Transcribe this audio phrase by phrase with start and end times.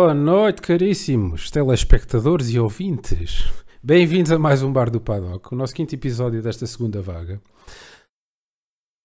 [0.00, 3.42] Boa noite, caríssimos telespectadores e ouvintes.
[3.82, 7.42] Bem-vindos a mais um Bar do Paddock, o nosso quinto episódio desta segunda vaga.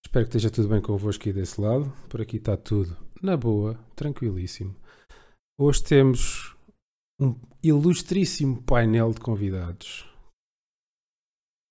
[0.05, 1.91] Espero que esteja tudo bem convosco aí desse lado.
[2.07, 4.75] Por aqui está tudo na boa, tranquilíssimo.
[5.59, 6.55] Hoje temos
[7.19, 10.07] um ilustríssimo painel de convidados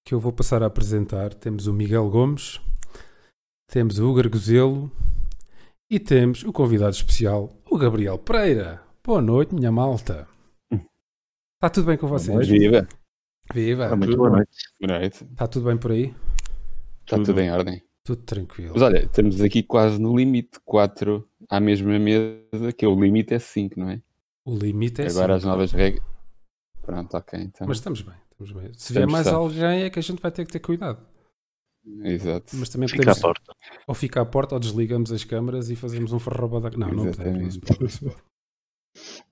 [0.04, 1.32] que eu vou passar a apresentar.
[1.32, 2.60] Temos o Miguel Gomes,
[3.70, 4.90] temos o Hugo Gozelo
[5.88, 8.81] e temos o convidado especial, o Gabriel Pereira.
[9.04, 10.28] Boa noite, minha malta.
[10.70, 12.46] Está tudo bem com vocês?
[12.46, 12.86] Viva!
[13.52, 13.96] Viva!
[13.96, 14.50] Muito boa noite.
[14.80, 15.24] Boa noite.
[15.24, 16.14] Está tudo bem por aí?
[17.00, 17.40] Está tudo.
[17.40, 17.82] em ordem.
[18.04, 18.70] Tudo tranquilo.
[18.74, 20.60] Mas olha, estamos aqui quase no limite.
[20.64, 24.00] 4 à mesma mesa, que é o limite é 5, não é?
[24.44, 25.36] O limite é Agora cinco.
[25.36, 26.04] as novas regras.
[26.82, 27.40] Pronto, ok.
[27.40, 27.66] Então.
[27.66, 28.72] Mas estamos bem, estamos bem.
[28.76, 31.04] Se vier mais alguém é que a gente vai ter que ter cuidado.
[32.04, 32.56] Exato.
[32.56, 33.52] Mas também Fica à podemos porta.
[33.88, 36.70] ou ficar à porta ou desligamos as câmaras e fazemos um farroba da...
[36.70, 37.56] Não, não podemos.
[37.80, 37.98] não se Exatamente.
[37.98, 38.32] pode.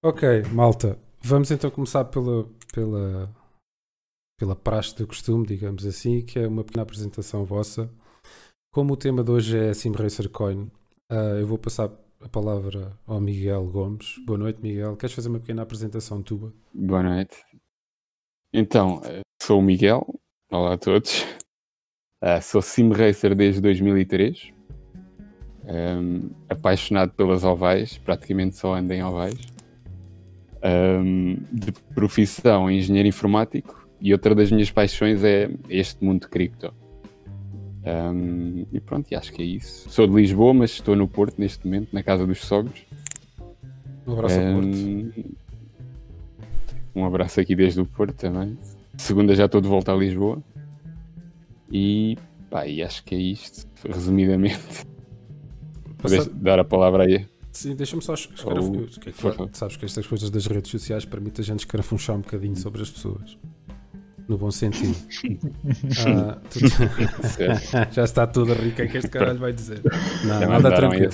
[0.03, 0.99] Ok, malta.
[1.23, 3.35] Vamos então começar pela, pela,
[4.39, 7.91] pela praxe do costume, digamos assim, que é uma pequena apresentação vossa.
[8.73, 10.71] Como o tema de hoje é Sim Racer Coin,
[11.11, 14.15] ah, eu vou passar a palavra ao Miguel Gomes.
[14.25, 14.97] Boa noite, Miguel.
[14.97, 16.53] Queres fazer uma pequena apresentação tua?
[16.73, 17.37] Boa noite.
[18.53, 19.01] Então,
[19.43, 20.07] sou o Miguel.
[20.51, 21.25] Olá a todos.
[22.23, 24.53] Ah, sou sim racer desde 2003.
[25.67, 29.39] Ahm, apaixonado pelas ovais, praticamente só ando em ovais.
[30.63, 33.89] Ahm, de profissão, engenheiro informático.
[34.01, 36.73] E outra das minhas paixões é este mundo cripto.
[37.85, 39.89] Ahm, e pronto, e acho que é isso.
[39.91, 42.87] Sou de Lisboa, mas estou no Porto neste momento, na casa dos sogros.
[44.07, 44.77] Um abraço ao Porto.
[44.77, 45.13] Um,
[46.95, 48.59] um abraço aqui desde o Porto também.
[48.97, 50.43] Segunda já estou de volta a Lisboa.
[51.71, 52.19] E,
[52.51, 54.87] pá, e acho que é isto, resumidamente.
[56.01, 57.27] Passa- Podes dar a palavra aí.
[57.53, 58.59] Sim, deixa-me só escrever.
[58.59, 59.51] Ou- que- favor.
[59.53, 62.91] sabes que estas coisas das redes sociais permitem a gente escarafunchar um bocadinho sobre as
[62.91, 63.37] pessoas.
[64.29, 64.95] No bom sentido.
[66.07, 66.61] Ah, tu-.
[67.93, 69.81] Já está tudo rir, o que é que este caralho vai dizer?
[70.25, 71.11] Não, Já nada tranquilo.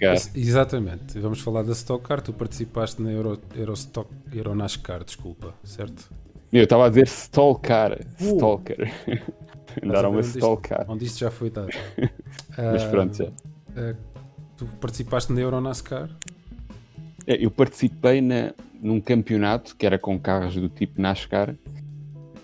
[0.00, 1.18] Ex- Exatamente.
[1.18, 2.20] Vamos falar da Stock Car.
[2.20, 6.08] Tu participaste na Euro, Eurostock, Euronascar, desculpa, certo?
[6.52, 8.06] Eu estava a dizer stalker.
[8.20, 8.24] Uh.
[8.36, 8.92] Stalker.
[9.82, 10.84] Andaram a onde isto- stalker.
[10.88, 11.68] Onde isto já foi dado.
[12.56, 13.28] Mas pronto, já.
[13.76, 13.94] ah,
[14.60, 16.10] tu participaste na Euronascar?
[17.26, 21.54] É, Eu participei na, num campeonato que era com carros do tipo NASCAR,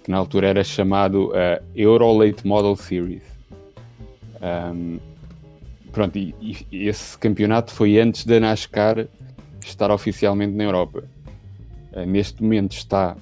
[0.03, 3.22] que na altura era chamado uh, Euro Late Model Series.
[4.41, 4.99] Um,
[5.93, 6.34] pronto, e,
[6.72, 9.06] e esse campeonato foi antes da NASCAR
[9.62, 11.04] estar oficialmente na Europa.
[11.93, 13.15] Uh, neste momento está,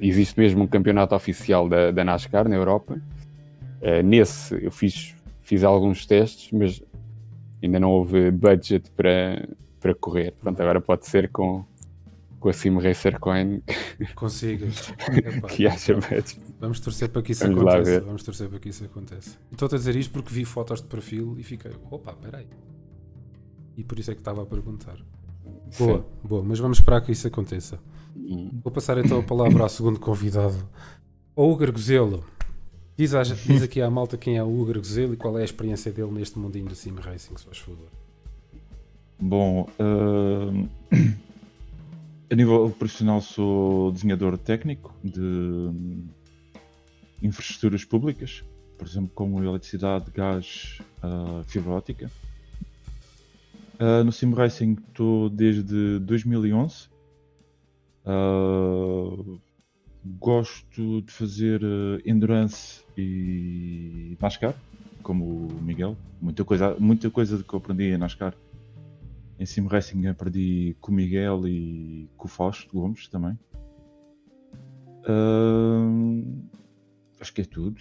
[0.00, 2.94] existe mesmo um campeonato oficial da, da NASCAR na Europa.
[3.82, 6.80] Uh, nesse eu fiz, fiz alguns testes, mas
[7.62, 9.48] ainda não houve budget para,
[9.80, 10.32] para correr.
[10.40, 11.64] Pronto, agora pode ser com,
[12.38, 13.62] com a Sim Racer Coin
[14.14, 14.92] Consigas.
[15.48, 16.38] Que haja budget.
[16.60, 18.00] Vamos torcer para que isso Vamos aconteça.
[18.00, 19.38] Vamos torcer para que isso aconteça.
[19.50, 22.46] Estou a dizer isto porque vi fotos de perfil e fiquei, opa, peraí.
[23.76, 24.96] E por isso é que estava a perguntar.
[25.78, 27.78] Boa, boa, mas vamos esperar que isso aconteça.
[28.14, 28.50] Sim.
[28.62, 30.56] Vou passar então a palavra ao segundo convidado,
[31.34, 32.24] ao Hugo Gozelo.
[32.96, 35.44] Diz, à- diz aqui à malta quem é o Hugo Gozelo e qual é a
[35.44, 37.88] experiência dele neste mundinho do sim racing, se faz favor.
[39.18, 40.66] Bom, ahm,
[42.30, 46.06] a nível profissional sou desenhador técnico de hum,
[47.22, 48.44] infraestruturas públicas,
[48.78, 52.10] por exemplo, como eletricidade, gás, ah, fibra óptica.
[53.78, 56.88] Ah, no Sim Racing estou desde 2011.
[58.04, 59.38] Ah,
[60.18, 64.54] gosto de fazer ah, endurance e NASCAR,
[65.02, 65.96] como o Miguel.
[66.20, 68.34] Muita coisa, muita coisa que eu aprendi em NASCAR
[69.38, 73.38] em Sim Racing aprendi com o Miguel e com o Fausto Gomes também.
[75.06, 76.22] Ahn,
[77.20, 77.80] acho que é tudo.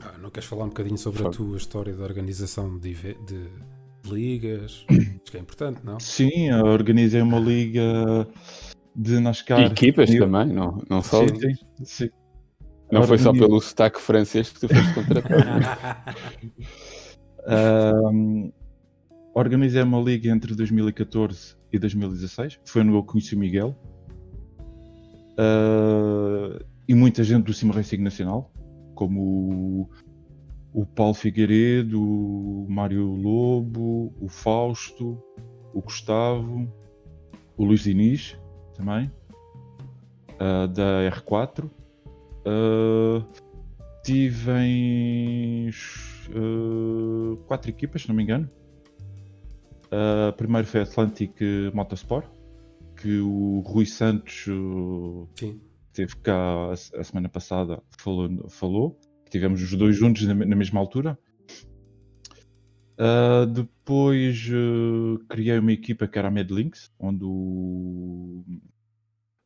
[0.00, 3.48] Ah, não queres falar um bocadinho sobre a tua história de organização de, de
[4.04, 4.84] ligas?
[4.90, 6.00] Acho que é importante, não?
[6.00, 8.26] Sim, organizei uma liga
[8.94, 9.60] de NASCAR.
[9.60, 11.26] E equipas Eu- também, não, não só.
[11.26, 12.10] Sim, sim, sim.
[12.90, 15.44] Não foi só pelo sotaque francês que tu foste contratado.
[17.46, 18.50] Ahm,
[19.34, 22.60] organizei uma liga entre 2014 e 2016.
[22.66, 23.74] Foi onde eu conheci o Miguel.
[25.38, 28.52] Ah, e muita gente do Sim Racing Nacional,
[28.94, 29.88] como
[30.74, 35.18] o, o Paulo Figueiredo, o Mário Lobo, o Fausto,
[35.72, 36.70] o Gustavo,
[37.56, 38.36] o Luís Diniz
[38.74, 39.10] também,
[40.38, 41.70] ah, da R4.
[42.44, 43.24] Ah,
[44.02, 45.70] tive em
[46.34, 48.50] uh, quatro equipas, se não me engano.
[49.86, 51.38] Uh, primeiro foi a Atlantic
[51.74, 52.26] Motorsport,
[52.96, 55.28] que o Rui Santos uh,
[55.92, 59.00] teve cá a, a semana passada falou, falou.
[59.30, 61.18] Tivemos os dois juntos na, na mesma altura.
[62.98, 68.44] Uh, depois uh, criei uma equipa que era a Medlinks, onde o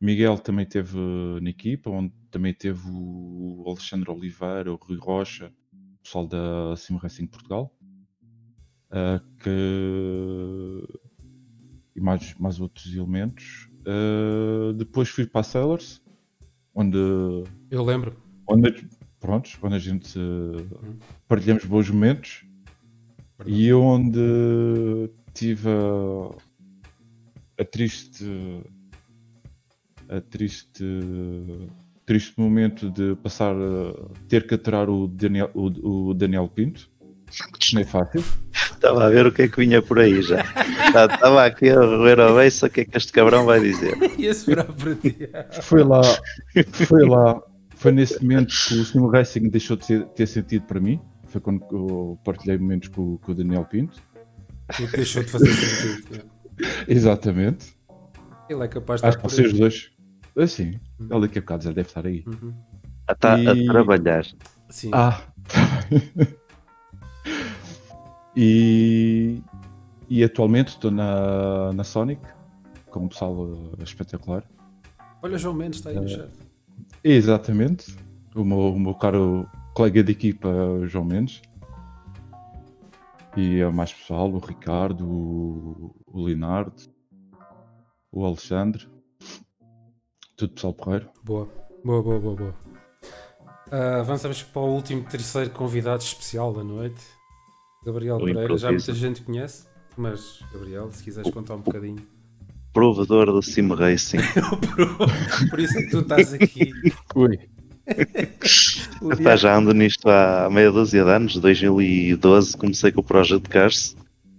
[0.00, 0.98] Miguel também teve
[1.40, 6.96] na equipa, onde também teve o Alexandre Oliveira, o Rui Rocha, o pessoal da Sim
[6.96, 7.72] Racing Portugal.
[8.90, 11.06] Uh, que...
[11.94, 13.70] E mais, mais outros elementos.
[14.76, 16.02] depois fui para a Sailors,
[16.74, 16.98] onde
[17.70, 18.14] Eu lembro.
[18.46, 18.86] onde,
[19.18, 22.44] prontos, onde a gente uh, partilhamos bons momentos
[23.44, 26.30] e onde tive a,
[27.62, 28.24] a triste
[30.08, 30.84] a triste
[32.06, 33.92] triste momento de passar a
[34.28, 36.88] ter que aturar o Daniel, o, o Daniel Pinto
[37.72, 38.22] não é fácil
[38.76, 40.44] Estava a ver o que é que vinha por aí já.
[40.86, 43.96] Estava aqui a ver a beça o que é que este cabrão vai dizer.
[44.18, 45.16] E esperar para ti.
[45.62, 46.00] foi lá
[46.86, 47.42] foi lá
[47.74, 51.00] foi nesse momento que o Sim Racing deixou de ter sentido para mim
[51.36, 54.00] foi quando eu partilhei momentos com, com o Daniel Pinto
[54.76, 56.24] Tudo deixou de fazer sentido.
[56.88, 57.76] exatamente
[58.48, 59.90] Ele é capaz de acho que vocês dois
[60.38, 62.54] assim ele daqui a bocado já deve estar aí Uhum.
[63.08, 64.26] Está E- a trabalhar.
[64.68, 64.90] Sim.
[64.92, 65.22] Ah,
[68.36, 69.40] e,
[70.08, 72.20] e atualmente estou na, na Sonic,
[72.90, 73.48] como pessoal
[73.78, 74.42] eh, espetacular.
[75.22, 76.28] Olha, João Mendes está aí no chat.
[77.04, 77.94] Exatamente,
[78.34, 81.42] o meu, o meu caro colega de equipa, o João Mendes.
[83.36, 86.82] E é mais pessoal, o Ricardo, o, o Leonardo,
[88.10, 88.88] o Alexandre.
[90.34, 91.10] Tudo pessoal porreiro.
[91.22, 91.46] Boa,
[91.84, 92.54] boa, boa, boa, boa.
[93.70, 97.02] Ah, avançamos para o último terceiro convidado especial da noite.
[97.84, 102.00] Gabriel O Pereira, já muita gente conhece, mas Gabriel, se quiseres contar um bocadinho.
[102.72, 104.18] Provedor do Sim Racing.
[104.96, 106.72] por, por isso é que tu estás aqui.
[107.14, 107.38] Ui,
[109.00, 111.36] O Epá, dia- já ando nisto há meia dúzia de anos.
[111.36, 113.96] 2012 comecei com o Project Cars.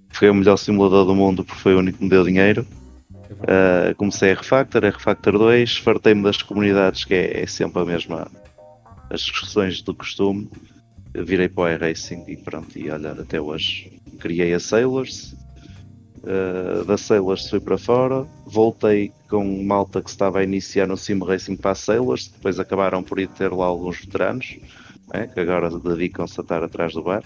[0.10, 2.66] Foi o melhor simulador do mundo porque foi o único que me deu dinheiro.
[3.30, 7.86] Uh, comecei a Refactor, a Refactor 2, fartei-me das comunidades, que é, é sempre a
[7.86, 8.32] mesma,
[9.10, 10.50] as discussões do costume.
[11.14, 14.02] Eu virei para o iRacing e pronto, e olhar até hoje.
[14.20, 15.36] Criei a Sailors,
[16.24, 21.20] uh, da Sailors fui para fora, voltei com malta que estava a iniciar no Sim
[21.20, 24.58] Racing para Sailors, depois acabaram por ir ter lá alguns veteranos,
[25.14, 27.24] né, que agora dedicam-se a estar atrás do bar.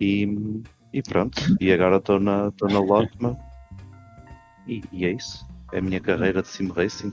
[0.00, 0.62] E,
[0.92, 3.36] e pronto, e agora estou na, estou na Lockman
[4.66, 5.46] e, e é isso.
[5.72, 7.12] É a minha carreira de sim racing.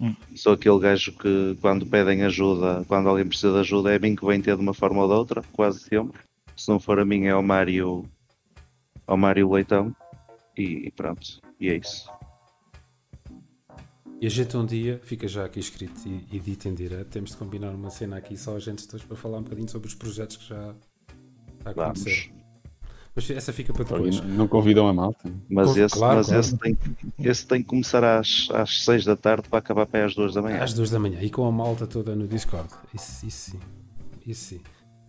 [0.00, 0.14] Hum.
[0.34, 4.26] Sou aquele gajo que quando pedem ajuda, quando alguém precisa de ajuda, é mim que
[4.26, 6.20] vem ter de uma forma ou de outra, quase sempre.
[6.56, 8.04] Se não for a mim é ao Mário
[9.06, 9.94] ao Mário Leitão.
[10.56, 12.10] E, e pronto, e é isso.
[14.20, 17.30] E a gente um dia, fica já aqui escrito e, e dito em direto, temos
[17.30, 19.94] de combinar uma cena aqui só a gente depois para falar um bocadinho sobre os
[19.94, 22.00] projetos que já, já Vamos.
[22.00, 22.36] aconteceram.
[23.14, 24.20] Mas essa fica para depois.
[24.20, 25.32] não convidam a malta.
[25.48, 26.40] Mas, esse, claro, mas claro.
[26.40, 26.78] Esse, tem,
[27.18, 30.42] esse tem que começar às, às 6 da tarde para acabar para às 2 da
[30.42, 30.62] manhã.
[30.62, 32.68] Às duas da manhã e com a malta toda no Discord.
[32.94, 33.60] Isso, isso sim.
[34.26, 34.60] Isso sim.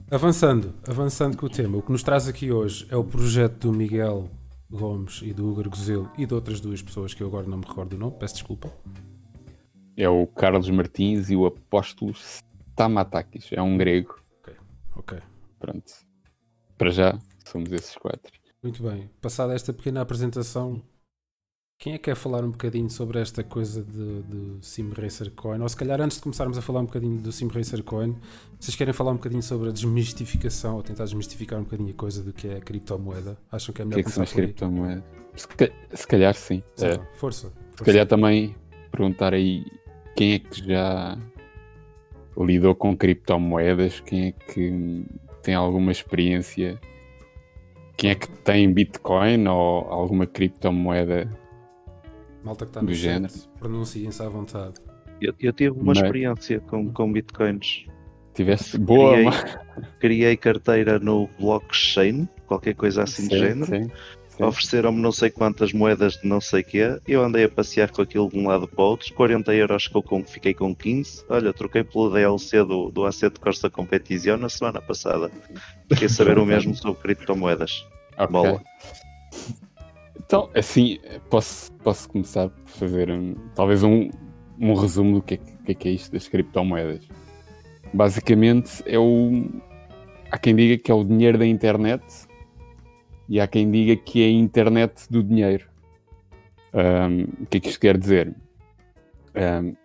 [0.09, 3.73] Avançando, avançando com o tema, o que nos traz aqui hoje é o projeto do
[3.73, 4.29] Miguel
[4.69, 7.65] Gomes e do Hugo Arguzelo e de outras duas pessoas que eu agora não me
[7.65, 8.71] recordo o nome, peço desculpa.
[9.95, 13.51] É o Carlos Martins e o apóstolo Stamatakis.
[13.51, 14.21] É um grego.
[14.95, 15.19] Ok.
[15.59, 15.91] Pronto.
[16.77, 18.31] Para já, somos esses quatro.
[18.61, 19.09] Muito bem.
[19.21, 20.81] Passada esta pequena apresentação,
[21.79, 25.61] quem é que quer falar um bocadinho sobre esta coisa de, de Sim Racer Coin?
[25.61, 28.15] Ou se calhar antes de começarmos a falar um bocadinho do Sim Racer Coin,
[28.59, 32.23] vocês querem falar um bocadinho sobre a desmistificação ou tentar desmistificar um bocadinho a coisa
[32.23, 33.37] do que é a criptomoeda?
[33.51, 35.03] Acham que é O que melhor é que são as criptomoedas?
[35.35, 35.47] Se,
[35.93, 36.63] se calhar sim.
[36.75, 37.47] Sim, É, Força.
[37.49, 37.83] se força.
[37.85, 38.55] calhar também
[38.91, 39.63] perguntar aí
[40.15, 41.15] quem é que já
[42.35, 45.05] lidou com criptomoedas, quem é que
[45.43, 46.81] tem alguma experiência,
[47.95, 51.29] quem é que tem Bitcoin ou alguma criptomoeda.
[52.47, 53.33] Malta que está no do género.
[53.59, 54.75] pronunciem-se à vontade.
[55.21, 57.85] Eu, eu tive uma Mas- experiência com, com bitcoins.
[58.33, 59.31] Tiveste boa, Criei,
[59.99, 63.65] criei carteira no blockchain, qualquer coisa assim Sim, de género.
[63.65, 63.91] sim,
[64.29, 64.43] sim.
[64.43, 66.99] Ofereceram-me não sei quantas moedas de não sei quê.
[67.07, 69.11] Eu andei a passear com aquilo de um lado para o outro.
[69.15, 71.25] 40 euros que eu com- fiquei com 15.
[71.27, 75.31] Olha, troquei pelo DLC do, do Assetto Corsa Competizione na semana passada.
[75.89, 77.83] Fiquei a saber o mesmo sobre criptomoedas.
[78.15, 78.27] Ok.
[78.31, 78.61] Bola.
[80.19, 84.09] Então, assim, posso, posso começar por fazer um- talvez um,
[84.59, 87.07] um resumo do que é, que é que é isto das criptomoedas.
[87.93, 89.45] Basicamente, é o.
[90.29, 92.03] Há quem diga que é o dinheiro da internet
[93.29, 95.65] e há quem diga que é a internet do dinheiro.
[96.73, 98.35] Um, o que é que isto quer dizer?
[99.35, 99.75] Um,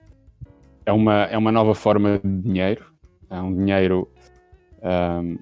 [0.84, 2.84] é, uma, é uma nova forma de dinheiro,
[3.30, 4.08] é um dinheiro
[4.82, 5.36] um,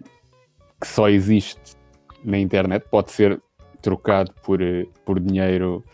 [0.79, 1.77] que só existe
[2.23, 3.41] na internet, pode ser
[3.81, 4.61] trocado por,
[5.05, 5.85] por dinheiro,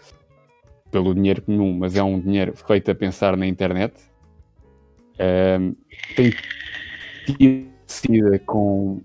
[0.90, 3.95] pelo dinheiro comum, mas é um dinheiro feito a pensar na internet.
[6.14, 6.33] tem
[7.26, 9.00] tido com,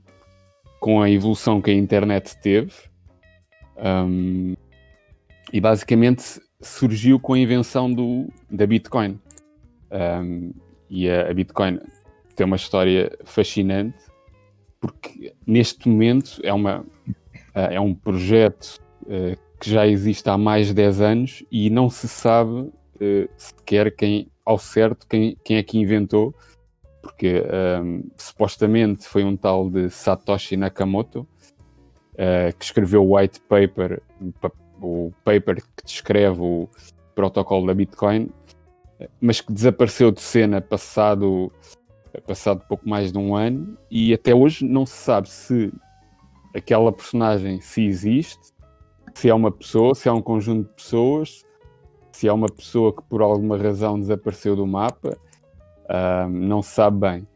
[0.79, 2.73] com a evolução que a internet teve.
[3.77, 4.55] Um,
[5.51, 9.19] e basicamente surgiu com a invenção do, da Bitcoin.
[9.91, 10.51] Um,
[10.89, 11.79] e a, a, Bitcoin
[12.35, 13.97] tem uma história fascinante
[14.79, 16.83] porque neste momento é, uma,
[17.53, 22.07] é um projeto uh, que já existe há mais de 10 anos e não se
[22.07, 22.71] sabe uh,
[23.37, 26.33] sequer quem, ao certo quem, quem é que inventou,
[27.01, 27.43] porque
[27.83, 31.27] um, supostamente foi um tal de Satoshi Nakamoto
[32.13, 34.01] uh, que escreveu o white paper,
[34.81, 36.69] o paper que descreve o
[37.13, 38.31] protocolo da Bitcoin,
[39.19, 41.51] mas que desapareceu de cena passado,
[42.25, 45.71] passado pouco mais de um ano e até hoje não se sabe se
[46.53, 48.51] aquela personagem se existe,
[49.13, 51.45] se é uma pessoa, se é um conjunto de pessoas,
[52.11, 55.17] se é uma pessoa que por alguma razão desapareceu do mapa,
[55.85, 57.27] uh, não se sabe bem.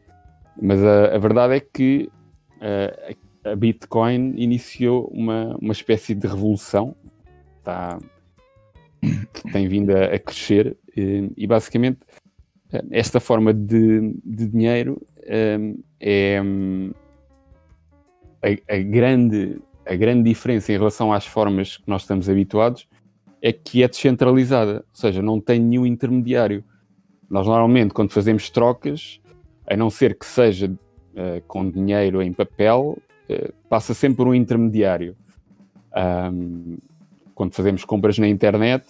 [0.60, 2.10] Mas a, a verdade é que
[2.56, 6.96] uh, a Bitcoin iniciou uma, uma espécie de revolução
[7.58, 7.98] está,
[9.32, 11.98] que tem vindo a, a crescer e, e, basicamente
[12.90, 15.00] esta forma de, de dinheiro
[15.60, 16.42] um, é
[18.46, 22.88] a, a, grande, a grande diferença em relação às formas que nós estamos habituados
[23.42, 26.64] é que é descentralizada, ou seja, não tem nenhum intermediário.
[27.28, 29.20] Nós normalmente, quando fazemos trocas,
[29.66, 32.98] a não ser que seja uh, com dinheiro em papel,
[33.28, 35.16] uh, passa sempre por um intermediário.
[36.32, 36.78] Um,
[37.34, 38.84] quando fazemos compras na internet,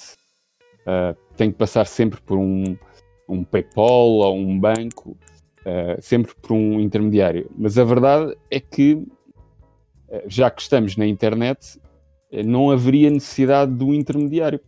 [0.82, 2.76] uh, tem que passar sempre por um,
[3.28, 5.16] um PayPal ou um banco,
[5.98, 7.50] sempre por um intermediário.
[7.58, 9.04] Mas a verdade é que,
[10.26, 11.80] já que estamos na internet,
[12.44, 14.60] não haveria necessidade de um intermediário.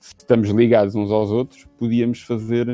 [0.00, 2.66] se estamos ligados uns aos outros, podíamos fazer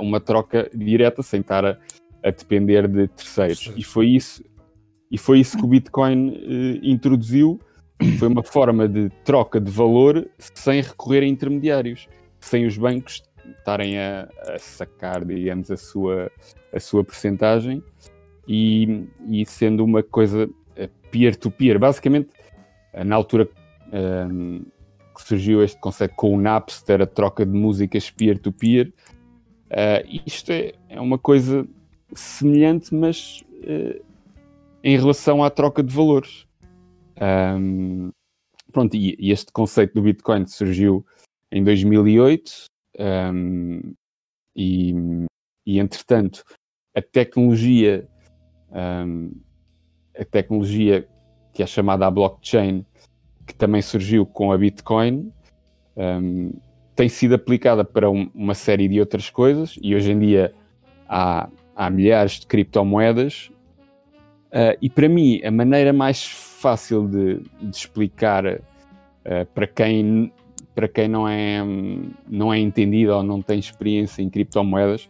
[0.00, 1.78] uma troca direta sem estar a,
[2.22, 3.72] a depender de terceiros.
[3.76, 4.42] E foi isso,
[5.10, 7.60] e foi isso que o Bitcoin introduziu
[8.18, 12.08] foi uma forma de troca de valor sem recorrer a intermediários,
[12.40, 13.22] sem os bancos
[13.58, 16.30] estarem a, a sacar, digamos, a sua,
[16.72, 17.82] a sua percentagem
[18.46, 20.48] e, e sendo uma coisa eh,
[21.12, 21.76] peer-to-peer.
[21.76, 21.78] -peer.
[21.78, 22.30] Basicamente,
[23.04, 23.48] na altura
[23.92, 24.62] um, ehm,
[25.14, 28.92] que surgiu este conceito com o Napster, a troca de músicas peer-to-peer,
[29.70, 31.66] -peer, uh, isto é, é uma coisa
[32.14, 34.04] semelhante, mas uh,
[34.82, 36.46] em relação à troca de valores.
[37.20, 38.10] Um,
[38.72, 41.06] pronto, e, e, este conceito do Bitcoin surgiu
[41.50, 42.50] em 2008
[42.98, 43.94] um,
[44.56, 44.94] e,
[45.66, 46.42] e, entretanto,
[46.94, 48.08] a tecnologia,
[48.70, 49.30] um,
[50.18, 51.06] a tecnologia
[51.52, 52.84] que é chamada a blockchain,
[53.46, 55.30] que também surgiu com a Bitcoin,
[56.94, 60.54] tem sido aplicada para um, uma série de outras coisas e hoje em dia
[61.08, 63.50] há, há milhares de criptomoedas.
[64.48, 68.60] Uh, e para mim, a maneira mais fácil de, de explicar uh,
[69.54, 70.32] para quem
[70.74, 71.60] para quem não é
[72.28, 75.08] não é entendido ou não tem experiência em criptomoedas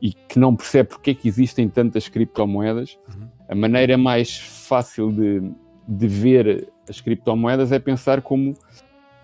[0.00, 3.28] e que não percebe porque é que existem tantas criptomoedas, uhum.
[3.48, 5.42] A maneira mais fácil de,
[5.86, 8.54] de ver as criptomoedas é pensar como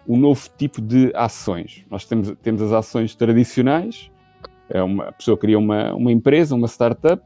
[0.09, 1.85] um novo tipo de ações.
[1.91, 4.11] Nós temos, temos as ações tradicionais,
[4.69, 7.23] é uma, a pessoa cria uma, uma empresa, uma startup,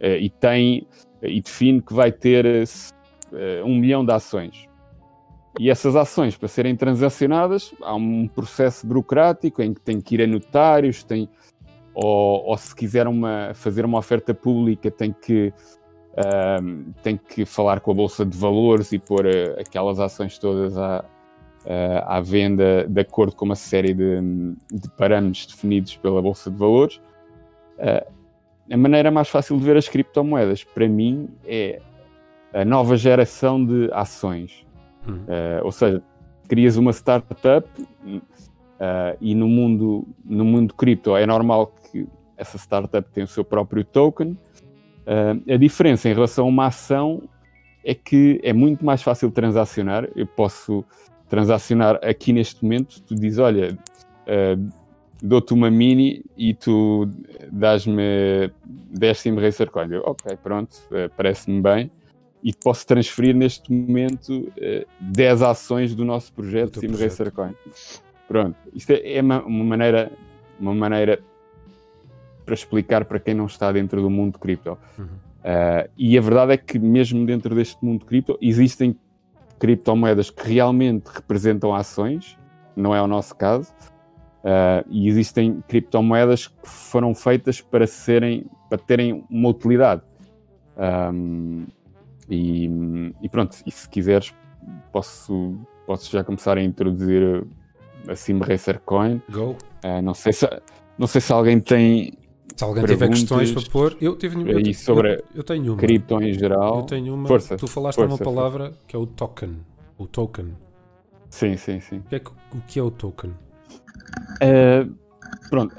[0.00, 0.86] uh, e tem
[1.22, 4.68] e define que vai ter uh, um milhão de ações.
[5.58, 10.22] E essas ações, para serem transacionadas, há um processo burocrático em que tem que ir
[10.22, 11.28] a notários, tem,
[11.92, 15.52] ou, ou se quiser uma, fazer uma oferta pública, tem que,
[16.12, 20.76] uh, tem que falar com a Bolsa de Valores e pôr uh, aquelas ações todas
[20.76, 21.04] à,
[21.64, 24.20] uh, à venda de acordo com uma série de,
[24.70, 27.00] de parâmetros definidos pela Bolsa de Valores.
[28.70, 31.80] a maneira mais fácil de ver as criptomoedas, para mim, é
[32.52, 34.66] a nova geração de ações.
[35.06, 35.16] Uhum.
[35.16, 36.02] Uh, ou seja,
[36.48, 43.08] crias uma startup uh, e no mundo, no mundo cripto é normal que essa startup
[43.10, 44.36] tenha o seu próprio token.
[45.10, 47.22] Uh, a diferença em relação a uma ação
[47.84, 50.08] é que é muito mais fácil transacionar.
[50.14, 50.84] Eu posso
[51.28, 53.02] transacionar aqui neste momento.
[53.02, 53.76] Tu dizes, olha,
[55.22, 57.08] dou-te uma mini e tu
[57.50, 59.90] dás-me 10 Sim Racer Coin.
[59.90, 60.76] Eu, ok, pronto,
[61.16, 61.90] parece-me bem
[62.42, 67.54] e posso transferir neste momento uh, 10 ações do nosso projeto Sim Racer Coin.
[68.26, 70.10] Pronto, isto é, é uma, uma, maneira,
[70.58, 71.20] uma maneira
[72.44, 74.78] para explicar para quem não está dentro do mundo de cripto.
[74.98, 75.04] Uhum.
[75.04, 78.96] Uh, e a verdade é que mesmo dentro deste mundo de cripto existem
[79.58, 82.38] criptomoedas que realmente representam ações,
[82.74, 83.72] não é o nosso caso,
[84.44, 90.02] uh, e existem criptomoedas que foram feitas para serem, para terem uma utilidade.
[91.12, 91.66] Um,
[92.28, 92.70] e,
[93.20, 94.32] e, pronto, e se quiseres,
[94.92, 95.54] posso,
[95.86, 97.44] posso já começar a introduzir
[98.08, 99.20] a Sim Racer Coin.
[99.30, 99.56] Go.
[99.84, 100.48] Uh, não, sei se,
[100.96, 102.12] não sei se alguém tem.
[102.60, 105.78] Se alguém tiver questões para pôr, eu tive eu, eu, sobre eu, eu tenho uma.
[105.78, 106.80] cripto em geral.
[106.80, 107.26] Eu tenho uma.
[107.26, 108.80] Força, tu falaste força, uma palavra força.
[108.86, 109.56] que é o token.
[109.96, 110.54] O token.
[111.30, 111.96] Sim, sim, sim.
[112.00, 112.20] O que é,
[112.52, 113.30] o que é o token?
[113.30, 114.94] Uh,
[115.48, 115.74] pronto,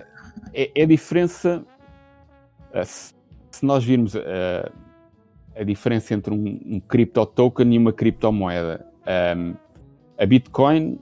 [0.55, 1.63] é, é a diferença.
[2.73, 4.71] Uh, se, nós virmos uh,
[5.55, 8.87] a diferença entre um, um cripto token e uma criptomoeda,
[9.37, 9.53] um,
[10.17, 10.97] a Bitcoin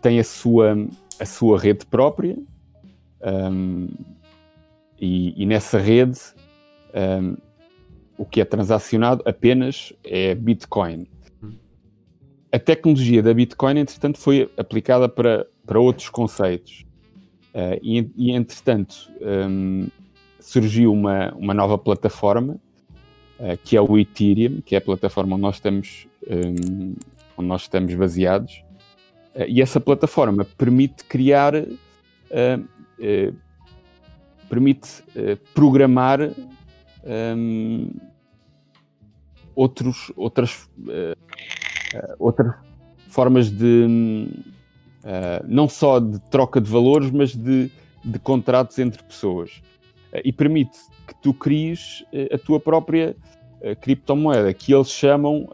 [0.00, 0.74] tem a sua,
[1.20, 2.38] a sua rede própria
[3.22, 3.88] um,
[5.00, 6.18] e, e, nessa rede
[8.16, 11.06] o que é transacionado apenas é Bitcoin.
[12.50, 16.86] A tecnologia da Bitcoin, entretanto, foi aplicada para para outros conceitos.
[17.54, 19.86] Uh, e, e, entretanto, um,
[20.40, 22.54] surgiu uma, uma nova plataforma,
[23.38, 26.94] uh, que é o Ethereum, que é a plataforma onde nós estamos, um,
[27.36, 28.64] onde nós estamos baseados.
[29.34, 31.52] Uh, e essa plataforma permite criar,
[34.48, 35.02] permite
[35.54, 36.20] programar
[37.36, 37.90] um,
[39.54, 40.68] outros, outras,
[42.18, 42.54] outras
[43.08, 44.28] formas de
[44.98, 47.70] Uh, não só de troca de valores, mas de,
[48.04, 49.62] de contratos entre pessoas.
[50.12, 50.76] Uh, e permite
[51.06, 53.16] que tu cries uh, a tua própria
[53.80, 55.48] criptomoeda, que eles chamam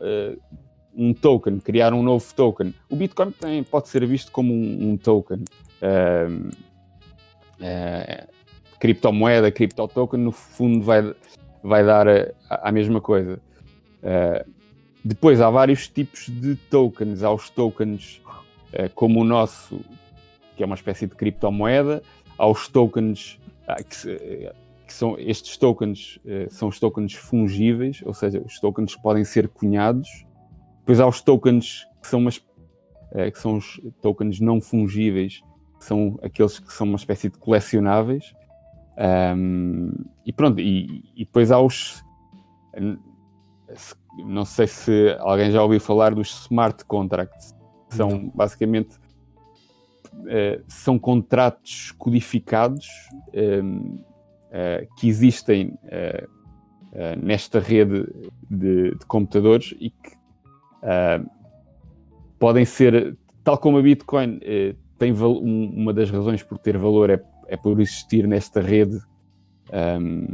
[0.94, 2.74] um token, criar um novo token.
[2.90, 5.42] O Bitcoin tem, pode ser visto como um, um token.
[8.84, 11.14] Criptomoeda, criptotoken, no fundo vai,
[11.62, 13.40] vai dar a, a mesma coisa.
[15.02, 17.22] depois há vários tipos de tokens.
[17.22, 18.20] Há os tokens
[18.74, 19.80] eh, como o nosso,
[20.54, 22.02] que é uma espécie de criptomoeda,
[22.36, 24.52] aos tokens ah, que, eh,
[24.86, 29.24] que são estes tokens eh, são os tokens fungíveis, ou seja, os tokens que podem
[29.24, 30.26] ser cunhados.
[30.80, 35.40] Depois há os tokens que são, umas, que são os tokens não fungíveis,
[35.78, 38.34] que são aqueles que são uma espécie de colecionáveis.
[38.96, 39.90] Um,
[40.24, 42.04] e pronto, e, e, depois há os.
[44.18, 47.54] Não sei se alguém já ouviu falar dos smart contracts,
[47.88, 48.96] são basicamente
[50.14, 52.86] uh, são contratos codificados
[53.34, 54.04] um, uh,
[54.52, 56.28] eh, que existem uh,
[57.20, 58.06] nesta rede
[58.48, 60.12] de, de, computadores e que
[62.38, 64.38] podem ser, tal como a Bitcoin
[64.96, 67.20] tem um, uma das razões por ter valor é,
[67.54, 68.98] é por existir nesta rede
[70.00, 70.26] um,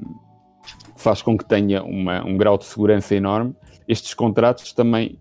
[0.95, 3.55] que faz com que tenha uma, um grau de segurança enorme.
[3.87, 5.19] Estes contratos também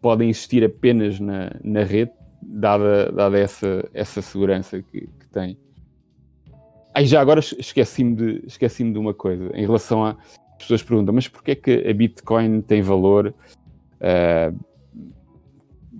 [0.00, 5.58] podem existir apenas na, na rede, dada, dada essa, essa segurança que, que tem.
[6.94, 10.16] Aí já agora esqueci-me de, esqueci de uma coisa em relação a.
[10.52, 13.34] As pessoas perguntam, mas porquê é que a Bitcoin tem valor?
[13.96, 14.58] Uh,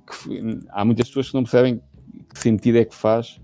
[0.04, 1.80] que, há muitas pessoas que não percebem
[2.28, 3.40] que sentido é que faz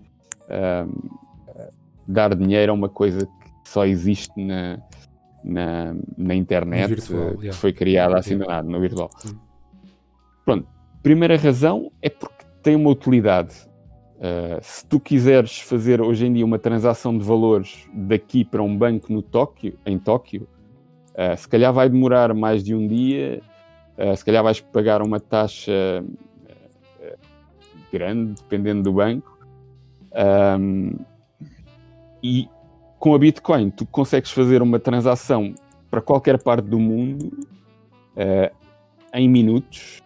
[0.49, 1.71] uh,
[2.07, 4.79] dar dinheiro a uma coisa que só existe na,
[5.43, 7.59] na, na internet, virtual, que yeah.
[7.59, 8.63] foi criada assim yeah.
[8.63, 9.11] no virtual.
[9.27, 9.37] Hum.
[10.45, 10.69] Pronto,
[11.03, 13.55] primeira razão é porque tem uma utilidade.
[14.17, 18.77] Uh, se tu quiseres fazer hoje em dia uma transação de valores daqui para um
[18.77, 20.49] banco no Tóquio, em Tóquio,
[21.13, 23.43] uh, se calhar vai demorar mais de um dia,
[23.99, 26.05] uh, se calhar vais pagar uma taxa
[27.93, 29.36] grande, dependendo do banco.
[30.17, 30.97] Um,
[32.23, 32.49] e
[32.99, 35.55] com a Bitcoin, tu consegues fazer uma transação
[35.91, 37.31] para qualquer parte do mundo
[39.13, 40.03] em minutos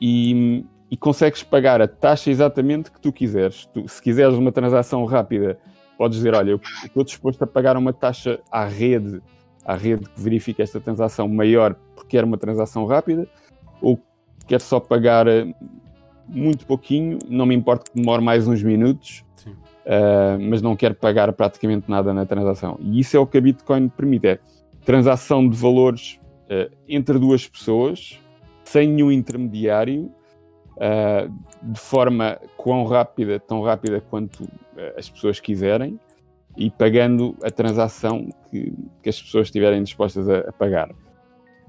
[0.00, 3.66] e, e consegues pagar a taxa exatamente que tu quiseres.
[3.66, 5.58] Tu, se quiseres uma transação rápida,
[5.96, 9.22] podes dizer: Olha, eu estou disposto a pagar uma taxa à rede,
[9.64, 13.28] à rede que verifica esta transação maior porque era uma transação rápida,
[13.80, 14.00] ou
[14.46, 15.46] quero só pagar eh,
[16.30, 21.32] muito pouquinho, não me importa que demore mais uns minutos, uh, mas não quero pagar
[21.32, 22.78] praticamente nada na transação.
[22.80, 24.38] E isso é o que a Bitcoin permite: é
[24.84, 28.18] transação de valores uh, entre duas pessoas
[28.64, 30.12] sem nenhum intermediário,
[30.76, 34.48] uh, de forma quão rápida, tão rápida quanto
[34.96, 35.98] as pessoas quiserem,
[36.56, 40.90] e pagando a transação que, que as pessoas estiverem dispostas a, a pagar.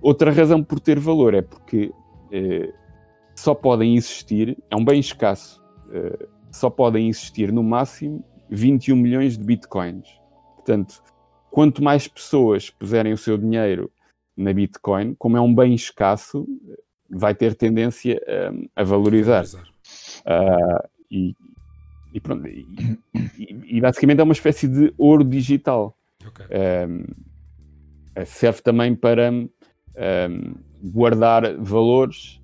[0.02, 2.81] outra razão por ter valor é porque uh,
[3.42, 9.36] só podem existir, é um bem escasso, uh, só podem existir no máximo 21 milhões
[9.36, 10.08] de bitcoins.
[10.58, 11.02] Portanto,
[11.50, 13.92] quanto mais pessoas puserem o seu dinheiro
[14.38, 16.48] na Bitcoin, como é um bem escasso,
[17.10, 18.22] vai ter tendência
[18.54, 19.44] um, a valorizar.
[19.44, 21.36] Uh, e,
[22.14, 22.64] e, pronto, e,
[23.66, 25.98] e, basicamente é uma espécie de ouro digital.
[26.28, 26.46] Okay.
[26.88, 27.06] Um,
[28.24, 29.50] serve também para um,
[30.92, 32.40] guardar valores.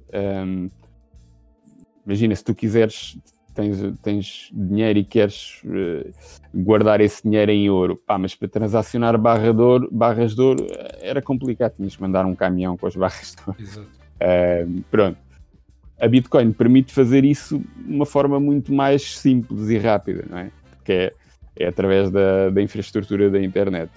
[2.08, 3.20] Imagina, se tu quiseres
[3.58, 6.12] tens, tens dinheiro e queres uh,
[6.54, 10.68] guardar esse dinheiro em ouro, pá, mas para transacionar barra de ouro, barras de ouro
[10.70, 13.62] eh, era complicado, tinhas que mandar um caminhão com as barras de ouro.
[13.62, 13.88] Exato.
[14.22, 15.18] Uh, pronto.
[16.00, 20.52] A Bitcoin permite fazer isso de uma forma muito mais simples e rápida, não é?
[20.76, 21.14] Porque é,
[21.56, 23.90] é através da, da infraestrutura da internet.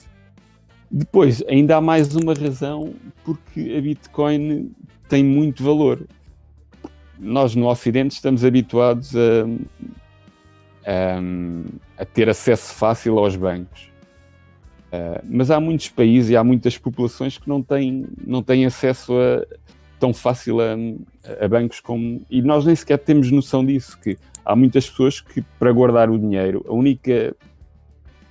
[0.90, 4.72] Depois, ainda há mais uma razão porque a Bitcoin
[5.08, 6.06] tem muito valor
[7.20, 9.44] nós no Ocidente estamos habituados a,
[10.86, 13.90] a, a ter acesso fácil aos bancos.
[14.88, 19.12] Uh, mas há muitos países e há muitas populações que não têm, não têm acesso
[19.12, 19.46] a,
[20.00, 20.74] tão fácil a,
[21.44, 22.22] a, bancos como.
[22.28, 26.18] E nós nem sequer temos noção disso, que há muitas pessoas que, para guardar o
[26.18, 27.36] dinheiro, a única,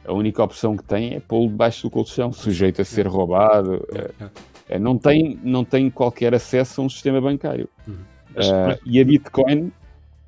[0.04, 3.76] a única opção que têm é pô-lo debaixo do colchão, sujeito a ser roubado.
[3.76, 7.70] Uh, não, tem, não tem qualquer acesso a um sistema bancário.
[7.88, 7.96] Uhum.
[8.32, 9.72] Uh, e a Bitcoin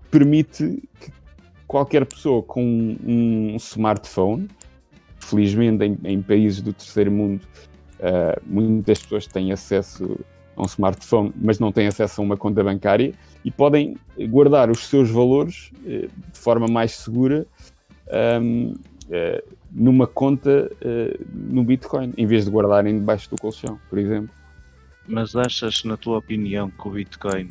[0.10, 1.12] permite que
[1.68, 4.48] qualquer pessoa com um, smartphone,
[5.20, 7.42] felizmente em, em, países do terceiro mundo,
[8.00, 10.20] uh, muitas pessoas têm acesso
[10.56, 13.14] a um smartphone, mas não têm acesso a uma conta bancária
[13.46, 13.96] e podem
[14.30, 17.46] guardar os seus valores uh, de forma mais segura
[18.38, 18.74] um,
[19.72, 20.70] numa conta
[21.34, 24.41] no Bitcoin, em vez de guardarem debaixo do colchão, por exemplo.
[25.12, 27.50] Mas achas, na tua opinião, que o Bitcoin,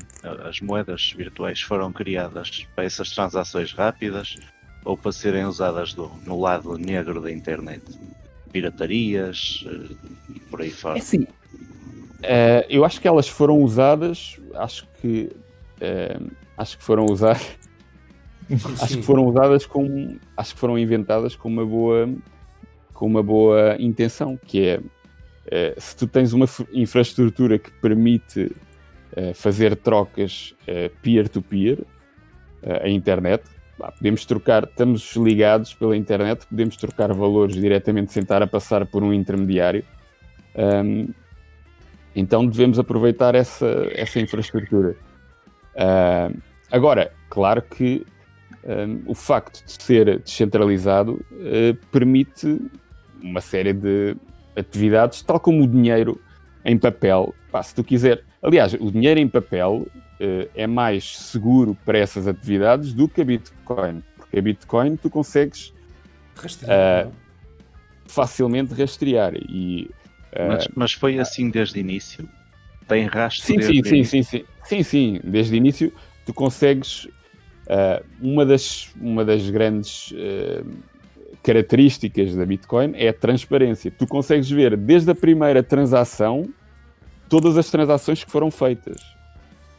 [0.49, 4.37] as moedas virtuais, foram criadas para essas transações rápidas
[4.83, 7.83] ou para serem usadas do, no lado negro da internet?
[8.51, 9.95] Piratarias eh,
[10.35, 10.97] e por aí fora.
[10.97, 11.23] É sim.
[11.23, 15.31] Uh, eu acho que elas foram usadas, acho que
[15.81, 17.59] uh, acho que foram usadas
[18.83, 22.13] acho que foram usadas com acho que foram inventadas com uma boa
[22.93, 24.81] com uma boa intenção que é
[25.51, 28.53] eh, se tu tens uma infraestrutura que permite
[29.17, 31.85] uh, fazer trocas uh, peer-to-peer,
[32.63, 33.43] a internet,
[33.79, 39.03] podemos trocar, estamos ligados pela internet, podemos trocar valores diretamente sem estar a passar por
[39.03, 39.83] um intermediário.
[40.55, 41.09] Um,
[42.15, 44.95] então devemos aproveitar essa, essa infraestrutura.
[45.75, 46.39] Uh,
[46.71, 48.05] agora, claro que
[48.65, 52.61] um, o facto de ser descentralizado uh, permite
[53.23, 54.17] uma série de
[54.57, 56.21] atividades, tal como o dinheiro
[56.65, 57.35] em papel.
[57.51, 58.23] Pá, se tu quiser.
[58.43, 59.87] Aliás, o dinheiro em papel
[60.21, 64.03] uh, é mais seguro para essas atividades do que a Bitcoin.
[64.17, 65.73] Porque a Bitcoin tu consegues
[66.35, 67.13] rastrear, uh,
[68.07, 69.35] facilmente rastrear.
[69.35, 69.91] E,
[70.33, 72.29] uh, mas, mas, foi assim desde o início?
[72.89, 75.21] Tem rastro sim, sim, sim, sim, sim, sim, sim.
[75.23, 75.93] Desde o início
[76.27, 77.09] tu consegues.
[78.21, 80.13] uma, das, uma das grandes
[81.43, 83.91] características da Bitcoin é a transparência.
[83.91, 86.49] Tu consegues ver desde a primeira transação
[87.29, 89.01] todas as transações que foram feitas.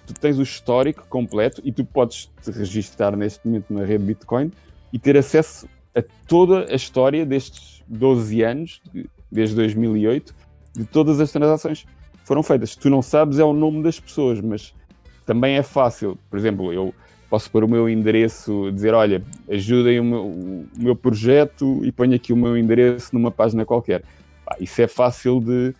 [0.07, 4.51] Tu tens o histórico completo e tu podes te registrar neste momento na rede Bitcoin
[4.91, 8.81] e ter acesso a toda a história destes 12 anos,
[9.31, 10.33] desde 2008,
[10.73, 12.75] de todas as transações que foram feitas.
[12.75, 14.73] Tu não sabes é o nome das pessoas, mas
[15.25, 16.17] também é fácil.
[16.29, 16.93] Por exemplo, eu
[17.31, 22.13] posso pôr o meu endereço, dizer, olha, ajudem o meu, o meu projeto e ponho
[22.13, 24.03] aqui o meu endereço numa página qualquer.
[24.59, 25.73] isso é fácil de,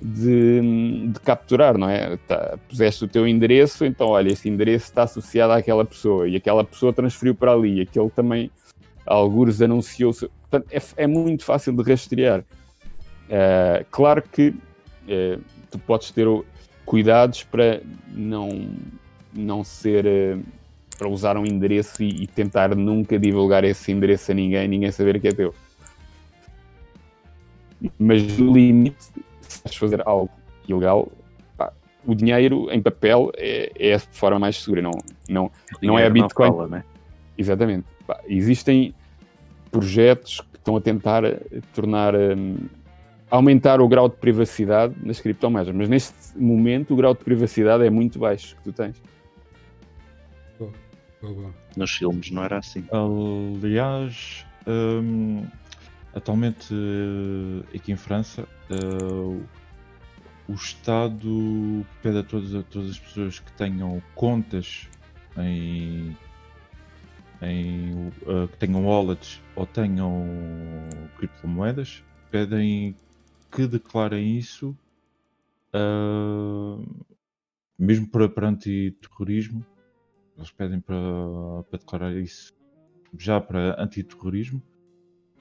[0.00, 2.16] de, de capturar, não é?
[2.26, 6.64] Tá, puseste o teu endereço, então, olha, esse endereço está associado àquela pessoa e aquela
[6.64, 8.50] pessoa transferiu para ali, aquele também,
[9.04, 10.14] alguns anunciou.
[10.14, 12.40] Portanto, é, é, muito fácil de rastrear.
[12.40, 16.26] Uh, claro que uh, tu podes ter
[16.86, 17.82] cuidados para
[18.14, 18.70] não,
[19.34, 20.06] não ser.
[20.06, 20.65] Uh,
[20.96, 25.20] para usar um endereço e, e, tentar nunca divulgar esse endereço a ninguém, ninguém saber
[25.20, 25.54] que é teu.
[27.98, 28.96] Mas no limite,
[29.40, 30.30] se vais fazer algo
[30.66, 31.08] ilegal,
[31.56, 31.72] pá,
[32.06, 34.92] o dinheiro em papel é, é a forma mais segura, não,
[35.28, 35.50] não,
[35.82, 36.48] não é a Bitcoin.
[36.48, 36.84] Fala, né?
[37.36, 37.86] Exatamente.
[38.06, 38.94] Pá, existem
[39.70, 41.22] projetos que estão a tentar
[41.74, 42.14] tornar.
[42.14, 42.56] Um,
[43.30, 47.90] aumentar o grau de privacidade nas criptomoedas, mas neste momento o grau de privacidade é
[47.90, 49.02] muito baixo que tu tens.
[51.76, 52.84] Nos filmes não era assim.
[53.62, 55.46] Aliás, um,
[56.14, 59.46] atualmente uh, aqui em França, uh,
[60.48, 64.88] o Estado pede a todas, a todas as pessoas que tenham contas
[65.36, 66.16] em,
[67.42, 70.24] em uh, que tenham wallets ou tenham
[71.16, 72.94] criptomoedas, pedem
[73.50, 74.76] que declarem isso
[75.74, 77.06] uh,
[77.78, 79.64] mesmo para, para antiterrorismo,
[80.36, 80.96] eles pedem para,
[81.70, 82.54] para declarar isso
[83.18, 84.62] já para antiterrorismo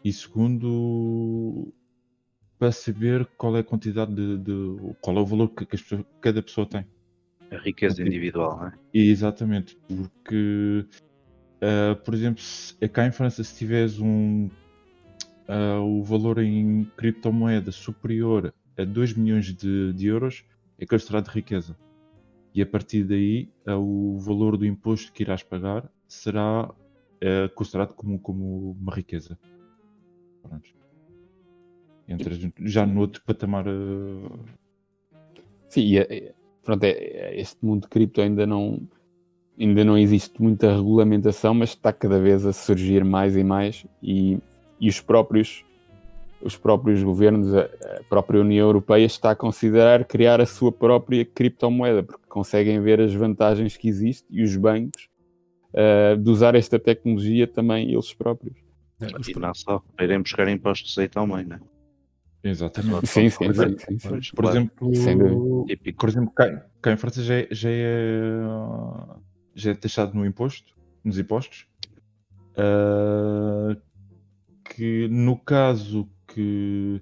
[0.04, 1.74] e segundo
[2.58, 6.06] para saber qual é a quantidade de, de qual é o valor que, que pessoas,
[6.22, 6.86] cada pessoa tem.
[7.52, 8.74] A riqueza individual, não é?
[8.94, 10.86] Exatamente, porque
[11.58, 14.50] uh, por exemplo, se, cá em França se tiveres um
[15.48, 20.44] uh, o valor em criptomoeda superior a 2 milhões de, de euros
[20.78, 21.78] é considerado riqueza.
[22.56, 27.94] E a partir daí, uh, o valor do imposto que irás pagar será uh, considerado
[27.94, 29.38] como, como uma riqueza.
[30.42, 30.70] Pronto.
[32.08, 33.68] Entras já no outro patamar.
[33.68, 34.40] Uh...
[35.68, 38.88] Sim, é, pronto, é, é, este mundo de cripto ainda não,
[39.60, 43.86] ainda não existe muita regulamentação, mas está cada vez a surgir mais e mais.
[44.02, 44.40] E,
[44.80, 45.66] e os próprios
[46.46, 47.68] os próprios governos, a
[48.08, 53.14] própria União Europeia está a considerar criar a sua própria criptomoeda, porque conseguem ver as
[53.14, 55.10] vantagens que existem e os bancos
[55.74, 58.56] uh, de usar esta tecnologia também eles próprios.
[59.02, 61.60] É, e não só, irem buscar impostos aí também, não é?
[62.44, 63.08] Exatamente.
[63.08, 64.36] Sim, sim, sim, sim, sim.
[64.36, 65.66] Por exemplo,
[65.98, 68.44] por exemplo cá, cá em França já é, já é,
[69.56, 71.66] já é taxado no imposto, nos impostos,
[72.52, 73.76] uh,
[74.64, 77.02] que no caso que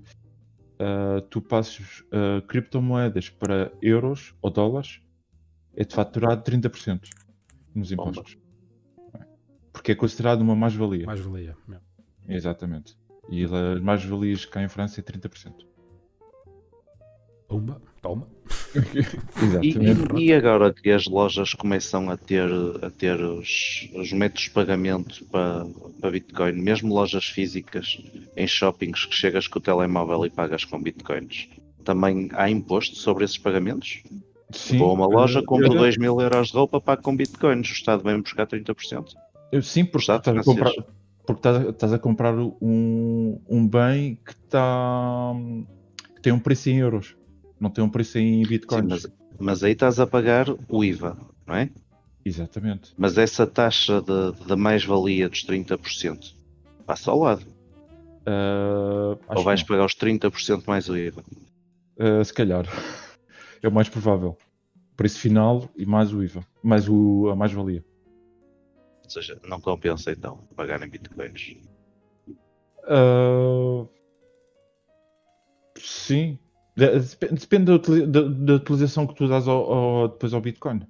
[0.80, 5.02] uh, tu passes uh, criptomoedas para euros ou dólares,
[5.76, 7.10] é de faturado 30%
[7.74, 8.38] nos impostos.
[9.72, 11.08] Porque é considerado uma mais-valia.
[11.08, 11.58] Mais-valia,
[12.30, 12.96] Exatamente.
[13.28, 15.66] E as mais-valias cá em França é 30%.
[17.48, 18.28] Pumba, toma.
[19.64, 22.48] e, e, agora que as lojas começam a ter,
[22.82, 25.66] a ter os, os métodos de pagamento para,
[26.00, 27.98] para Bitcoin, mesmo lojas físicas
[28.36, 31.50] em shoppings que chegas com o telemóvel e pagas com Bitcoins,
[31.84, 34.04] também há imposto sobre esses pagamentos?
[34.52, 34.78] Sim.
[34.78, 38.04] Vou a uma loja, compro 2 mil euros de roupa, pago com Bitcoins, o Estado
[38.04, 39.06] vem buscar 30%.
[39.52, 40.72] Eu, sim, porque estás a comprar,
[41.26, 45.34] porque estás, estás, a comprar um, um bem que, está,
[46.16, 47.16] que tem um preço em euros
[47.64, 48.88] não tem um preço em Bitcoin.
[48.90, 49.08] Mas,
[49.40, 51.70] mas, aí estás a pagar o IVA, não é?
[52.26, 52.94] Exatamente.
[52.98, 56.36] Mas essa taxa de, de mais-valia dos 30%
[56.86, 57.46] passa ao lado.
[58.28, 61.24] Uh, Ou vais pagar os 30% mais o IVA?
[61.98, 62.66] Uh, se calhar.
[63.62, 64.38] É o mais provável.
[64.98, 66.46] Preço final e mais o IVA.
[66.62, 67.84] Mais o, a mais-valia.
[69.06, 71.56] Ou seja, não compensa então pagar em bitcoins.
[72.86, 73.88] Uh,
[75.78, 76.38] sim,
[76.76, 80.82] Depende da, da, da, utilização que tu dás ao, ao, depois ao Bitcoin.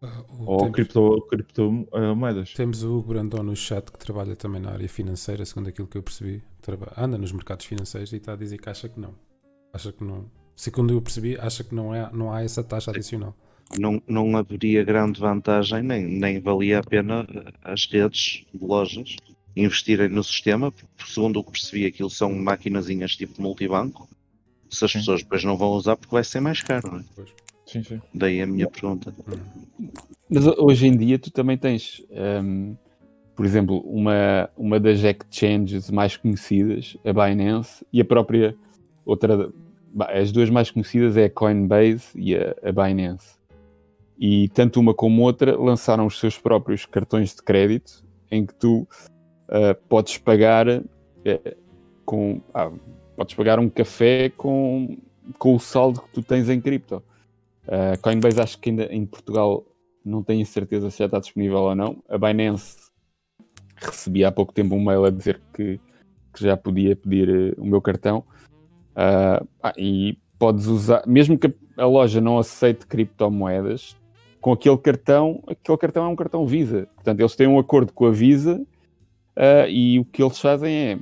[0.00, 0.06] Uh,
[0.46, 2.52] ou temos, cripto, criptomoedas.
[2.54, 5.98] Temos o Hugo Brandão no chat que trabalha também na área financeira, segundo aquilo que
[5.98, 6.42] eu percebi.
[6.62, 9.14] Trabalha, anda nos mercados financeiros e está a dizer que acha que não.
[9.72, 10.30] Acha que não.
[10.54, 13.34] Segundo eu percebi, acha que não, é, não há essa taxa adicional.
[13.78, 17.26] Não, não haveria grande vantagem, nem, nem valia a pena
[17.64, 19.16] as redes de lojas
[19.56, 24.08] investirem no sistema, porque segundo o que percebi, aquilo são maquinazinhas tipo multibanco
[24.70, 24.98] se as sim.
[24.98, 27.04] pessoas depois não vão usar porque vai ser mais caro, não é?
[27.66, 28.00] Sim, sim.
[28.14, 29.12] Daí a minha pergunta.
[30.30, 32.04] Mas hoje em dia tu também tens,
[32.42, 32.76] um,
[33.34, 38.56] por exemplo, uma, uma das exchanges mais conhecidas, a Binance, e a própria
[39.04, 39.52] outra,
[40.08, 43.36] as duas mais conhecidas é a Coinbase e a, a Binance.
[44.18, 48.88] E tanto uma como outra lançaram os seus próprios cartões de crédito em que tu
[49.48, 50.82] uh, podes pagar uh,
[52.04, 52.40] com.
[52.54, 52.70] Ah,
[53.16, 54.98] podes pagar um café com,
[55.38, 57.02] com o saldo que tu tens em cripto.
[57.66, 59.64] Uh, Coinbase acho que ainda em Portugal
[60.04, 62.02] não tenho certeza se já está disponível ou não.
[62.08, 62.76] A Binance
[63.76, 65.80] recebi há pouco tempo um mail a dizer que,
[66.32, 68.22] que já podia pedir uh, o meu cartão.
[68.92, 73.96] Uh, ah, e podes usar, mesmo que a loja não aceite criptomoedas,
[74.40, 76.88] com aquele cartão, aquele cartão é um cartão Visa.
[76.94, 78.62] Portanto, eles têm um acordo com a Visa
[79.36, 80.98] uh, e o que eles fazem é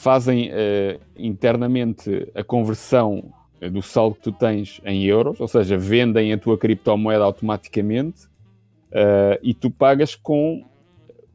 [0.00, 5.76] fazem uh, internamente a conversão eh, do saldo que tu tens em euros, ou seja,
[5.76, 10.64] vendem a tua criptomoeda automaticamente uh, e tu pagas com,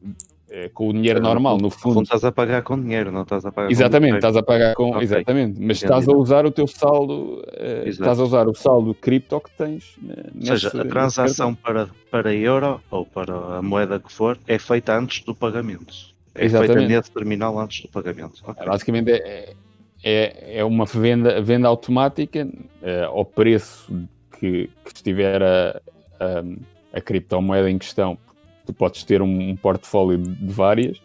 [0.02, 1.94] uh, com o dinheiro normal, no fundo.
[1.94, 4.74] Não estás a pagar com dinheiro, não estás a pagar Exatamente, com estás a pagar
[4.74, 4.90] com.
[4.90, 5.02] Okay.
[5.02, 7.44] Exatamente, mas estás a usar o teu saldo,
[7.84, 9.96] estás a usar o saldo cripto que tens.
[10.34, 14.58] Nesse, ou seja, a transação para, para euro ou para a moeda que for é
[14.58, 16.15] feita antes do pagamento.
[16.36, 16.88] É Exatamente.
[16.88, 18.42] nesse terminal antes do pagamento.
[18.46, 18.66] Okay.
[18.66, 19.54] Basicamente é,
[20.02, 25.80] é, é uma venda, venda automática uh, ao preço que, que estiver a,
[26.20, 28.18] a, a, criptomoeda em questão.
[28.64, 30.98] Tu podes ter um, um portfólio de várias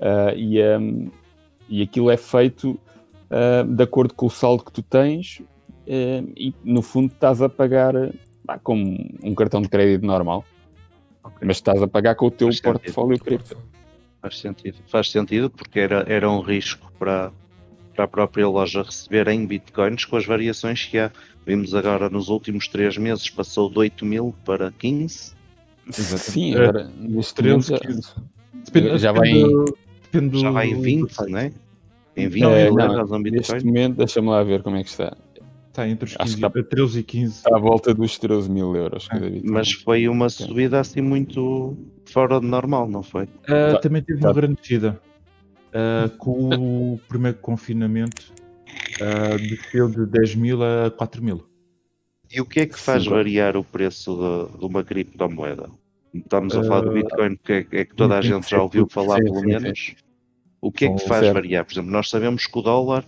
[0.00, 1.10] uh, e, um,
[1.68, 2.70] e aquilo é feito
[3.30, 5.42] uh, de acordo com o saldo que tu tens
[5.90, 7.94] e no fundo estás a pagar
[8.62, 10.44] como um cartão de crédito normal.
[11.24, 11.46] Okay.
[11.46, 13.56] Mas estás a pagar com o teu Faz portfólio cripto.
[14.20, 14.76] Faz sentido.
[14.88, 17.32] Faz sentido porque era, era um risco para,
[17.94, 21.10] para a própria loja receber em bitcoins com as variações que há.
[21.46, 25.32] Vimos agora nos últimos três meses passou de 8 mil para 15.
[25.90, 28.14] Sim, agora nos 13, 15.
[28.66, 29.64] Depende, já, vai em,
[30.02, 31.52] depende já vai em 20, não é?
[32.16, 33.54] Em 20 é, mil euros um bitcoin.
[33.54, 35.16] Neste momento, deixa-me lá ver como é que está.
[35.78, 37.36] Está entre os 15, está, 13 e 15.
[37.36, 42.40] Está à volta dos 13 mil euros ah, Mas foi uma subida assim muito fora
[42.40, 43.24] de normal, não foi?
[43.24, 44.26] Uh, tá, também teve tá.
[44.26, 45.00] uma grande descida.
[45.68, 48.32] Uh, com o primeiro confinamento
[49.00, 51.46] uh, desceu de 10 mil a 4 mil.
[52.28, 55.70] E o que é que faz Sim, variar o preço de, de uma criptomoeda?
[56.12, 59.22] Estamos a falar do Bitcoin, que é, é que toda a gente já ouviu falar,
[59.22, 59.94] pelo menos.
[60.60, 61.64] O que é que faz variar?
[61.64, 63.04] Por exemplo, nós sabemos que o dólar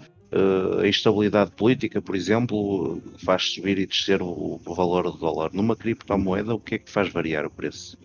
[0.83, 5.51] a instabilidade política, por exemplo, faz subir e descer o, o, valor do dólar.
[5.53, 7.99] Numa criptomoeda, o que é que faz variar o preço?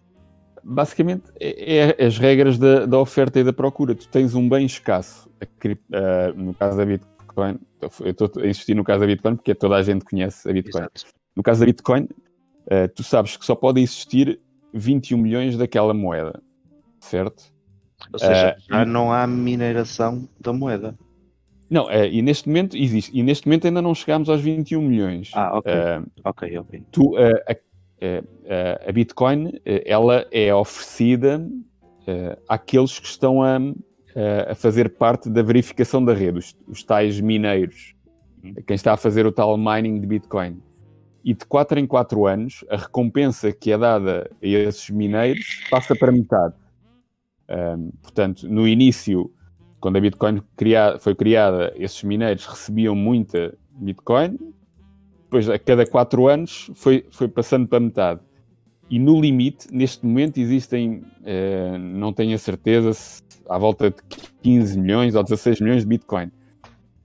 [0.63, 3.93] Basicamente, é, é as regras da, da, oferta e da procura.
[3.93, 5.29] Tu tens um bem escasso.
[5.63, 7.59] Uh, no caso da Bitcoin,
[8.01, 10.81] eu estou a insistir no caso da Bitcoin porque toda a gente conhece a Bitcoin.
[10.81, 11.05] Exato.
[11.35, 14.39] No caso da Bitcoin, uh, tu sabes que só pode existir
[14.73, 16.41] 21 milhões daquela moeda,
[16.99, 17.53] certo?
[18.11, 20.97] Ou seja, já não há mineração da moeda.
[21.75, 23.11] Não, é, e neste momento existe.
[23.13, 25.29] E neste momento ainda não chegámos aos 21 milhões.
[25.33, 25.73] Ah, ok.
[25.73, 26.83] Uh, ok, ok.
[26.89, 31.45] Tu, uh, a, a, a, Bitcoin, ela é oferecida
[32.47, 33.57] àqueles que estão a,
[34.49, 37.93] a fazer parte da verificação da rede, os, os tais mineiros.
[38.41, 38.53] Uhum.
[38.65, 40.61] Quem está a fazer o tal mining de Bitcoin.
[41.25, 45.93] E de 4 em 4 anos, a recompensa que é dada a esses mineiros passa
[45.93, 46.55] para metade.
[48.01, 49.29] portanto, no início
[49.79, 50.41] quando a Bitcoin
[50.99, 54.37] foi criada, esses mineiros recebiam muita Bitcoin,
[55.23, 58.21] depois a cada quatro anos foi, foi passando para metade.
[58.89, 63.97] E no limite, neste momento, existem, eh, não tenho a certeza, se, à volta de
[64.43, 66.31] 15 milhões ou 16 milhões de Bitcoin.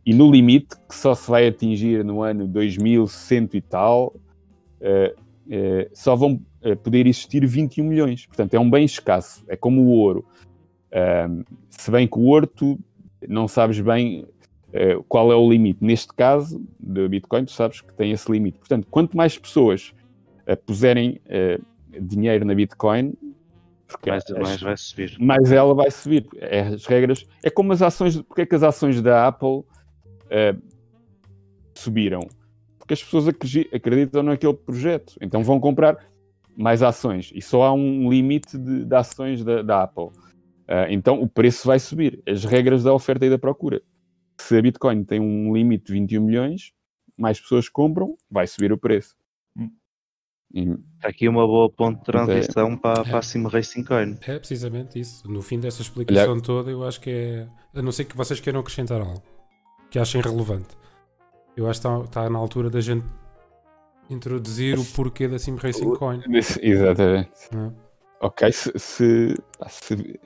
[0.04, 4.14] E no limite, que só se vai atingir no ano 2100 e tal,
[4.80, 5.14] eh,
[5.50, 6.40] eh, só vão
[6.84, 8.26] poder existir 21 milhões.
[8.26, 9.42] Portanto, é um bem escasso.
[9.48, 10.26] É como o ouro.
[10.92, 12.78] Um, se bem que o tu
[13.28, 14.26] não sabes bem
[14.68, 15.84] uh, qual é o limite.
[15.84, 18.58] Neste caso, do Bitcoin, tu sabes que tem esse limite.
[18.58, 19.92] Portanto, quanto mais pessoas
[20.48, 21.64] uh, puserem uh,
[22.00, 23.14] dinheiro na Bitcoin,
[24.06, 25.16] mais, as, mais vai subir.
[25.18, 26.26] Mais ela vai subir.
[26.36, 27.26] É, as regras.
[27.42, 28.20] É como as ações.
[28.22, 29.64] Porque é que as ações da Apple
[31.74, 32.20] subiram?
[32.78, 35.16] Porque as pessoas acreditam naquele projeto.
[35.20, 35.96] Então vão comprar
[36.56, 37.32] mais ações.
[37.34, 40.10] E só há um limite de, de ações da, da Apple.
[40.70, 42.22] Uh, então o preço vai subir.
[42.28, 43.82] As regras da oferta e da procura.
[44.40, 46.72] Se a Bitcoin tem um limite de 21 milhões,
[47.18, 49.16] mais pessoas compram, vai subir o preço.
[50.52, 50.68] E...
[51.02, 52.76] Aqui uma boa ponto de transição é...
[52.76, 54.16] para, para a Sim Racing Coin.
[54.26, 55.28] É precisamente isso.
[55.30, 56.42] No fim dessa explicação Olha...
[56.42, 57.48] toda, eu acho que é.
[57.74, 59.22] A não ser que vocês queiram acrescentar algo
[59.90, 60.76] que achem relevante.
[61.56, 63.04] Eu acho que está, está na altura da gente
[64.08, 66.20] introduzir o porquê da Sim Racing Coin.
[66.62, 67.30] Exatamente.
[67.54, 67.72] É?
[68.20, 69.34] Ok, se, se,
[69.68, 70.20] se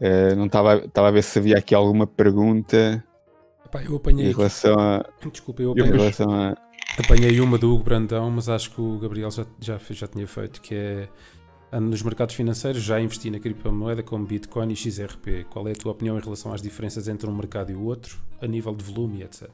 [0.00, 3.02] Uh, não estava a ver se havia aqui alguma pergunta
[3.74, 5.04] Epá, eu apanhei em relação a.
[5.32, 6.56] Desculpa, eu apanhei, relação a...
[6.98, 10.60] apanhei uma do Hugo Brandão, mas acho que o Gabriel já, já, já tinha feito,
[10.60, 11.08] que é
[11.80, 15.44] nos mercados financeiros já investi na criptomoeda como Bitcoin e XRP.
[15.50, 18.22] Qual é a tua opinião em relação às diferenças entre um mercado e o outro,
[18.40, 19.48] a nível de volume, etc?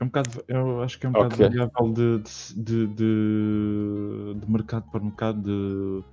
[0.00, 1.46] É um bocado, eu acho que é um bocado okay.
[1.46, 2.22] variável de,
[2.56, 6.04] de, de, de, mercado para mercado, de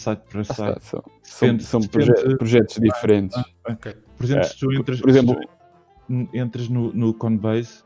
[0.00, 0.80] site para site.
[0.82, 3.36] são, depende, são depende, proje projetos ah, diferentes.
[3.36, 3.94] Ah, okay.
[4.16, 5.40] Por exemplo, é, se tu entras, por exemplo,
[6.34, 7.82] entras no, no Coinbase,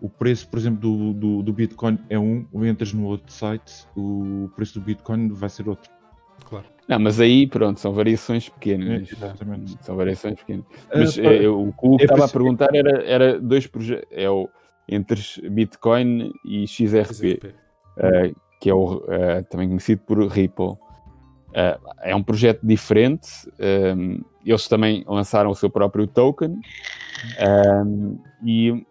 [0.00, 3.86] o preço, por exemplo, do, do, do, Bitcoin é um, ou entras no outro site,
[3.96, 5.90] o preço do Bitcoin vai ser outro.
[6.44, 6.66] Claro.
[6.88, 9.08] Não, mas aí, pronto, são variações pequenas.
[9.08, 9.78] É, exatamente.
[9.80, 10.64] São variações pequenas.
[10.90, 14.08] Ah, mas uh, é, o que o é estava a perguntar era, era dois projetos.
[14.10, 14.48] É o
[14.88, 17.46] entre Bitcoin e XRP, XRP.
[17.46, 20.76] Uh, que é o, uh, também conhecido por Ripple.
[21.52, 23.28] Uh, é um projeto diferente.
[23.96, 26.58] Um, eles também lançaram o seu próprio token.
[27.86, 28.84] Um, e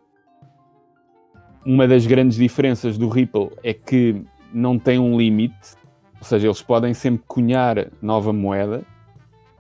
[1.66, 5.76] uma das grandes diferenças do Ripple é que não tem um limite,
[6.20, 8.84] ou seja, eles podem sempre cunhar nova moeda.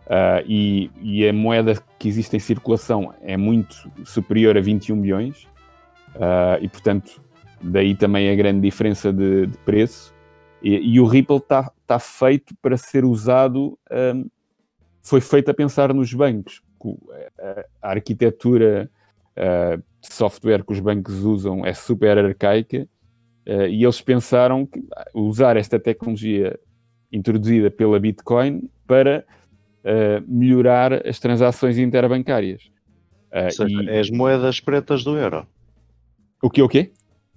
[0.05, 5.47] Uh, e, e, a moeda que existe em circulação é muito superior a 21 milhões,
[6.15, 7.21] uh, e portanto,
[7.61, 10.13] daí também a grande diferença de, de preço.
[10.61, 14.29] E, e, o Ripple está tá feito para ser usado, um,
[15.01, 16.61] foi feito a pensar nos bancos.
[17.39, 18.89] A, a arquitetura
[19.37, 22.87] uh, de software que os bancos usam é super arcaica,
[23.43, 24.79] e eles pensaram que
[25.15, 26.57] usar esta tecnologia
[27.11, 29.25] introduzida pela Bitcoin para
[29.83, 32.69] uh, melhorar as transações interbancárias.
[33.31, 33.89] Uh, seja, e...
[33.89, 35.47] é as moedas pretas do euro.
[36.41, 36.91] O que o quê?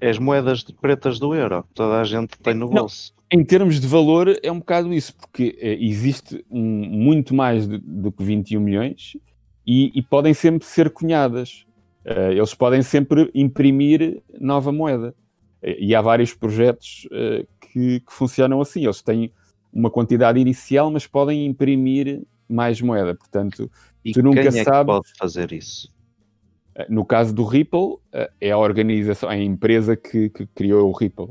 [0.04, 3.14] É as moedas pretas do euro, toda a gente tem no bolso.
[3.16, 7.66] Não, em termos de valor é um bocado isso, porque uh, existe um, muito mais
[7.66, 9.16] do que 21 milhões
[9.66, 11.64] e, e podem sempre ser cunhadas.
[12.04, 15.14] Uh, eles podem sempre imprimir nova moeda.
[15.62, 17.08] E há vários projetos
[17.58, 18.84] que, que funcionam assim.
[18.84, 19.32] Eles têm
[19.72, 23.14] uma quantidade inicial, mas podem imprimir mais moeda.
[23.14, 23.70] Portanto,
[24.04, 24.84] e tu nunca quem é sabes.
[24.84, 25.93] pode fazer isso?
[26.74, 30.88] Eh, no caso do Ripple, eh, é a organização, é a empresa que, que criou
[30.88, 31.30] o Ripple.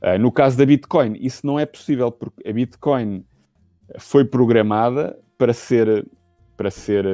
[0.00, 3.24] Eh, no caso da Bitcoin, isso não é possível, porque a Bitcoin
[3.98, 6.06] foi programada para ser
[6.56, 7.04] para ser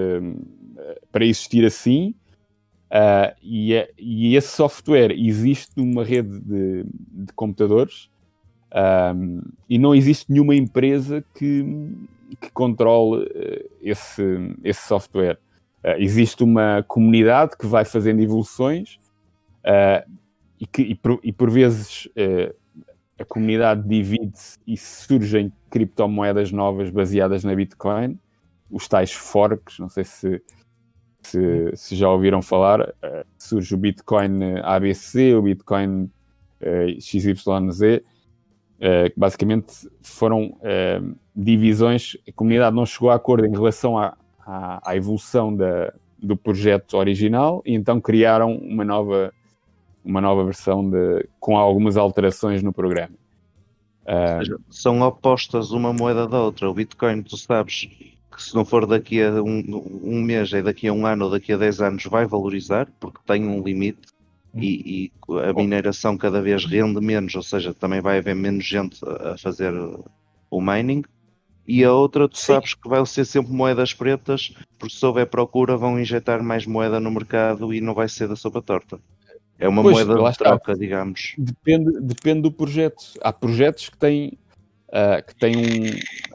[1.11, 2.15] para existir assim
[2.91, 6.85] é, e, esse software existe numa rede de,
[7.25, 8.11] de computadores
[9.69, 11.65] e não existe nenhuma empresa que,
[12.41, 13.27] que controle
[13.83, 14.23] esse,
[14.63, 15.39] esse software.
[15.85, 18.99] Uh, existe uma comunidade que vai fazendo evoluções
[19.65, 20.11] uh,
[20.59, 22.09] e, que, e, por, e por vezes
[23.19, 28.19] a comunidade divide-se e surgem criptomoedas novas baseadas na Bitcoin,
[28.71, 30.43] os tais forks, não sei se,
[31.23, 32.93] se, se já ouviram falar,
[33.37, 36.11] surge o Bitcoin ABC, o Bitcoin
[37.01, 38.03] XYZ,
[38.79, 44.17] Uh, basicamente foram uh, divisões, a comunidade não chegou a acordo em relação à,
[44.49, 49.33] à, à, evolução da, do projeto original e então criaram uma nova,
[50.03, 53.15] uma nova versão de, com algumas alterações no programa.
[54.05, 56.71] Uh, são opostas uma moeda da outra.
[56.71, 57.91] O Bitcoin, tu sabes
[58.35, 59.63] que se não for daqui a um,
[60.03, 63.19] um mês, é daqui a um ano ou daqui a 10 anos, vai valorizar, porque
[63.27, 64.09] tem um limite
[64.55, 68.99] e, e, a mineração cada vez rende menos, ou seja, também vai haver menos gente
[69.05, 69.75] a fazer
[70.51, 71.03] o mining.
[71.69, 72.47] E a outra, tu Sim.
[72.47, 76.99] sabes que vai ser sempre moedas pretas, porque se houver procura, vão injetar mais moeda
[76.99, 78.99] no mercado e não vai ser da sopa torta.
[79.59, 81.35] É uma pois, moeda de troca, digamos.
[81.37, 83.03] Depende, depende do projeto.
[83.21, 84.39] Há projetos que têm,
[84.89, 85.91] uh, que têm um.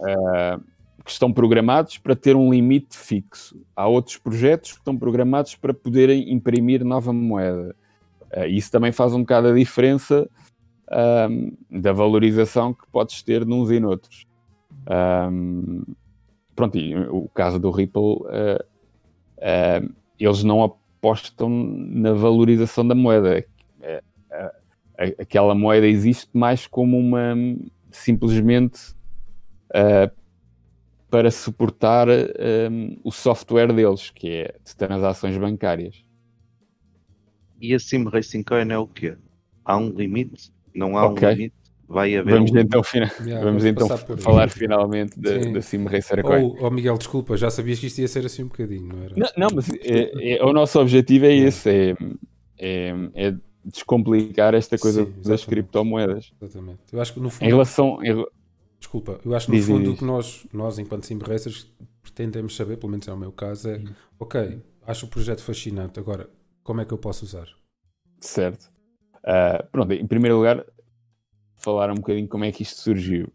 [0.06, 0.74] Uh,
[1.04, 3.60] que estão programados para ter um limite fixo.
[3.76, 7.76] Há outros projetos que estão programados para poderem imprimir nova moeda.
[8.38, 10.30] Uh, isso também faz um bocado a diferença
[11.72, 14.28] da valorização que podes ter nos e noutros.
[14.90, 15.84] Um,
[16.56, 18.64] pronto, e o caso do Ripple, uh,
[19.38, 23.46] uh, eles não apostam na valorização da moeda.
[25.20, 27.36] aquela moeda existe mais como uma
[27.92, 28.96] simplesmente
[31.10, 36.04] para suportar um, o software deles, que é de transações bancárias.
[37.62, 39.16] E a Sim Racing Coin é o quê?
[39.64, 40.52] Há um limite?
[40.74, 41.28] Não há okay.
[41.28, 41.56] um limite?
[41.94, 43.12] Vai haver vamos um então, fina...
[43.22, 43.88] yeah, vamos, então
[44.18, 46.56] falar finalmente da Sim Racer Coin.
[46.60, 49.14] Oh, oh, Miguel, desculpa, já sabias que isto ia ser assim um bocadinho, não era?
[49.16, 51.96] Não, não mas é, é, o nosso objetivo é esse, é,
[52.58, 56.34] é, é descomplicar esta coisa Sim, das criptomoedas.
[56.42, 56.80] Exatamente.
[56.92, 57.46] Eu acho que no fundo...
[57.46, 58.04] Em relação...
[58.04, 58.26] Em...
[58.80, 61.72] Desculpa, eu acho que no diz, fundo o que nós, nós enquanto Sim Racers,
[62.02, 63.86] pretendemos saber, pelo menos é o meu caso, é, hum.
[64.20, 66.28] ok, acho o projeto fascinante, agora
[66.64, 67.48] como é que eu posso usar?
[68.20, 68.72] Certo.
[69.20, 70.66] Uh, pronto, em primeiro lugar,
[71.64, 73.32] falar um bocadinho como é que isto surgiu.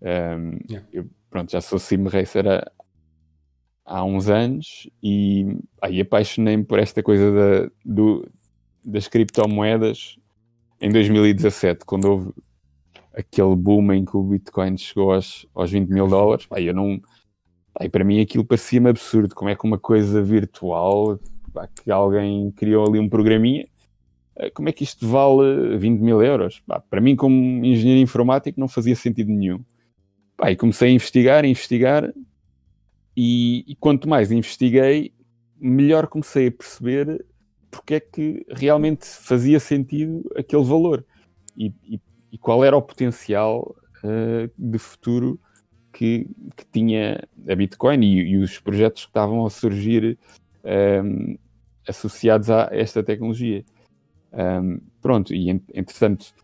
[0.00, 0.88] Um, yeah.
[0.92, 2.70] Eu pronto, já sou sim racer há,
[3.84, 8.28] há uns anos e aí apaixonei-me por esta coisa da, do,
[8.84, 10.16] das criptomoedas
[10.80, 12.32] em 2017, quando houve
[13.12, 16.46] aquele boom em que o Bitcoin chegou aos, aos 20 mil dólares.
[16.52, 17.00] Aí eu não.
[17.78, 19.34] Aí para mim aquilo parecia-me absurdo.
[19.34, 21.18] Como é que uma coisa virtual
[21.52, 23.66] pá, que alguém criou ali um programinha.
[24.38, 26.62] Eh, como é que isto vale 20 mil euros?
[26.88, 29.64] Para mim, como engenheiro informático, não fazia sentido nenhum.
[30.46, 32.12] E comecei a investigar, a investigar,
[33.16, 35.12] e, e quanto mais investiguei,
[35.58, 37.24] melhor comecei a perceber
[37.70, 41.04] porque é que realmente fazia sentido aquele valor
[41.56, 42.00] e, e,
[42.32, 45.38] e qual era o potencial uh, de futuro
[45.92, 50.16] que, que, tinha a Bitcoin e, os projetos que estavam a surgir
[51.04, 51.36] um,
[51.88, 53.64] associados a esta tecnologia.
[54.32, 56.34] Um, pronto, e entretanto,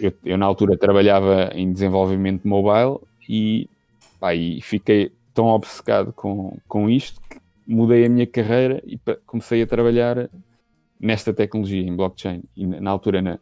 [0.00, 2.98] eu, eu, na altura trabalhava em desenvolvimento mobile
[3.28, 3.68] e,
[4.18, 9.62] pá, e fiquei, tão obcecado com, com isto que mudei a minha carreira e comecei
[9.62, 10.28] a trabalhar
[10.98, 12.42] nesta tecnologia, em blockchain.
[12.56, 13.38] E na altura, na,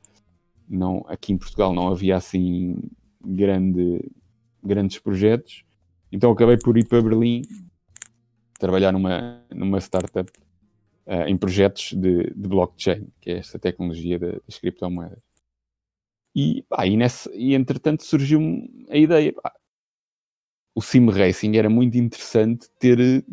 [0.69, 2.77] não, aqui em Portugal, não havia assim
[3.25, 4.09] grande,
[4.63, 5.65] grandes projetos.
[6.13, 7.43] Então acabei por ir para Berlim
[8.59, 10.31] trabalhar numa, numa startup
[11.09, 15.19] uh, em projetos de, de, blockchain, que é esta tecnologia das criptomoedas.
[16.37, 16.97] E, pá, e,
[17.35, 18.41] e entretanto surgiu
[18.91, 19.33] a ideia.
[19.33, 19.53] Pá,
[20.75, 23.25] o sim racing era muito interessante ter,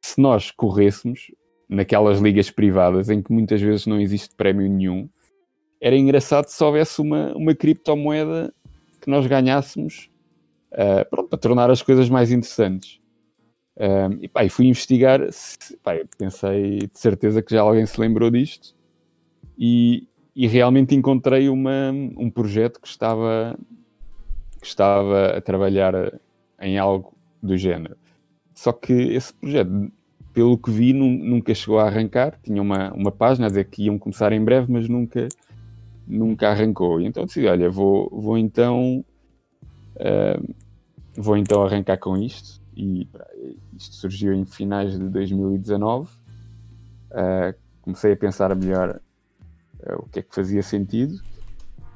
[0.00, 1.32] se nós corrêssemos
[1.68, 5.08] naquelas ligas privadas em que muitas vezes não existe prémio nenhum,
[5.80, 8.54] era engraçado se houvesse uma, uma criptomoeda
[9.00, 10.08] que nós ganhássemos
[10.72, 13.00] uh, pronto, para tornar as coisas mais interessantes.
[13.76, 15.20] Um, e, pá, e fui investigar,
[15.82, 18.72] pá, pensei de certeza que já alguém se lembrou disto
[19.58, 23.58] e, e realmente encontrei uma, um projeto que estava,
[24.60, 26.20] que estava a trabalhar
[26.60, 27.96] em algo do género.
[28.54, 29.90] Só que esse projeto,
[30.32, 32.38] pelo que vi, nunca chegou a arrancar.
[32.42, 35.28] Tinha uma, uma página a dizer que iam começar em breve, mas nunca,
[36.06, 37.00] nunca arrancou.
[37.00, 39.04] E então decidi, olha, vou, vou então
[39.96, 40.54] uh,
[41.16, 43.08] vou então arrancar com isto e
[43.76, 46.10] isto surgiu em finais de 2019.
[46.10, 46.14] Uh,
[47.12, 49.00] ah, comecei a pensar melhor
[49.80, 51.20] uh, o que é que fazia sentido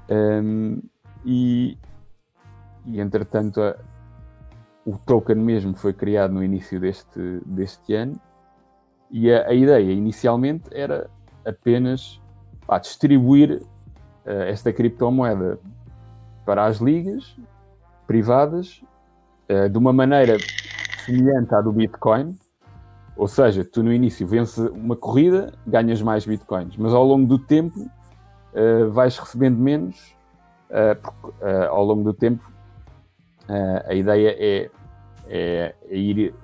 [0.09, 0.81] um,
[1.25, 1.77] e,
[2.87, 3.77] e entretanto a,
[4.85, 8.21] o token mesmo foi criado no início deste, deste ano
[9.11, 11.11] e a, a ideia inicialmente era
[11.45, 12.21] apenas
[12.67, 13.63] pá, distribuir
[14.25, 15.59] uh, esta criptomoeda
[16.47, 17.37] para as ligas
[18.07, 18.83] privadas
[19.51, 20.37] uh, de uma maneira
[21.05, 22.37] semelhante à do Bitcoin.
[23.17, 27.37] Ou seja, tu no início vences uma corrida, ganhas mais Bitcoins, mas ao longo do
[27.37, 30.15] tempo uh, vais recebendo menos,
[30.71, 32.49] uh, porque uh, ao longo do tempo
[33.87, 34.71] a ideia é,
[35.27, 36.35] é, é ir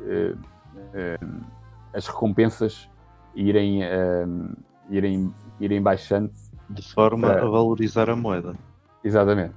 [1.92, 2.88] as recompensas
[3.34, 3.80] irem,
[4.88, 6.32] irem, irem baixando.
[6.70, 8.55] De forma a valorizar a moeda.
[9.05, 9.52] Exatamente.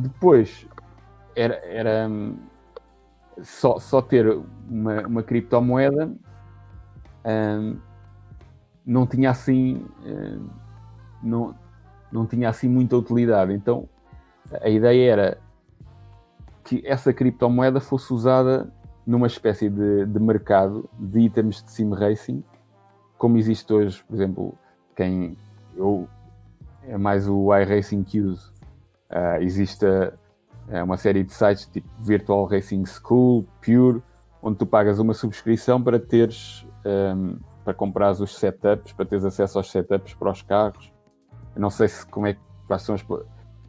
[0.00, 0.66] Depois,
[1.34, 2.08] era, era
[3.42, 4.26] só, só ter
[4.68, 6.12] uma, uma criptomoeda
[7.26, 7.78] um,
[8.84, 10.48] não tinha assim um,
[11.22, 11.54] não,
[12.12, 13.52] não tinha assim muita utilidade.
[13.52, 13.88] Então
[14.60, 15.38] a ideia era
[16.62, 18.72] que essa criptomoeda fosse usada
[19.06, 22.42] numa espécie de, de mercado de itens de sim racing,
[23.18, 24.58] como existe hoje, por exemplo,
[24.94, 25.36] quem
[25.76, 26.08] eu
[26.82, 28.52] é mais o iRacing que uso.
[29.10, 29.86] Uh, existe
[30.68, 34.02] é uma série de sites tipo Virtual Racing School, Pure,
[34.42, 39.58] onde tu pagas uma subscrição para teres um, para comprar os setups, para teres acesso
[39.58, 40.92] aos setups para os carros.
[41.54, 42.36] Eu não sei se como é
[42.66, 43.04] quais são as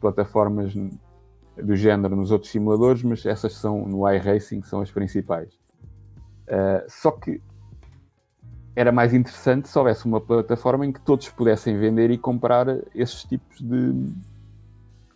[0.00, 0.72] plataformas
[1.56, 5.52] do género nos outros simuladores, mas essas são no iRacing são as principais.
[6.48, 7.40] Uh, só que
[8.74, 13.24] era mais interessante se houvesse uma plataforma em que todos pudessem vender e comprar esses
[13.24, 13.92] tipos de,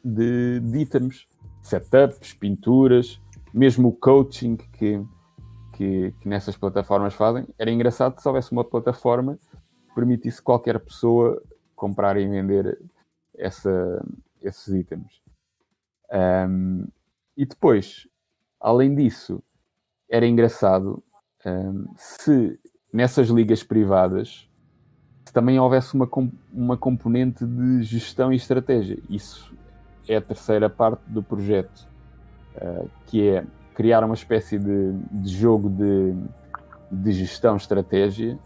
[0.04, 1.26] de, de itens
[1.62, 3.20] setups, pinturas,
[3.54, 5.04] mesmo o coaching que,
[5.72, 7.46] que, que, nessas plataformas fazem.
[7.58, 9.38] Era engraçado se houvesse uma plataforma
[9.86, 11.40] que permitisse qualquer pessoa
[11.76, 12.80] comprar e vender
[13.36, 14.04] essa,
[14.40, 15.22] esses itens.
[16.12, 16.86] Um,
[17.36, 18.06] e depois,
[18.60, 19.42] além disso,
[20.08, 21.02] era engraçado
[21.46, 22.58] um, se
[22.92, 24.48] nessas ligas privadas
[25.32, 26.08] também houvesse uma,
[26.52, 28.98] uma componente de gestão e estratégia.
[29.08, 29.56] Isso
[30.08, 31.88] é a terceira parte do projeto,
[32.56, 33.44] uh, que é
[33.74, 36.14] criar uma espécie de, de jogo de,
[36.90, 38.38] de gestão estratégia,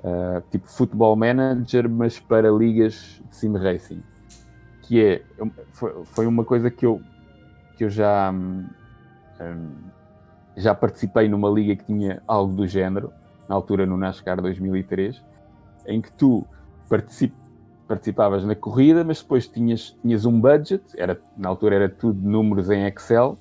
[0.00, 4.02] uh, tipo Football Manager, mas para ligas de sim racing.
[4.82, 5.22] Que é,
[5.72, 7.00] foi, foi uma coisa que eu,
[7.76, 8.66] que eu já, um,
[10.56, 13.12] já participei numa liga que tinha algo do género,
[13.48, 15.22] na altura no NASCAR 2003,
[15.86, 16.46] em que tu
[16.88, 17.41] participas
[17.92, 22.70] participavas na corrida, mas depois tinhas, tinhas um budget, era, na altura era tudo números
[22.70, 23.38] em Excel,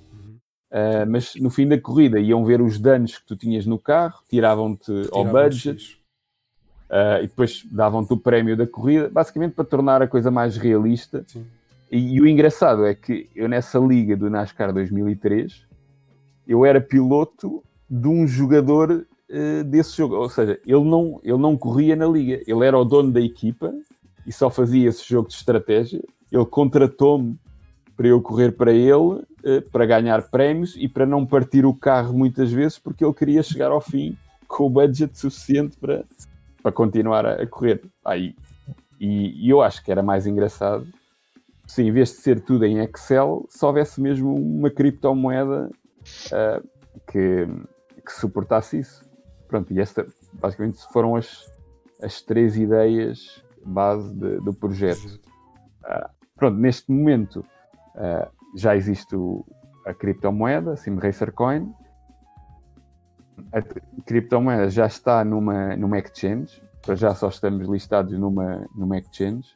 [0.70, 4.22] uh, mas no fim da corrida iam ver os danos que tu tinhas no carro,
[4.30, 5.98] tiravam-te ao budget
[6.90, 11.26] uh, e depois davam-te o prémio da corrida, basicamente para tornar a coisa mais realista.
[11.90, 15.66] E, e, o engraçado é que eu nessa liga do NASCAR 2003,
[16.46, 21.56] eu era piloto de um jogador uh, desse jogo, ou seja, ele não, ele não
[21.56, 23.74] corria na liga, ele era o dono da equipa,
[24.26, 26.02] e só fazia esse jogo de estratégia.
[26.32, 27.38] Ele contratou-me
[27.96, 32.14] para eu correr para ele, eh, para ganhar prémios e para não partir o carro
[32.14, 34.18] muitas vezes, porque ele queria chegar ao fim
[34.48, 36.04] com o budget suficiente para,
[36.64, 37.82] para continuar a, correr.
[38.04, 38.36] Aí,
[39.00, 40.88] e, e eu acho que era mais engraçado
[41.72, 45.70] se em vez de ser tudo em Excel, só houvesse mesmo uma criptomoeda
[46.28, 46.68] uh,
[47.10, 47.48] que,
[48.06, 49.06] que suportasse isso.
[49.48, 51.50] Pronto, e esta basicamente foram as,
[52.02, 55.20] as três ideias base de, do projeto.
[55.84, 57.46] Uh, pronto, neste momento
[57.96, 59.46] uh, já existe o,
[59.86, 61.74] a criptomoeda, SimRacer Coin.
[63.52, 63.62] A
[64.04, 69.56] criptomoeda já está numa, numa exchange, para já só estamos listados numa, numa exchange,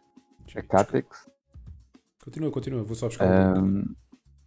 [0.56, 1.30] a Catex.
[2.24, 3.58] Continua, continua, vou só buscar.
[3.58, 3.84] Um,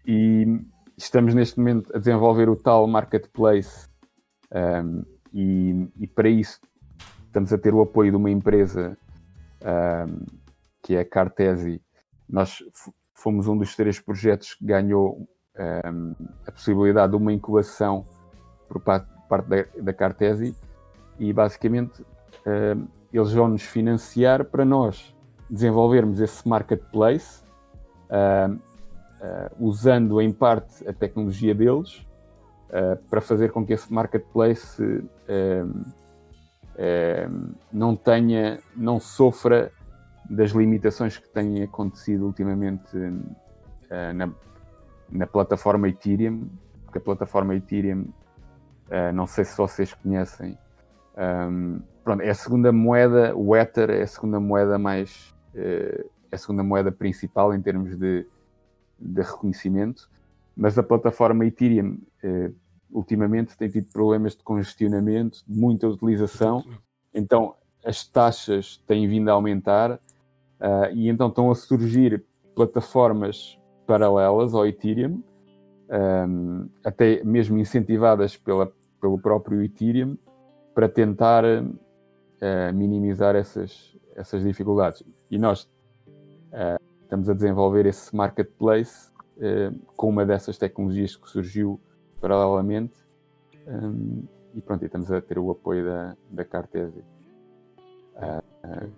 [0.06, 0.60] e
[0.96, 3.88] estamos neste momento a desenvolver o tal marketplace
[4.52, 6.60] um, e, e, para isso
[7.26, 8.96] estamos a ter o apoio de uma empresa
[9.62, 10.26] um,
[10.82, 11.82] que é a Cartesi.
[12.28, 12.62] Nós
[13.14, 15.28] fomos um dos três projetos que ganhou
[15.58, 16.14] um,
[16.46, 18.06] a possibilidade de uma incubação
[18.68, 20.54] por parte, da, da Cartesi
[21.18, 22.04] e basicamente
[22.46, 25.14] um, eles vão nos financiar para nós
[25.50, 27.42] desenvolvermos esse marketplace
[28.10, 28.58] uh,
[29.58, 31.96] usando em parte a tecnologia deles
[32.68, 35.02] uh, para fazer com que esse marketplace
[37.72, 39.72] não tenha, não sofra
[40.30, 42.96] das limitações que têm acontecido ultimamente
[44.14, 44.30] na,
[45.10, 46.48] na plataforma Ethereum,
[46.84, 48.06] porque a plataforma Ethereum,
[48.88, 50.58] uh, não sei se vocês conhecem,
[51.50, 56.34] um, pronto, é a segunda moeda, o Ether é a segunda moeda mais, uh, é
[56.34, 58.26] a segunda moeda principal em termos de,
[58.98, 60.08] de reconhecimento,
[60.56, 61.98] mas a plataforma Ethereum
[62.90, 66.64] ultimamente tem tido problemas de congestionamento, muita utilização,
[67.14, 70.00] então as taxas têm vindo a aumentar
[70.92, 72.24] e então estão a surgir
[72.54, 75.22] plataformas paralelas ao Ethereum,
[75.88, 78.70] um, até mesmo incentivadas pela,
[79.00, 80.16] pelo próprio Ethereum,
[80.74, 85.02] para tentar uh, minimizar essas, essas dificuldades.
[85.30, 85.62] E nós
[86.52, 91.80] uh, estamos a desenvolver esse marketplace uh, com uma dessas tecnologias que surgiu
[92.20, 92.94] paralelamente.
[93.66, 97.04] Um, e pronto, e estamos a ter o apoio da, da Cartesi.
[98.16, 98.90] Uh,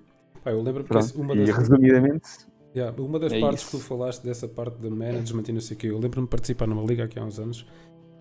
[0.45, 1.49] eu lembro que uma das...
[1.49, 3.77] E resumidamente, Yeah, uma das é partes isso.
[3.77, 6.31] que tu falaste dessa parte de management e não sei o que, eu lembro-me de
[6.31, 7.66] participar numa liga aqui há uns anos,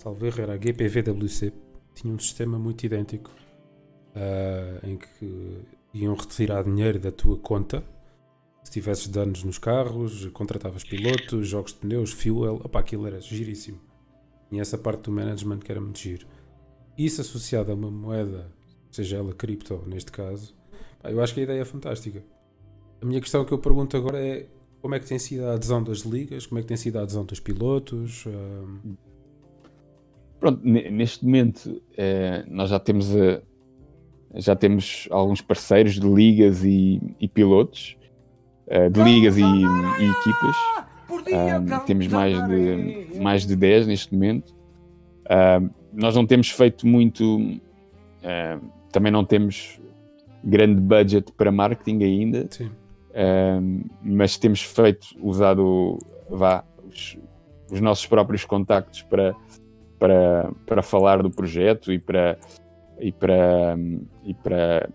[0.02, 1.54] talvez era a GPVWC,
[1.93, 3.30] tinha um sistema muito idêntico
[4.16, 5.62] uh, em que
[5.93, 7.84] iam retirar dinheiro da tua conta
[8.64, 13.80] se tivesses danos nos carros, contratavas pilotos, jogos de pneus, fuel, opá, aquilo era giríssimo.
[14.52, 16.26] E essa parte do management que era muito giro.
[16.97, 18.52] Isso associado a uma moeda,
[18.91, 20.56] seja ela cripto neste caso,
[21.02, 22.24] pá, eu acho que a ideia é fantástica.
[23.02, 24.47] A minha questão que eu pergunto agora é
[24.82, 27.04] como é que tem sido a adesão das ligas, como é que tem sido a
[27.04, 28.26] adesão dos pilotos?
[28.26, 28.95] Um...
[30.39, 33.41] Pronto, neste momento é, nós já temos, a,
[34.36, 37.97] já temos alguns parceiros de ligas e, e pilotos,
[38.68, 40.56] uh, de ligas e, e equipas.
[41.10, 44.53] Um, temos mais de, mais de 10 neste momento.
[45.26, 49.80] Uh, nós não temos feito muito, uh, também não temos
[50.43, 52.47] grande budget para marketing ainda.
[52.49, 52.72] Sim.
[54.01, 55.97] Mas temos feito, usado
[56.30, 57.18] vá, os,
[57.70, 59.36] os, nossos próprios contactos para,
[59.97, 62.38] para, para falar do projeto e para,
[62.99, 63.78] e para,
[64.24, 64.89] e para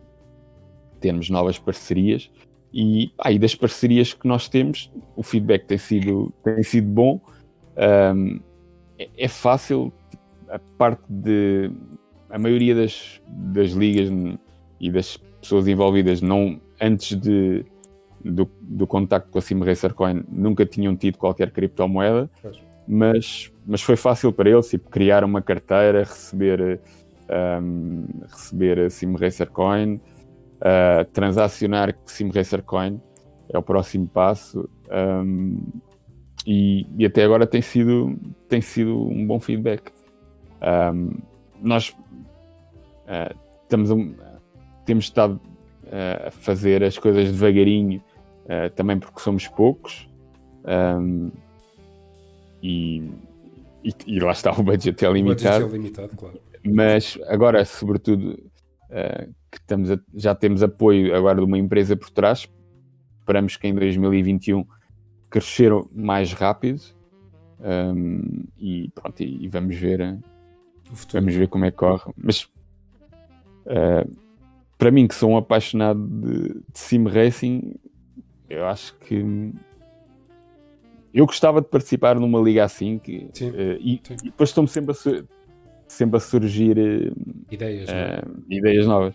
[1.00, 2.30] termos novas parcerias.
[2.76, 7.20] E aí das parcerias que nós temos, o feedback tem sido, tem sido bom.
[7.76, 8.40] Um,
[8.98, 9.92] é, é, fácil,
[10.48, 11.70] a parte de.
[12.28, 14.10] A maioria das, das ligas
[14.80, 17.64] e das pessoas envolvidas não antes de,
[18.24, 22.28] do, do contacto com a Sim Racer Coin nunca tinham tido qualquer criptomoeda,
[22.88, 26.80] mas, mas foi fácil para eles tipo, criar uma carteira, receber,
[27.62, 30.00] um, receber a Sim Racer Coin,
[30.64, 33.00] uh, transacionar Sim Racer Coin
[33.48, 34.68] é o próximo passo.
[34.90, 35.58] Um,
[36.46, 39.92] e, e, até agora tem sido, tem sido um bom feedback.
[40.62, 41.18] Um,
[41.62, 43.94] nós uh, estamos a,
[44.84, 45.40] temos estado
[45.84, 48.02] uh, a fazer as coisas devagarinho
[48.44, 50.08] uh, também porque somos poucos.
[50.66, 51.30] Um,
[52.62, 53.10] e,
[53.82, 55.64] e, e, lá está o budget é limitado.
[55.64, 56.40] O budget é limitado, claro.
[56.66, 58.38] Mas agora, sobretudo,
[59.50, 62.48] que estamos a, já temos apoio agora de uma empresa por trás,
[63.20, 64.66] esperamos que em 2021
[65.30, 66.80] crescer mais rápido.
[67.60, 70.18] Um, e pronto, e, e vamos ver
[71.12, 72.12] vamos ver como é que corre.
[72.16, 72.44] Mas
[73.66, 74.08] uh,
[74.76, 77.74] para mim que sou um apaixonado de, de sim racing,
[78.48, 79.52] eu acho que
[81.12, 84.92] eu gostava de participar numa liga assim que, sim, uh, e, e, depois estão sempre
[84.92, 85.33] a,
[85.94, 89.14] sempre a surgir uh, ideias, uh, ideias novas.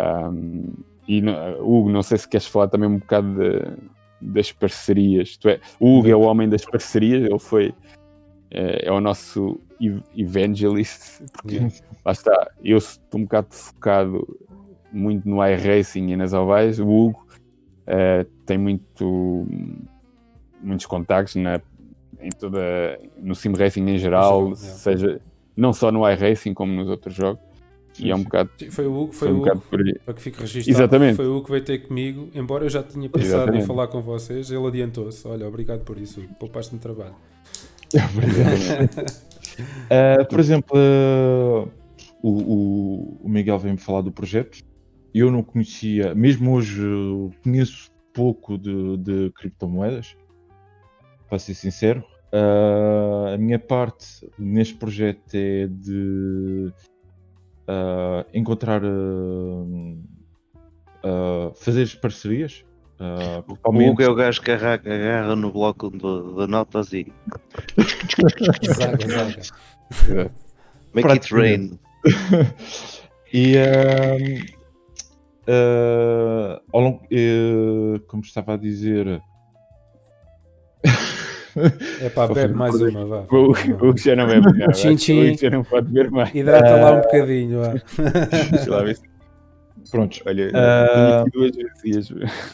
[0.00, 0.72] Um,
[1.06, 1.22] e
[1.60, 5.36] Hugo, não sei se queres falar também um bocado de, das parcerias.
[5.36, 7.74] Tu é, o Hugo é o homem das parcerias, ele foi
[8.54, 11.74] é o nosso ev- evangelist, porque Yeah.
[12.04, 14.38] lá está, eu estou um bocado focado
[14.92, 17.26] muito no iRacing e nas ovais, o Hugo
[17.86, 19.44] eh, tem muito,
[20.62, 21.60] muitos contactos na,
[22.20, 22.60] em toda,
[23.18, 25.20] no sim racing em geral, seja
[25.56, 27.42] não só no iRacing como nos outros jogos,
[27.98, 29.62] e é um bocado, Foi o Hugo, foi foi um o Hugo,
[30.04, 30.68] para que fique registado.
[30.76, 31.14] Exatamente.
[31.16, 33.62] Foi o Hugo que veio ter comigo, embora eu já tinha pensado Exatamente.
[33.64, 35.26] em falar com vocês, ele adiantou-se.
[35.28, 36.34] Olha, obrigado por isso, Hugo.
[36.34, 37.14] poupaste-me trabalho.
[39.56, 41.70] Uh, por exemplo, uh,
[42.20, 44.58] o, o- o Miguel veio-me falar do projeto.
[45.14, 50.16] Eu não conhecia, mesmo hoje uh, conheço pouco de, de criptomoedas,
[51.28, 52.02] para ser sincero.
[52.34, 56.72] Uh, a minha parte neste projeto é de
[57.68, 60.02] uh, encontrar, uh,
[61.04, 62.64] uh, fazer as parcerias.
[62.98, 67.12] Uh, O Hugo é o gajo que agarra, no bloco de, notas e
[68.66, 69.06] Zaga,
[70.02, 70.30] zaga.
[70.92, 71.78] make it rain.
[73.32, 73.56] e
[75.46, 79.20] eh, ao longo, eh, como estava a dizer,
[82.00, 83.26] É pá, bebe mais uma, vá.
[83.30, 85.38] O Hugo já não é melhor, Tchim, que o Hugo tchim.
[85.38, 86.34] já não pode ver mais.
[86.34, 87.74] Hidrata lá um bocadinho, vá.
[88.50, 89.02] Deixa lá ver se-
[89.90, 90.88] pronto, Olha, Ah.
[90.94, 92.10] tenho aqui duas vezes.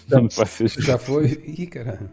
[0.08, 0.72] Não vocês.
[0.74, 1.42] Já foi?
[1.46, 2.10] Ih, caralho.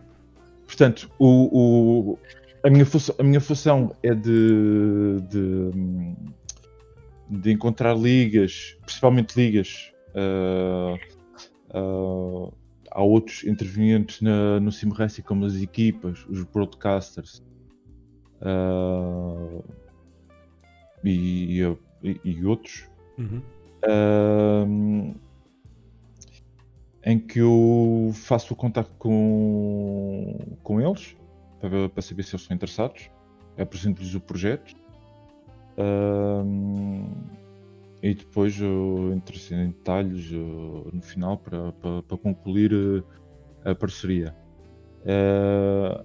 [0.65, 2.19] portanto, o, o-
[2.63, 5.71] a, minha função, a minha função é de, de,
[7.29, 9.91] de encontrar ligas, principalmente ligas.
[10.15, 10.95] eh,
[11.73, 12.51] eh,
[12.91, 17.43] há outros intervenientes na, no Sim Racing, como as equipas, os broadcasters
[18.41, 19.63] eh,
[21.03, 21.61] e,
[22.03, 22.89] e- e outros.
[23.17, 23.41] Uhum.
[23.87, 25.13] Ahm,
[27.03, 31.15] em que eu faço o contacto com, com eles
[31.61, 33.09] para, para saber se eles estão interessados,
[33.57, 34.75] apresento-lhes o projeto
[35.77, 37.05] ahm,
[38.01, 43.03] e depois eu assim em detalhes uh, no final para, para, para concluir uh,
[43.65, 44.35] a parceria.
[45.05, 46.03] Ah,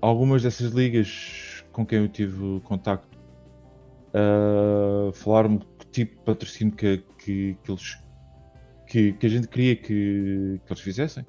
[0.00, 3.18] algumas dessas ligas com quem eu tive contacto
[4.14, 7.98] uh, falaram-me que tipo de patrocínio que, que, que eles
[8.86, 11.26] que, que a gente queria que, que eles fizessem.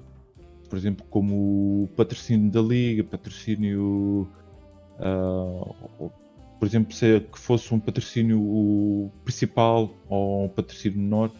[0.68, 4.28] Por exemplo, como o patrocínio da liga, patrocínio
[4.98, 6.10] uh,
[6.58, 11.30] por exemplo, se que fosse um patrocínio principal ou um patrocínio menor,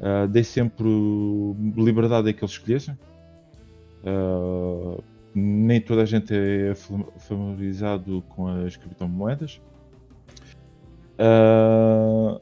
[0.00, 0.88] uh, dei sempre
[1.76, 2.96] liberdade a que eles escolhessem.
[4.02, 5.02] Uh,
[5.34, 9.60] nem toda a gente é fam- familiarizado com as criptomoedas.
[11.18, 12.40] Uh,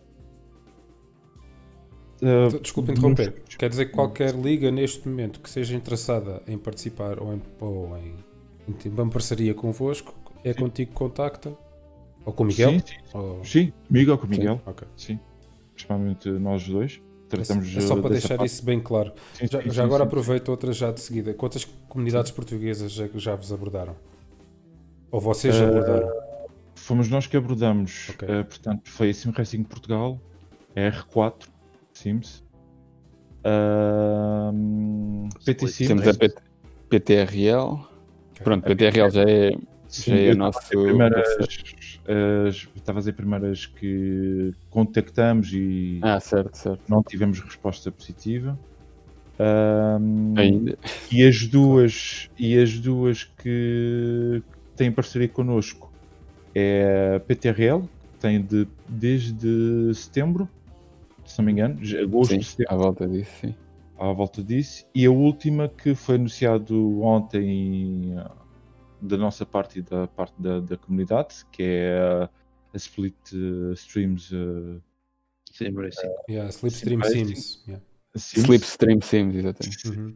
[2.22, 3.42] uh, Desculpa interromper.
[3.58, 7.96] Quer dizer que qualquer liga neste momento que seja interessada em participar ou em, ou
[7.96, 8.14] em,
[8.68, 11.56] em uma parceria convosco, é contigo que contacta?
[12.24, 12.70] Ou com o Miguel?
[12.70, 14.86] Sim, sim, Ou- sim, comigo ou com o Miguel, Ok.
[14.96, 15.18] sim.
[15.74, 17.00] Principalmente nós dois.
[17.00, 18.48] É, Tratamos é só uh, para deixar parte.
[18.50, 19.12] isso bem claro.
[19.34, 20.08] Sim, Já, sim, já sim, agora sim.
[20.08, 21.34] aproveito outra já de seguida.
[21.34, 23.96] Quantas comunidades portuguesas já, já vos abordaram?
[25.10, 26.08] Ou vocês Eh, abordaram?
[26.76, 28.10] Fomos nós que abordamos.
[28.10, 28.28] Ok.
[28.28, 30.20] uh, portanto, foi a Sim Racing Portugal,
[30.76, 31.48] a R4
[31.92, 32.44] Sims,
[33.44, 35.88] um, PT Sims.
[35.88, 36.40] Temos a PT
[36.88, 37.78] PTRL.
[38.42, 39.56] Pronto, PTRL já é,
[40.02, 40.68] Sim, já é eu nosso.
[40.68, 46.82] primeiras, as- estava a dizer primeiras que contactamos e Ah, certo, certo.
[46.88, 48.58] não tivemos resposta positiva.
[49.38, 50.78] Um, Ainda.
[51.10, 54.40] e as duas e as duas que
[54.76, 55.92] têm parceria connosco
[56.54, 60.48] é a PTRL que tem de, desde setembro
[61.26, 63.54] se não me engano agosto Sim, setembro, à volta disso, sim.
[63.98, 68.14] à volta disso e a última que foi anunciado ontem
[69.06, 72.30] da nossa parte e da parte da, da comunidade que é a,
[72.76, 74.80] Split eh, Streams eh,
[75.52, 76.08] Sim, Racing.
[76.28, 77.64] Yeah, Slipstream Sim, Sims.
[77.68, 77.84] Yeah.
[78.16, 78.44] Sims.
[78.44, 79.88] Slipstream Sims, exatamente.
[79.88, 80.14] Uhum.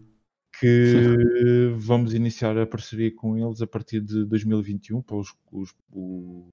[0.59, 6.49] que vamos iniciar a parceria com eles a partir de 2021 para os, os- o-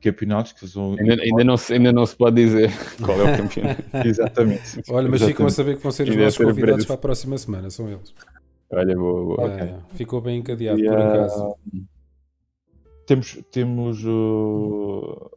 [0.00, 0.96] campeonatos que eles vão.
[0.98, 2.70] Ainda, ainda, não se, ainda não se pode dizer
[3.04, 3.82] qual é o campeonato.
[4.06, 4.82] Exatamente.
[4.90, 5.52] Olha, mas ficam a Exatamente.
[5.54, 8.14] saber que vão ser os nossos convidados para a próxima semana, são eles.
[8.70, 9.48] Olha, boa, boa.
[9.48, 9.84] Yeah.
[9.90, 11.56] Ficou bem encadeado, E, por acaso.
[13.06, 15.30] Temos, temos uh,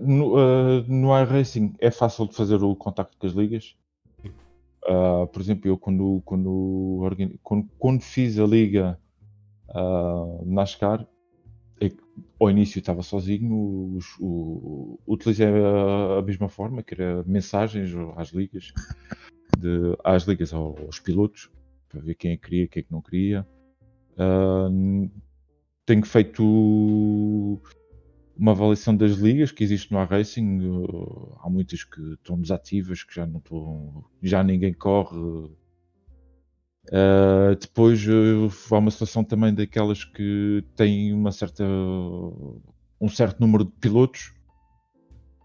[0.00, 3.76] no, uh, no iRacing é fácil de fazer o contacto com as ligas.
[4.84, 7.00] Uh, por exemplo, eu quando, quando,
[7.42, 8.98] quando, quando fiz a liga
[9.68, 11.06] uh, NASCAR,
[11.80, 11.90] é
[12.40, 18.30] ao início estava sozinho, os- o- utilizei a, a mesma forma, que era mensagens às
[18.30, 18.72] ligas,
[19.58, 21.48] de, às ligas aos, aos pilotos,
[21.92, 23.46] para ver quem é que queria, quem é que não queria.
[24.14, 25.10] Uh,
[25.84, 26.42] tenho feito
[28.36, 30.66] uma avaliação das ligas que existe no iRacing.
[30.66, 35.18] Uh, há muitas que estão desativas, que já não estão, já ninguém corre.
[36.88, 41.62] Uh, depois uh, há uma situação também daquelas que têm uma certa,
[43.00, 44.32] um certo número de pilotos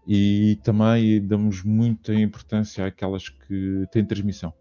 [0.06, 4.52] e também damos muita importância àquelas que têm transmissão.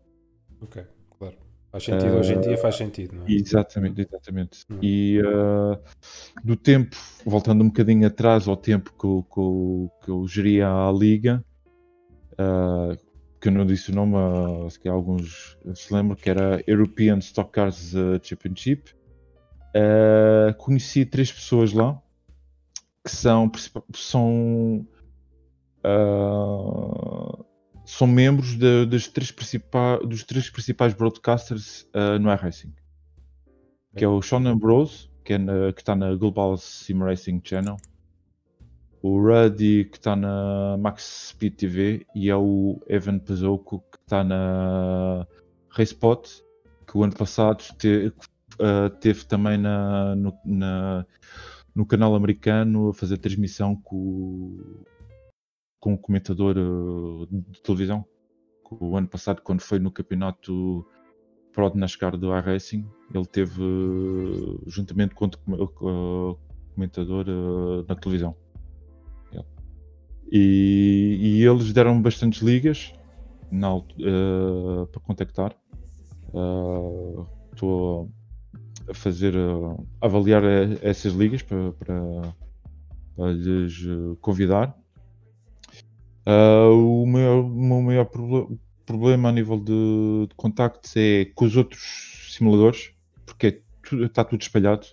[0.62, 0.86] Ok.
[1.72, 3.32] Faz sentido, uh, hoje em dia faz sentido, não é?
[3.32, 4.66] Exatamente, exatamente.
[4.70, 4.80] Hum.
[4.82, 5.78] E uh,
[6.44, 6.96] do tempo,
[7.26, 11.44] voltando um bocadinho atrás ao tempo que eu, que eu, que eu geria a liga,
[12.34, 12.98] uh,
[13.40, 17.52] que eu não disse o nome, uh, que alguns se lembram, que era European Stock
[17.52, 17.94] Cars
[18.24, 18.96] Championship.
[20.58, 22.02] conheci três pessoas lá
[23.04, 23.52] que são,
[23.94, 24.86] são
[27.88, 29.34] são membros de, das três
[30.06, 32.74] dos três principais broadcasters uh, no iRacing.
[33.96, 35.40] Que é o Sean Ambrose, que, é
[35.76, 37.78] está na Global Sim Racing Channel.
[39.02, 42.06] O Ruddy, que está na Max Speed TV.
[42.14, 45.26] E é o Evan Pazouko, que está na
[45.70, 46.44] Racepot,
[46.86, 48.12] que o ano passado te,
[48.60, 51.06] uh, teve também na, no, na,
[51.74, 54.84] no canal americano a fazer transmissão com
[55.80, 58.06] com um comentador uh, de televisão.
[58.70, 60.86] O ano passado, quando foi no campeonato
[61.54, 66.38] Pro de NASCAR do iRacing, ele teve uh, juntamente com o
[66.74, 68.36] comentador uh, na televisão.
[70.30, 72.92] E, e, eles deram bastantes ligas
[73.50, 73.70] na,
[74.92, 75.56] para contactar.
[77.54, 78.12] Estou
[78.90, 79.34] a fazer,
[80.02, 80.44] avaliar
[80.82, 82.36] essas ligas para, para,
[83.16, 83.88] para lhes
[84.20, 84.77] convidar
[86.28, 91.46] Uh, o, maior, o meu maior pro problema a nível de, de contactos é com
[91.46, 92.92] os outros simuladores,
[93.26, 94.88] porque é tudo, está tudo espalhado.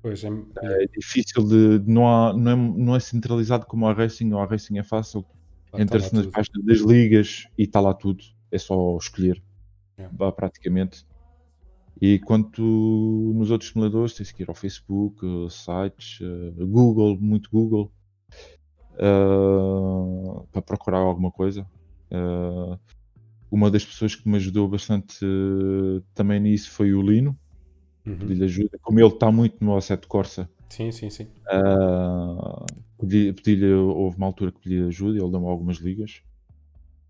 [0.00, 1.82] Pois é, é difícil de.
[1.86, 5.26] Não, há, não, é, não é centralizado como a Racing, ou a Racing é fácil.
[5.74, 8.24] Entra-se nas páginas das ligas e está lá tudo.
[8.50, 9.42] É só escolher,
[9.98, 10.08] é.
[10.30, 11.06] praticamente.
[12.00, 15.20] E quanto nos outros simuladores, tens que ir ao Facebook,
[15.50, 17.92] sites, uh, Google, muito Google
[18.98, 21.66] uh, para procurar alguma coisa.
[22.10, 22.78] Uh,
[23.50, 27.38] uma das pessoas que me ajudou bastante uh, também nisso foi o Lino.
[28.06, 28.18] Uhum.
[28.18, 28.78] Pedi-lhe ajuda.
[28.82, 30.48] Como ele está muito no Assetto Corsa.
[30.68, 31.26] Sim, sim, sim.
[32.98, 36.22] pedi-lhe, pedi houve uma altura que pedi ajuda, ele deu-me algumas ligas.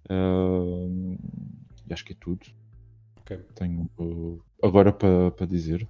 [0.08, 2.46] e acho que é tudo.
[3.22, 3.38] Okay.
[3.54, 3.90] Tenho
[4.62, 5.88] agora para, para dizer.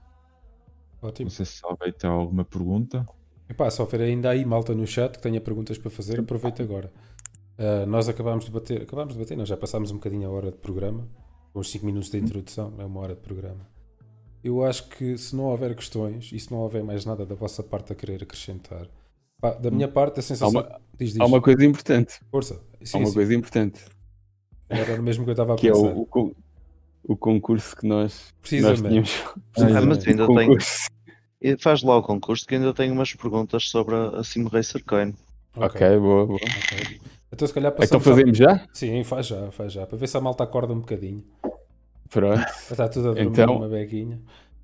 [1.01, 1.27] Ótimo.
[1.27, 3.07] Não sei se alguém tem alguma pergunta.
[3.49, 6.93] Epá, só ver ainda aí malta no chat que tenha perguntas para fazer, aproveita agora.
[7.59, 10.51] Uh, nós acabámos de bater, acabámos de bater, nós já passámos um bocadinho a hora
[10.51, 11.09] de programa,
[11.53, 13.67] com os 5 minutos de introdução, é uma hora de programa.
[14.45, 17.63] Eu acho que se não houver questões e se não houver mais nada da vossa
[17.63, 18.87] parte a querer acrescentar,
[19.41, 20.49] pá, da minha parte a sensação.
[20.49, 21.21] Há uma, diz, diz.
[21.21, 22.21] Há uma coisa importante.
[22.31, 22.61] Força.
[22.83, 23.15] Sim, há uma sim.
[23.15, 23.85] coisa importante.
[24.69, 25.89] Era mesmo que eu estava a que pensar.
[25.89, 26.37] é o, o,
[27.09, 28.33] o concurso que nós,
[28.63, 29.25] nós tínhamos.
[29.57, 30.27] Ah, mas ainda
[31.41, 35.15] tenho, faz lá o concurso que ainda tenho umas perguntas sobre a Sim Racer Coin.
[35.57, 36.39] Ok, okay boa, boa.
[36.39, 37.01] Okay.
[37.33, 38.67] Então, se calhar então fazemos já?
[38.73, 39.87] Sim, faz já, faz já.
[39.87, 41.23] Para ver se a malta acorda um bocadinho.
[42.11, 42.41] Pronto.
[42.71, 44.19] Está tudo a dormir então, uma beguinha.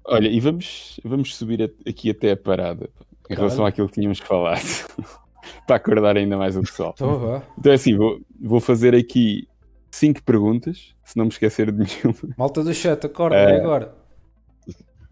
[0.06, 2.90] Olha, e vamos, vamos subir aqui até a parada
[3.28, 4.60] em relação àquilo que tínhamos falado.
[5.66, 6.92] para acordar ainda mais o pessoal.
[6.94, 9.46] Então, então é assim, vou, vou fazer aqui
[9.90, 12.34] cinco perguntas, se não me esquecer de nenhuma.
[12.36, 13.94] Malta do chat, acorda é agora.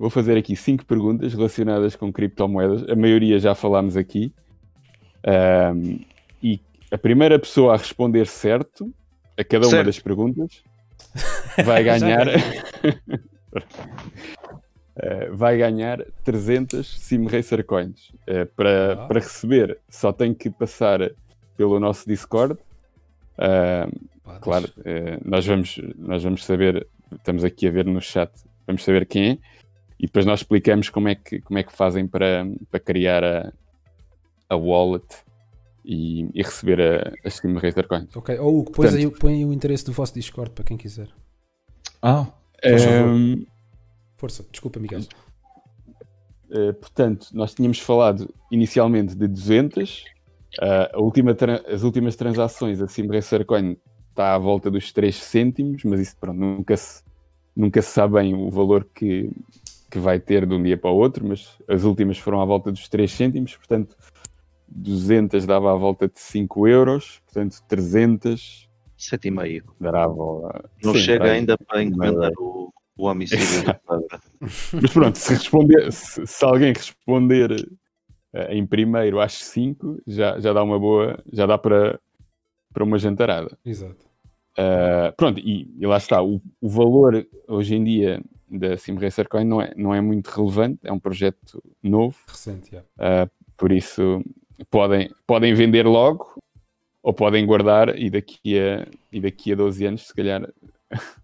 [0.02, 2.90] Vou fazer aqui cinco perguntas relacionadas com criptomoedas.
[2.90, 4.32] A maioria já falámos aqui.
[5.24, 6.00] Um,
[6.42, 6.58] e
[6.90, 8.92] a primeira pessoa a responder certo
[9.38, 9.76] a cada certo.
[9.76, 10.60] uma das perguntas
[11.64, 12.26] vai ganhar.
[14.96, 18.08] Uh, vai ganhar 300 Sim Racer Coins.
[18.28, 19.06] Uh, para, ah.
[19.06, 21.12] para receber, só tem que passar
[21.56, 22.54] pelo nosso Discord.
[23.38, 24.68] Uh, claro,
[25.24, 28.32] nós, vamos, nós vamos saber, estamos aqui a ver no chat,
[28.66, 29.51] vamos saber quem é
[30.02, 33.52] e depois nós explicamos como é que, como é que fazem para, para criar a,
[34.48, 35.06] a wallet
[35.84, 38.14] e, e receber a, as Steam Razer Coins.
[38.16, 41.08] Ok, ou depois Portanto, aí, põe o interesse do vosso Discord para quem quiser.
[42.02, 42.26] Ah,
[42.64, 43.46] um, ehm,
[44.16, 45.02] força, desculpa, Miguel.
[46.50, 50.00] Uh, portanto, nós tínhamos falado inicialmente de 200.
[50.00, 50.04] Uh,
[50.60, 51.34] eh, a última
[51.72, 53.76] as últimas transações, a Sim Racer Coin
[54.10, 57.02] está à volta dos 3 cêntimos, mas isso pronto, nunca se,
[57.56, 59.30] nunca se sabe bem o valor que,
[59.92, 62.72] que vai ter de um dia para o outro, mas as últimas foram à volta
[62.72, 63.94] dos 3 cêntimos, portanto
[64.66, 70.70] 200 dava à volta de 5 euros, portanto 300 7,5 dará a volta.
[70.82, 73.44] Não Sim, chega ainda para encomendar o, o homicídio
[74.80, 77.50] Mas pronto, se, responder, se, se, alguém responder
[78.32, 82.00] eh, em primeiro às 5 já, já dá uma boa, já dá para,
[82.72, 83.58] para uma jantarada.
[83.62, 84.10] Exato.
[84.52, 88.22] Uh, pronto, e, e, lá está, o, o, valor hoje em dia
[88.52, 92.16] da Sim Racer Coin não é, não é muito relevante, é um projeto novo.
[92.28, 92.80] Recente, já.
[92.80, 94.22] Uh, por isso
[94.70, 96.38] podem, podem vender logo
[97.02, 100.48] ou podem guardar e daqui a, e daqui a 12 anos, se calhar,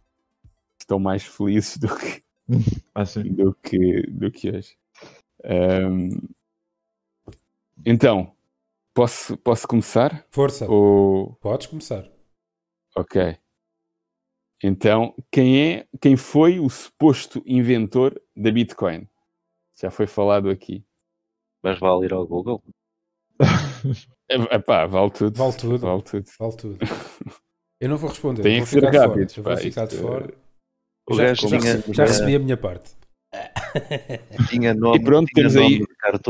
[0.78, 2.22] estão mais felizes do que,
[2.94, 4.76] ah, do que, do que hoje.
[5.44, 6.10] Um,
[7.84, 8.32] então,
[8.92, 10.26] posso, posso começar?
[10.30, 10.68] Força.
[10.68, 11.34] Ou...
[11.40, 12.08] Podes começar.
[12.96, 13.38] Ok.
[14.62, 19.08] Então, quem é, quem foi o suposto inventor da Bitcoin?
[19.80, 20.84] Já foi falado aqui.
[21.62, 22.62] Mas vale ir ao Google?
[24.28, 25.36] Epá, vale tudo.
[25.38, 25.78] Vale tudo.
[25.78, 26.26] Vale tudo.
[26.38, 26.78] Vale tudo.
[27.80, 28.42] Eu não vou responder.
[28.42, 29.26] Tem vou que ser ficar rápido.
[29.26, 29.48] de fora.
[29.48, 30.34] Eu vou ficar de fora.
[31.08, 32.96] O já, gajo já, tinha- recebi- já recebi a minha parte.
[34.50, 35.84] Tinha nome, E pronto, tinha temos aí-.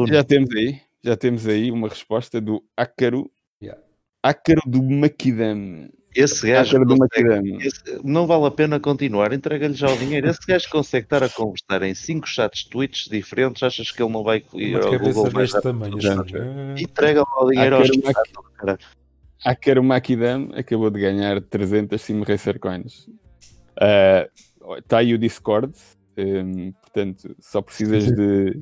[0.08, 3.30] Já temos aí, já temos aí uma resposta do Ácaro.
[3.62, 3.80] Yeah.
[4.22, 5.88] Ácaro do Maquidam.
[6.14, 10.28] Esse gajo consegue- esse- não vale a pena continuar, entrega-lhe já o dinheiro.
[10.28, 13.62] Esse gajo consegue estar a conversar em cinco chats tweets diferentes.
[13.62, 16.00] Achas que ele não vai ir Uma ao Google mais tamanho.
[16.00, 16.14] Já.
[16.20, 16.32] assim.
[16.36, 16.74] Ah.
[16.80, 17.90] Entrega lá o dinheiro Ah, aos
[18.56, 18.78] caralho.
[19.44, 23.06] Ácaro Maquidam acabou de ganhar 300 Sim Racer Coins.
[24.78, 25.72] Está aí o Discord.
[26.16, 28.60] hum, portanto, só precisas de,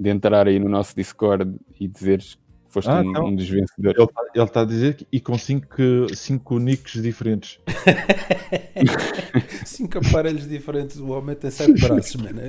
[0.00, 2.40] de entrar aí no nosso Discord e dizeres que
[2.82, 3.26] foste Ah, um, então.
[3.26, 3.98] um dos vencedores.
[4.34, 7.58] Ele está tá a dizer que e com 5 cinco, cinco nicks diferentes.
[9.64, 10.98] Cinco aparelhos diferentes.
[10.98, 12.40] O homem tem sete braços, mano.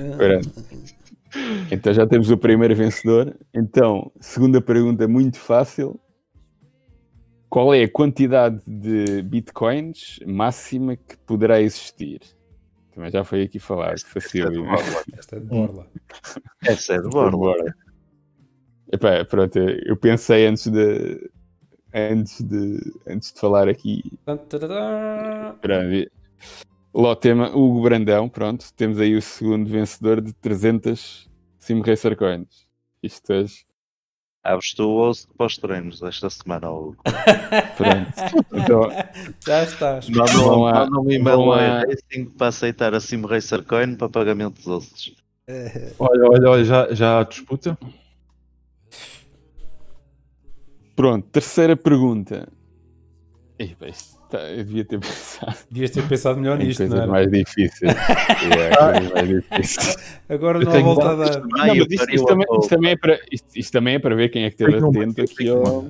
[1.70, 3.36] Então já temos o primeiro vencedor.
[3.54, 5.98] Então, segunda pergunta muito fácil.
[7.48, 12.20] Qual é a quantidade de bitcoins máxima que poderá existir?
[12.94, 13.94] Também já foi aqui falado.
[13.94, 15.04] Essa é de borla.
[15.16, 15.86] Esta é de borla.
[16.64, 17.74] Essa é de borla.
[18.92, 21.30] Epá, pronto, eu pensei antes de
[21.94, 24.02] antes de antes de falar aqui.
[25.60, 26.10] Pronto.
[26.92, 31.28] Lá o tema Hugo Brandão, pronto, temos aí o segundo vencedor de 300
[31.58, 32.66] Sim Racer Coins.
[33.02, 33.64] Isto hoje,
[34.42, 36.70] Abres tu ou para os treinos esta semana.
[36.70, 36.96] Ou...
[37.76, 38.46] pronto.
[38.54, 38.90] Então,
[39.46, 40.08] Já estás.
[40.08, 45.14] Manda Vão um, e-mail Racing para aceitar a Sim Racer Coin para pagamento dos outros.
[45.98, 47.76] Olha, olha, olha, já, já há disputa.
[51.00, 52.48] Pronto, terceira pergunta.
[53.58, 53.76] Ei,
[54.30, 57.06] tá- eu devia ter pensado Devias ter pensado melhor em nisto, não era?
[57.06, 57.28] mais.
[57.30, 59.96] Yeah, coisas mais difíceis.
[60.28, 61.40] Agora Eu não há volta a dar.
[61.46, 62.60] Não, eu isto, também, apoio.
[62.60, 65.20] isto também é para, isto, isto também é para ver quem é que esteve atento
[65.20, 65.84] eu aqui ao.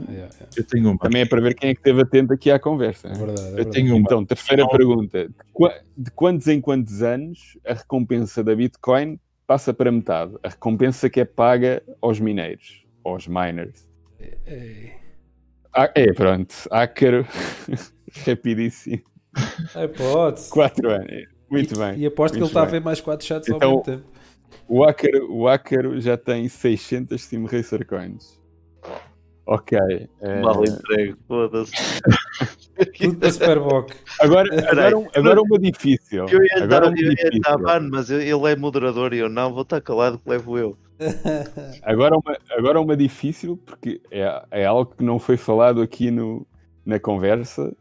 [0.56, 0.98] Eu tenho uma.
[0.98, 3.08] Também é para ver quem é que esteve atento aqui à conversa.
[3.08, 3.40] É verdade.
[3.40, 3.70] É Eu verdade.
[3.76, 4.00] tenho uma.
[4.00, 4.70] Então, terceira Não.
[4.70, 5.28] pergunta.
[5.28, 10.34] De, qua- de quantos em quantos anos a recompensa da Bitcoin passa para metade?
[10.42, 13.88] A recompensa que é paga aos mineiros, aos miners.
[14.46, 14.98] Ei.
[15.74, 16.54] Ah, é, pronto.
[16.70, 17.26] Ácaro,
[18.26, 19.00] rapidíssimo.
[19.74, 20.48] É, pode.
[20.48, 21.24] 4 anos.
[21.50, 21.98] Muito bem.
[21.98, 24.04] E aposto que ele está a ver mais quatro chats ao Então- mesmo tempo.
[24.68, 28.39] O Ácaro, o Ácaro já tem 600 Sim Racer Coins.
[29.46, 29.78] Ok.
[29.78, 31.72] eh, Mal entregue, foda-se.
[32.98, 33.92] Tudo para Superboc.
[34.20, 36.26] agora, agora, um- agora uma difícil.
[36.28, 37.58] Eu ia Agora dar, uma eu difícil.
[37.60, 40.78] mano, mas eu- ele é moderador e eu não, vou estar calado que levo eu.
[41.82, 46.46] Agora uma, agora uma difícil, porque é, é algo que não foi falado aqui no,
[46.84, 47.74] na conversa,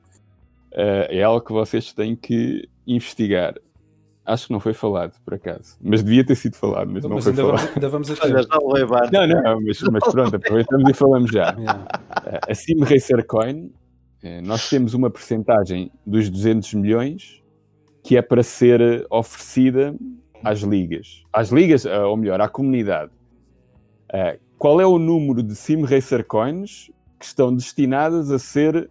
[0.71, 3.55] eh, é algo que vocês têm que investigar.
[4.29, 5.75] Acho que não foi falado, por acaso.
[5.81, 7.59] Mas devia ter sido falado, mas não Mas foi ainda falado.
[7.59, 8.33] vamos, ainda vamos a tempo.
[9.11, 11.55] Não, não, mas, mas pronto, aproveitamos e falamos já.
[11.59, 11.87] Yeah.
[12.25, 13.71] Eh, A Sim Racer Coin,
[14.21, 17.43] eh, nós temos uma percentagem dos 200 milhões
[18.03, 19.95] que é para ser oferecida
[20.43, 21.23] às ligas.
[21.33, 23.11] Às ligas, eh, ou melhor, à comunidade.
[24.57, 28.89] Qual é o número de Sim Racer Coins que estão destinadas a ser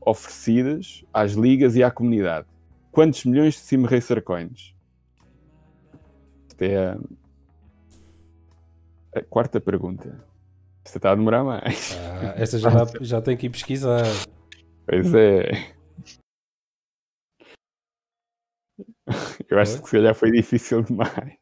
[0.00, 2.46] oferecidas às ligas e à comunidade?
[2.90, 4.74] Quantos milhões de Sim Racer Coins?
[6.60, 6.98] Esta é a,
[9.18, 10.22] a quarta pergunta.
[10.84, 11.96] Esta está a demorar mais.
[11.98, 14.02] Ah, esta já, dá- já tem que ir pesquisar.
[14.86, 15.72] Pois é.
[19.48, 19.80] Eu acho Foi?
[19.82, 21.34] que se calhar foi difícil demais.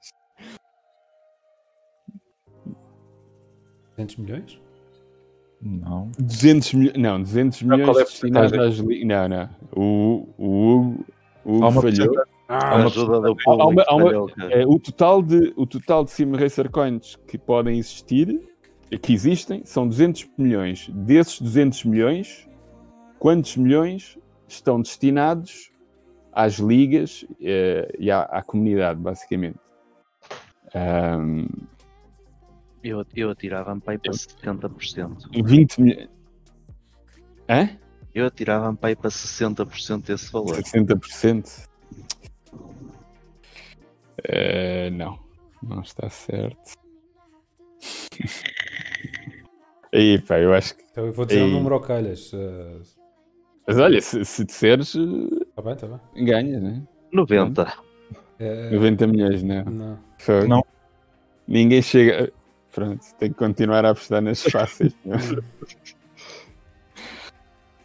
[3.96, 4.60] 200 milhões?
[5.60, 6.10] Não.
[6.18, 6.96] 200 milhões.
[6.96, 9.50] Não, 200 Não, milhões qual é destinados às li- Não, não.
[9.72, 11.04] O, o Hugo,
[11.44, 11.82] o Hugo falhou.
[11.82, 13.68] porcentagem- Ah, Há uma ajuda do Há público.
[13.70, 14.54] uma- há uma- ele, cara.
[14.62, 18.40] É, o, total de, o total de Sim Racer Coins que podem existir,
[19.02, 20.88] que existem, são 200 milhões.
[20.88, 22.48] Desses 200 milhões,
[23.18, 25.70] quantos milhões estão destinados
[26.32, 29.58] às ligas eh, e à, à comunidade, basicamente?
[30.74, 31.46] Ahm,
[32.82, 35.28] Eu, eu atirava-me para aí para 70%.
[35.44, 36.08] 20 milhões.
[37.48, 37.68] Hã?
[38.14, 40.54] Eu atirava-me para aí para 60% desse valor.
[40.56, 41.68] 60%?
[44.24, 45.18] Eh, não,
[45.62, 46.72] não está certo.
[49.94, 50.82] Aí, pá, eu acho que.
[50.90, 51.52] Então eu vou dizer um Ei.
[51.52, 52.30] número ao calhas.
[52.34, 52.76] eh,
[53.66, 56.24] Mas olha, se, se disseres, eh, Tá bem, tá bem.
[56.24, 56.82] ganhas, né?
[57.12, 57.72] 90.
[58.38, 59.64] Eh, 90 milhões, não.
[59.64, 59.98] não.
[60.18, 60.46] Fogo.
[60.46, 60.64] Não.
[61.46, 62.32] Ninguém chega.
[62.72, 64.94] Pronto, tem que continuar a apostar nas fáceis.
[65.04, 65.16] não.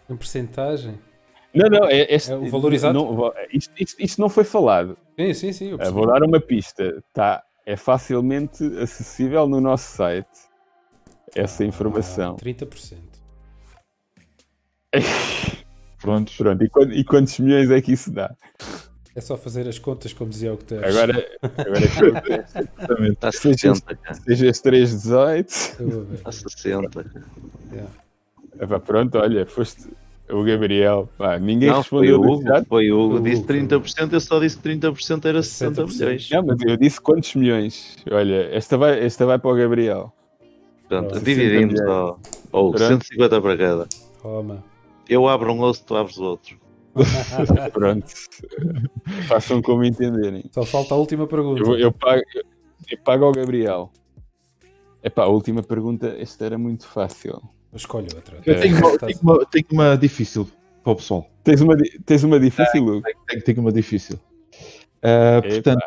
[0.09, 0.99] Em porcentagem?
[1.53, 2.93] Não, não, é, este, É o valor exato?
[2.93, 4.97] não, isto, isto- isto não foi falado.
[5.19, 5.69] Sim, sim, sim.
[5.71, 7.03] Eu Eh, vou dar uma pista.
[7.13, 10.27] Tá, é facilmente acessível no nosso site
[11.35, 12.33] essa informação.
[12.39, 12.97] Ah, 30%.
[16.01, 16.35] Prontos.
[16.35, 18.35] Pronto, e, quan- e quantos milhões é que isso dá?
[19.15, 20.83] É só fazer as contas como dizia o que tens.
[20.83, 23.13] Agora, agora Exatamente.
[23.13, 24.15] Está a Seja- 60, cara.
[24.15, 25.75] seja as 318.
[25.79, 26.15] Eu vou ver.
[26.15, 27.05] Está a 60.
[27.71, 27.91] Yeah.
[28.59, 29.87] Epá, pronto, olha, foste
[30.29, 31.09] o Gabriel.
[31.17, 32.43] Pá, ninguém Não, foi respondeu o no Hugo.
[32.43, 32.67] chat.
[32.67, 33.11] Foi o Hugo.
[33.11, 35.87] Foi o Disse Hugo, o 30%, eu só disse que 30% era 60 60%.
[35.93, 36.29] milhões.
[36.31, 37.95] Não, mas eu disse quantos milhões?
[38.11, 40.13] Olha, esta vai, esta vai para o Gabriel.
[40.87, 41.19] Pronto.
[41.19, 42.19] dividimos 60 ao,
[42.51, 42.87] ou Pronto.
[42.87, 43.87] 150 para cada.
[44.21, 44.63] Toma.
[45.09, 46.57] Eu abro um osso, tu abres o outro.
[47.73, 48.05] Pronto.
[49.27, 50.45] Façam como entenderem.
[50.51, 51.61] Só falta a última pergunta.
[51.61, 52.43] Eu, eu pago, eu,
[52.91, 53.91] eu pago ao Gabriel.
[55.03, 57.41] Epá, a última pergunta, esta era muito fácil.
[57.75, 58.37] Escolhe outra.
[58.45, 60.47] Eu tenho uma, tenho uma- tenho uma difícil
[60.83, 61.29] para o pessoal.
[61.43, 63.01] Tens uma, tens uma difícil, Hugo?
[63.27, 64.19] Tenho, tenho uma difícil.
[65.01, 65.47] Ah, Epá.
[65.49, 65.85] portanto,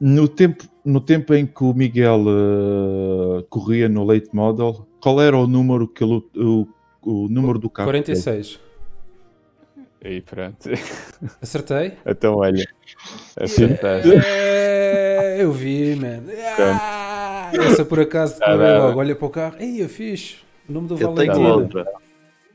[0.00, 5.36] no tempo, no tempo em que o Miguel ah, corria no late model, qual era
[5.36, 6.66] o número que ele, o,
[7.00, 7.88] o número do carro?
[7.88, 8.60] 46.
[10.04, 10.68] Aí, pronto.
[11.40, 11.92] Acertei?
[12.04, 12.66] Então, olha.
[13.36, 14.10] Acertaste.
[14.26, 16.22] É, eu vi, man.
[16.58, 18.86] Ah, essa por acaso Tá decorei dado.
[18.86, 18.98] logo.
[18.98, 19.56] Olha para o carro.
[19.60, 20.38] Ei, eu fiz.
[20.72, 21.84] O nome do Eu tenho outra.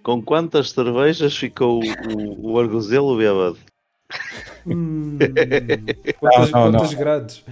[0.01, 3.57] Com quantas cervejas ficou o, o Arguzelo bêbado?
[4.65, 5.19] Hum,
[6.19, 7.45] quantas, Não, não, quantas grades?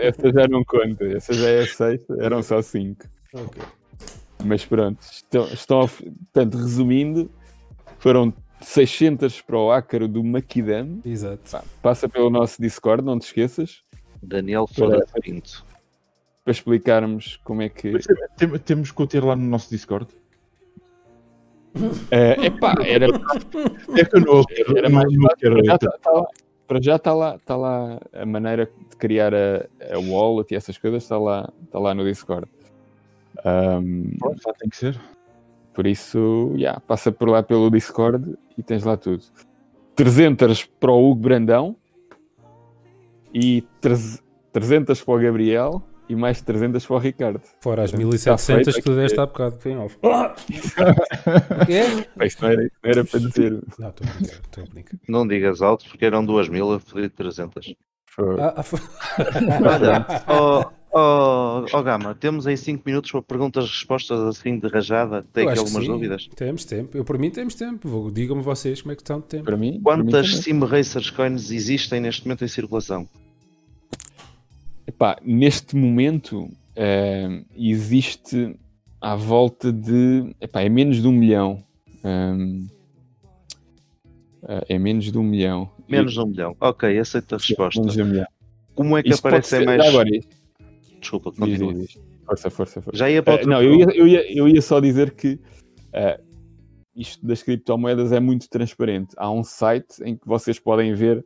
[0.00, 1.04] Essa já não conta.
[1.04, 2.16] Essa já é a sexta.
[2.20, 3.04] Eram só cinco.
[3.34, 3.62] Ok.
[4.44, 4.98] Mas pronto.
[5.02, 7.30] Estão, estão a- portanto, resumindo,
[7.98, 8.32] foram
[8.62, 11.00] 600 para o ácaro do Maquidam.
[11.04, 11.50] Exato.
[11.50, 13.82] Pá, Passa pelo nosso Discord, não te esqueças,
[14.22, 15.68] Daniel Flora Pinto.
[16.44, 17.92] Para explicarmos como é que.
[18.36, 20.08] Tem- temos que o ter lá no nosso Discord.
[22.10, 24.42] É epá, era, É que eu não
[24.76, 25.36] era mais não fácil.
[25.38, 26.26] quero Para já ter- está tá lá,
[26.66, 30.76] para já está lá, tá lá a maneira de criar a, a wallet e essas
[30.78, 32.46] coisas, está lá, está lá no Discord.
[33.44, 35.00] Ahm, Pronto, já tem que ser.
[35.72, 39.22] por isso, yeah, passa por lá pelo Discord e tens lá tudo.
[39.94, 41.76] 300 para o Hugo Brandão
[43.32, 43.62] e
[44.52, 47.40] 300 para o Gabriel e mais 300 para o Ricardo.
[47.60, 49.96] Fora as Está 1700 que tu deste há bocado que foi em off.
[50.02, 51.82] O quê?
[52.16, 53.52] Bem, Isto não era, não era para dizer.
[53.78, 54.98] Não, estou a brincar, estou a brincar.
[55.08, 57.74] Não digas alto porque eram 2 mil, eu pedi 300.
[58.06, 58.80] Foi- Ah, ah, foi-
[59.64, 64.68] Olha, ó ó, ó, Gama, temos aí 5 minutos para perguntas e respostas assim de
[64.68, 65.24] rajada.
[65.32, 65.90] Tem aqui algumas sim.
[65.90, 66.28] dúvidas.
[66.34, 66.96] Temos tempo.
[66.96, 68.10] Eu, por mim, temos tempo.
[68.12, 69.44] Digam-me vocês como é que estão de tempo.
[69.44, 70.36] Para mim, para mim Quantas.
[70.38, 73.08] Sim Racers Coins existem neste momento em circulação?
[74.90, 78.56] Epá, neste momento eh, existe
[79.00, 80.34] à volta de.
[80.40, 81.62] Epá, é menos de um milhão.
[82.02, 82.66] Ahm,
[84.48, 85.70] eh, é menos de um milhão.
[85.88, 86.56] Menos de um milhão.
[86.60, 87.78] Ok, aceito a resposta.
[87.80, 88.26] Menos de um milhão.
[88.74, 89.82] Como é que Isto pode aparecem ser- mais.
[89.84, 90.10] já Agora,
[91.00, 91.74] Desculpa, continua.
[91.74, 91.98] diz, diz.
[92.26, 92.98] Força, força, força.
[92.98, 95.38] Já ia para Eh, outro não, eu ia, eu, ia, eu ia só dizer que
[95.92, 96.20] eh,
[96.96, 99.14] isto das criptomoedas é muito transparente.
[99.16, 101.24] Há um site em que vocês podem ver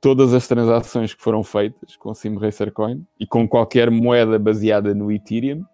[0.00, 5.10] todas as transações que foram feitas com Simracer Coin e com qualquer moeda baseada no
[5.10, 5.64] Ethereum,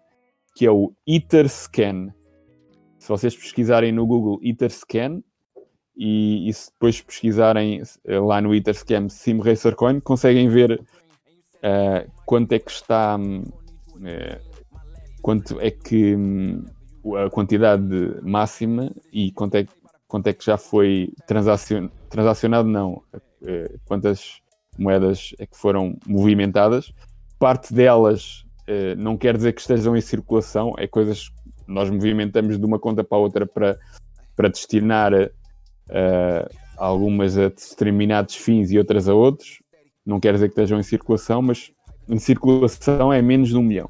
[0.55, 2.13] que é o Etherscan.
[2.99, 5.21] Se vocês pesquisarem no Google Etherscan
[5.95, 10.81] e, e se depois pesquisarem eh, lá no Etherscan Simracer Coin, conseguem ver
[11.61, 13.19] eh, quanto é que está
[14.05, 14.39] eh,
[15.21, 16.65] quanto é que hum,
[17.15, 19.65] a quantidade máxima e quanto é,
[20.07, 23.01] quanto é que já foi transacion, transacionado, não,
[23.45, 24.41] eh, quantas
[24.77, 26.93] moedas é que foram movimentadas.
[27.39, 31.35] Parte delas eh, não quer dizer que estejam em circulação, é coisas que
[31.67, 33.77] nós movimentamos de uma conta para a outra para,
[34.35, 39.61] para destinar eh, algumas a determinados fins e outras a outros.
[40.05, 41.71] Não quer dizer que estejam em circulação, mas
[42.09, 43.89] em circulação é menos de um milhão.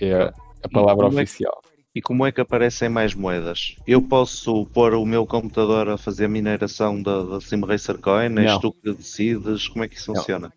[0.00, 1.62] É a, palavra é oficial.
[1.98, 3.74] E como é que aparecem mais moedas?
[3.84, 8.38] Eu posso pôr o meu computador a fazer mineração da, da Sim Racer Coin?
[8.38, 8.60] És Não.
[8.60, 9.66] tu que decides?
[9.66, 10.20] Como é que isso Não.
[10.20, 10.52] funciona?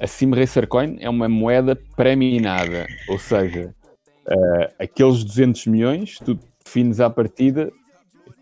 [0.00, 3.72] a Sim Racer Coin é uma moeda pré-minada, ou seja,
[4.26, 7.70] uh, aqueles 200 milhões, tu defines à partida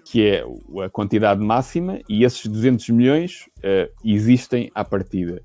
[0.07, 0.43] que é
[0.83, 5.43] a quantidade máxima e esses 200 milhões uh, existem à partida.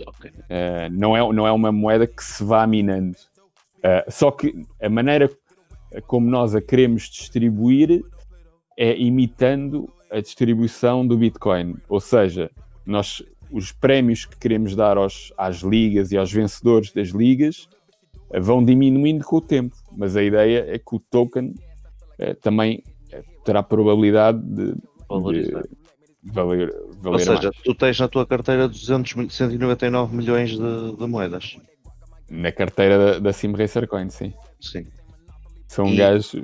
[0.00, 0.30] Okay.
[0.30, 3.18] Uh, não, é, não é uma moeda que se vá minando.
[4.08, 5.30] só que a maneira
[6.06, 8.04] como nós a queremos distribuir
[8.76, 11.76] é imitando a distribuição do Bitcoin.
[11.88, 12.50] Ou seja,
[12.86, 17.68] nós os prémios que queremos dar aos, às ligas e aos vencedores das ligas
[18.30, 21.54] eh, vão diminuindo com o tempo, mas a ideia é que o token
[22.18, 24.74] eh, também eh, terá probabilidade de
[25.08, 25.62] valorizar.
[25.62, 27.56] De valer, valer Ou seja, mais.
[27.64, 31.56] tu tens na tua carteira 200, 199 milhões de, de moedas.
[32.30, 34.34] Na carteira da, da Sim Racer Coin, sim.
[34.60, 34.86] Sim.
[35.68, 35.96] São e...
[35.96, 36.34] gajos.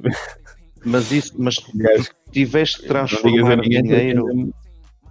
[0.85, 2.11] Mas isso, mas gajo...
[2.31, 4.53] tiveste que transformar dinheiro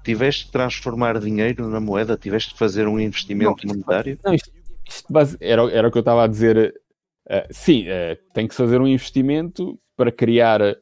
[0.03, 2.17] tiveste que transformar dinheiro na moeda?
[2.17, 4.19] Tiveste que fazer um investimento não, monetário?
[4.23, 4.51] Não, isto,
[4.87, 6.73] isto base, era, era o que eu estava a dizer.
[7.25, 10.73] Uh, sim, uh, tem que fazer um investimento para criar, um,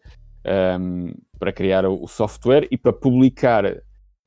[0.43, 3.63] ehm, para criar o software e para publicar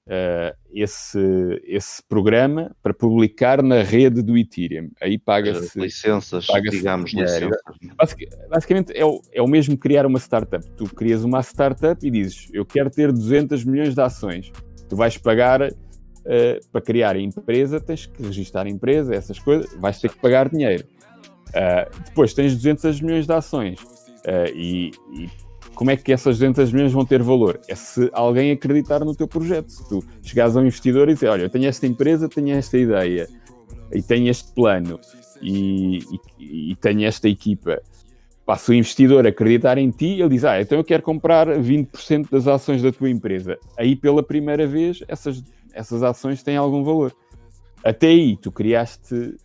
[0.06, 1.18] uh, esse,
[1.64, 4.90] esse programa, para publicar na rede do Ethereum.
[5.00, 5.78] Aí paga-se.
[5.78, 7.58] Licenças, paga digamos, licenças.
[8.48, 10.64] basicamente é o, é o mesmo criar uma startup.
[10.72, 14.52] Tu crias uma startup e dizes: Eu quero ter 200 milhões de ações
[14.88, 15.72] tu vais pagar uh,
[16.70, 20.48] para criar a empresa, tens que registrar a empresa, essas coisas, vais ter que pagar
[20.48, 20.86] dinheiro.
[21.48, 25.28] Uh, depois tens 200 milhões de ações uh, e, e,
[25.74, 27.60] como é que essas 200 milhões vão ter valor?
[27.68, 29.70] É se alguém acreditar no teu projeto.
[29.70, 32.78] Se tu chegares a um investidor e dizer, olha, eu tenho esta empresa, tenho esta
[32.78, 33.28] ideia
[33.92, 34.98] e tenho este plano
[35.42, 35.98] e,
[36.38, 37.80] e, e tenho esta equipa
[38.44, 42.46] passa o investidor acreditar em ti, ele diz: Ah, então eu quero comprar 20% das
[42.46, 43.58] ações da tua empresa.
[43.76, 45.42] Aí, pela primeira vez, essas,
[45.72, 47.14] essas ações têm algum valor.
[47.82, 49.36] Até aí, tu criaste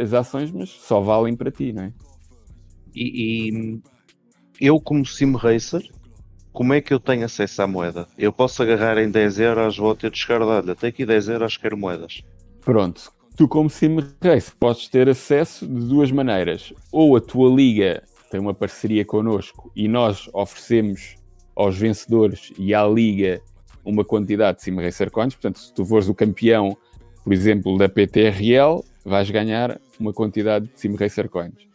[0.00, 1.92] as ações, mas só valem para ti, não é?
[2.94, 3.80] E, e
[4.62, 5.82] eu, como sim racer,
[6.52, 8.06] como é que eu tenho acesso à moeda?
[8.16, 11.56] Eu posso agarrar em 10 euros, vou ter de chegar, olha, tenho aqui 10 euros,
[11.56, 12.22] quero moedas.
[12.60, 16.72] Pronto, tu como sim racer podes ter acesso de duas maneiras.
[16.92, 21.16] Ou a tua liga tem uma parceria connosco e nós oferecemos
[21.56, 23.42] aos vencedores e à liga
[23.84, 25.34] uma quantidade de Sim Racer Coins.
[25.34, 26.76] Portanto, se tu fores o campeão,
[27.24, 31.71] por exemplo, da PTRL, vais ganhar uma quantidade de Sim Racer Coins.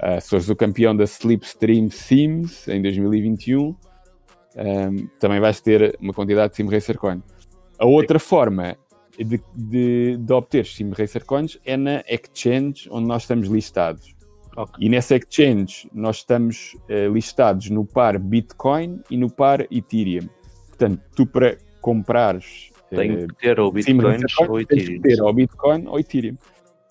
[0.00, 3.76] Uh, se fores o campeão da Slipstream Sims em 2021, um,
[5.18, 7.22] também vais ter uma quantidade de Sim Racer Coins.
[7.78, 8.76] A outra forma
[9.16, 14.14] de, de, de obter Sim Racer Coins é na exchange onde nós estamos listados.
[14.56, 14.86] Okay.
[14.86, 20.28] E nessa exchange nós estamos uh, listados no par Bitcoin e no par Ethereum.
[20.68, 22.70] Portanto, tu para comprares.
[22.90, 24.04] Tem que ter ou Bitcoin
[24.48, 24.66] ou Ethereum.
[24.66, 26.36] Tens que ter ou Bitcoin ou Ethereum.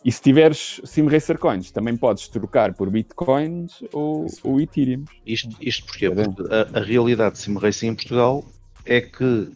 [0.07, 5.03] E se tiveres SimRacer Coins, também podes trocar por Bitcoins ou, ou Ethereum.
[5.25, 6.09] Isto, isto porquê?
[6.09, 8.45] Porque a, a realidade de SimRacing em Portugal
[8.85, 9.51] é que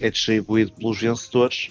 [0.00, 1.70] é distribuído pelos vencedores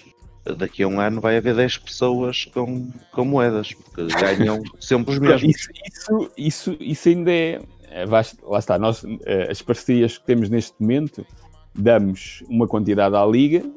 [0.56, 5.18] daqui a um ano vai haver 10 pessoas com, com moedas, porque ganham sempre os
[5.18, 5.56] mesmos.
[5.56, 7.60] Isso, isso, isso, isso ainda é.
[7.90, 8.20] é lá
[8.60, 11.26] está, nós, eh, as parcerias que temos neste momento,
[11.74, 13.68] damos uma quantidade à Liga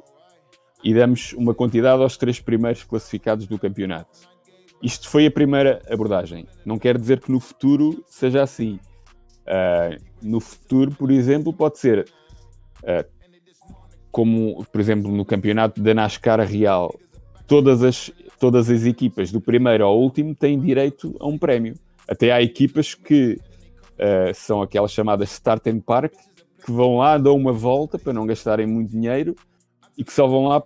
[0.84, 4.32] e damos uma quantidade aos três primeiros classificados do campeonato.
[4.84, 6.46] Isto foi a primeira abordagem.
[6.66, 8.78] Não quer dizer que no futuro seja assim.
[9.48, 12.06] Uh, no futuro, por exemplo, pode ser
[12.84, 13.10] uh,
[14.12, 16.94] como, por exemplo, no campeonato da NASCAR Real,
[17.48, 21.76] todas as, todas as equipas, do primeiro ao último, têm direito a um prémio.
[22.06, 23.40] Até há equipas que
[23.94, 26.14] uh, são aquelas chamadas Start and Park,
[26.64, 29.34] que vão lá, dão uma volta para não gastarem muito dinheiro
[29.98, 30.62] e que só vão lá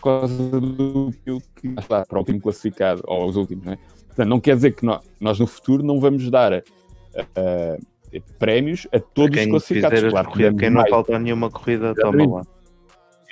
[0.00, 1.12] causa do
[1.56, 3.78] que está para o último classificado, ou aos últimos, não é?
[4.06, 6.62] Portanto, não quer dizer que nós, nós no futuro não vamos dar uh,
[8.38, 10.00] prémios a todos os classificados.
[10.10, 12.42] Claro, quem não falta nenhuma corrida, toma lá.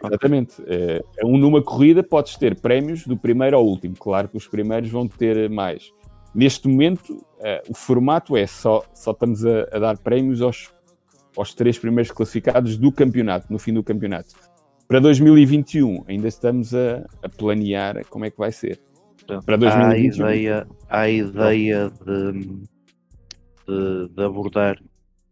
[0.04, 0.62] Exatamente.
[0.66, 3.96] É, é, um, numa corrida podes ter prémios do primeiro ao último.
[3.98, 5.92] Claro que os primeiros vão ter mais.
[6.34, 10.70] Neste momento, é, o formato é só, só estamos a, a, dar prémios aos,
[11.36, 14.34] aos três primeiros classificados do campeonato, no fim do campeonato.
[14.88, 18.80] Para 2021, ainda estamos a, a planear como é que vai ser.
[19.44, 20.24] Para 2021.
[20.24, 22.32] Há a ideia, há a ideia de,
[23.66, 24.78] de, de abordar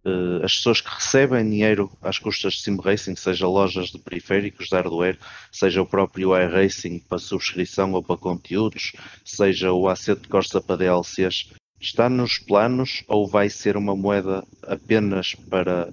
[0.04, 4.66] uh, as pessoas que recebem dinheiro às custas de sim racing, seja lojas de periféricos
[4.66, 5.18] de hardware,
[5.52, 8.92] seja o próprio iRacing para subscrição ou para conteúdos,
[9.24, 15.36] seja o Asset Corsa para DLCs, está nos planos ou vai ser uma moeda apenas
[15.48, 15.92] para,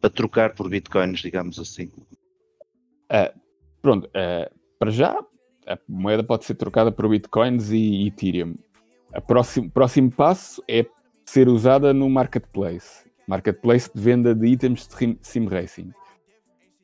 [0.00, 1.90] para trocar por bitcoins, digamos assim?
[3.10, 3.40] Uh,
[3.80, 5.18] pronto, uh, para já
[5.66, 8.54] a moeda pode ser trocada por bitcoins e Ethereum.
[9.16, 10.86] O próximo, próximo passo é
[11.24, 15.92] ser usada no marketplace marketplace de venda de itens de sim racing.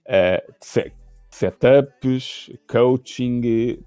[0.07, 0.90] Uh,
[1.31, 3.78] setups, coaching,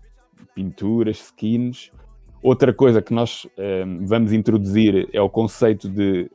[0.55, 1.91] pinturas, skins.
[2.41, 3.49] Outra coisa que nós uh,
[4.07, 6.29] vamos introduzir é o conceito de,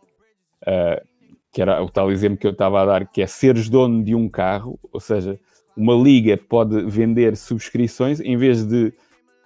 [0.62, 1.06] uh,
[1.52, 4.14] que era o tal exemplo que eu estava a dar, que é seres dono de
[4.14, 5.39] um carro, ou seja,
[5.81, 8.93] uma liga pode vender subscrições em vez de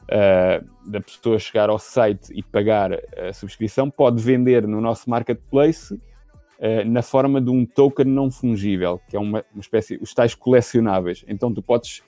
[0.02, 5.94] uh, da pessoa chegar ao site e pagar a subscrição, pode vender no nosso marketplace
[5.94, 10.34] uh, na forma de um token não fungível, que é uma, uma espécie, os tais
[10.34, 11.24] colecionáveis.
[11.28, 12.02] Então tu podes,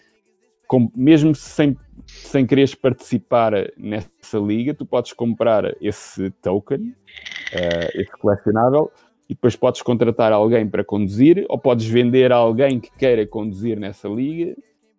[0.66, 8.10] com, mesmo sem, sem quereres participar nessa liga, tu podes comprar esse token, uh, esse
[8.18, 8.90] colecionável,
[9.28, 13.78] e depois podes contratar alguém para conduzir, ou podes vender a alguém que queira conduzir
[13.78, 14.56] nessa liga.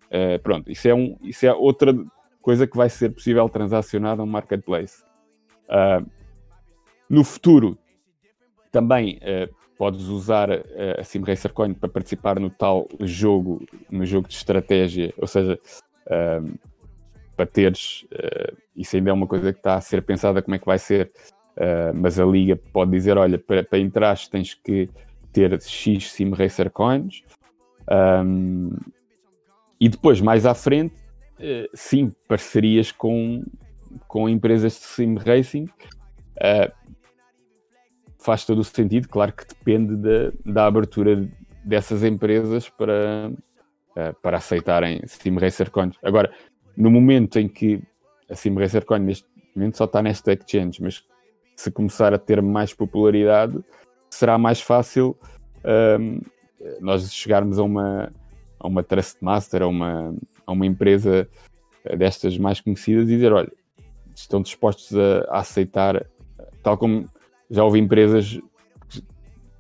[0.08, 1.96] Uh, pronto, isso é, um, isso é outra
[2.42, 5.04] coisa que vai ser possível transacionar no marketplace.
[5.70, 6.06] Uh,
[7.10, 7.78] no futuro,
[8.72, 14.28] também uh, podes usar a Sim Racer Coin para participar no tal jogo, no jogo
[14.28, 15.60] de estratégia, ou seja,
[17.36, 18.04] para teres,
[18.76, 21.12] isso ainda é uma coisa que está a ser pensada como é que vai ser,
[21.96, 24.90] mas a liga pode dizer, olha, para, para entrar tens que
[25.32, 27.24] ter X Sim Racer Coins,
[27.90, 28.72] um,
[29.80, 30.96] e depois, mais à frente,
[31.74, 33.44] sim, parcerias com,
[34.08, 35.68] com empresas de Sim Racing,
[36.38, 36.72] Uh,
[38.20, 41.28] faz todo o sentido, claro que depende de, da abertura
[41.64, 45.98] dessas empresas para, uh, para aceitarem Steam Racer Coins.
[46.04, 46.32] Agora,
[46.76, 47.82] no momento em que
[48.30, 51.04] a Steam Racer Coin neste momento só está nesta exchange, mas
[51.58, 53.60] se começar a ter mais popularidade,
[54.10, 55.18] será mais fácil
[56.00, 56.22] um,
[56.80, 58.14] nós chegarmos a uma,
[58.60, 60.16] a uma Trustmaster, a uma,
[60.46, 61.28] a uma empresa
[61.98, 63.52] destas mais conhecidas e dizer, olha,
[64.16, 66.06] estão dispostos a, a aceitar,
[66.62, 67.10] tal como
[67.50, 68.40] já houve empresas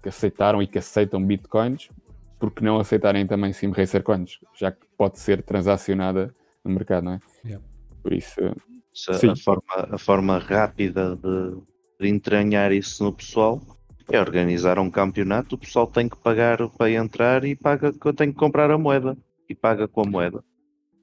[0.01, 1.89] que aceitaram e que aceitam bitcoins,
[2.39, 6.33] porque não aceitarem também Sim Racer Coins, já que pode ser transacionada
[6.63, 7.19] no mercado, não é?
[7.43, 7.65] Yeah.
[8.03, 8.39] Por isso.
[9.09, 11.57] A forma, a forma rápida de
[11.99, 13.61] entranhar isso no pessoal
[14.09, 18.13] é organizar um campeonato, o pessoal tem que pagar para entrar e paga que eu
[18.13, 19.17] tenho que comprar a moeda
[19.49, 20.43] e paga com a moeda.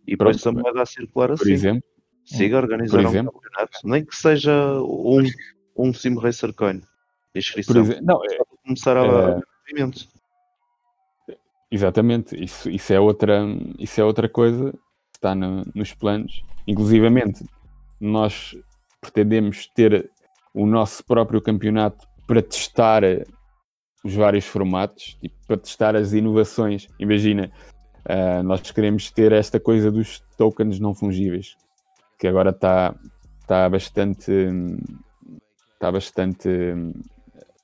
[0.06, 1.44] E põe a moeda a circular assim.
[1.44, 1.82] Por exemplo.
[2.24, 5.22] Siga a organizar um campeonato, nem que seja um
[5.76, 6.80] um Sim Racer Coin.
[7.34, 7.82] Inscrição.
[7.82, 10.08] Exemplo, não, é, começar a é, movimento.
[11.70, 13.42] Exatamente, isso, isso, é outra,
[13.78, 16.44] isso é outra coisa que está no, nos planos.
[16.66, 17.44] Inclusivamente,
[18.00, 18.56] nós
[19.00, 20.10] pretendemos ter
[20.55, 23.02] o nosso próprio campeonato para testar
[24.05, 26.86] os vários formatos, tipo, para testar as inovações.
[26.98, 27.51] Imagina,
[28.06, 31.56] uh, nós queremos ter esta coisa dos tokens não fungíveis,
[32.18, 32.94] que agora está
[33.47, 34.31] tá bastante
[35.85, 36.48] está bastante.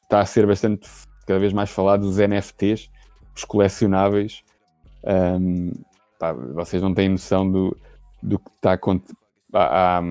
[0.02, 0.88] está a ser bastante
[1.26, 2.90] cada vez mais falado dos NFTs,
[3.34, 4.42] os colecionáveis.
[5.04, 5.72] Um,
[6.18, 7.76] pá, vocês não têm noção do,
[8.22, 8.78] do que está a
[9.54, 10.02] há,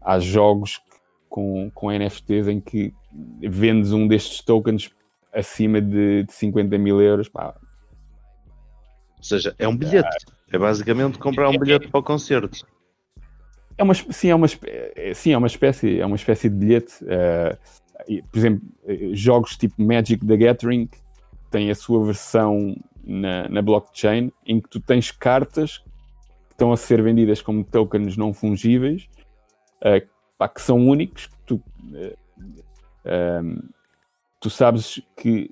[0.00, 0.80] há jogos
[1.30, 2.92] com, com NFTs em que
[3.40, 4.90] vendes um destes tokens
[5.32, 7.28] acima de, de 50 mil euros.
[7.28, 7.54] Pá.
[9.16, 10.26] Ou seja, é um bilhete.
[10.52, 12.66] É basicamente comprar um bilhete para o concerto.
[13.78, 16.92] É uma, sim, é uma, é, sim, é uma espécie, é uma espécie de bilhete.
[17.04, 18.62] Uh, por exemplo,
[19.12, 20.88] jogos tipo Magic the Gathering
[21.50, 26.76] têm a sua versão na, na blockchain em que tu tens cartas que estão a
[26.76, 29.08] ser vendidas como tokens não fungíveis,
[29.82, 30.06] uh,
[30.40, 31.26] pá, que são únicos.
[31.26, 33.58] Que tu, uh, um,
[34.40, 35.50] tu sabes que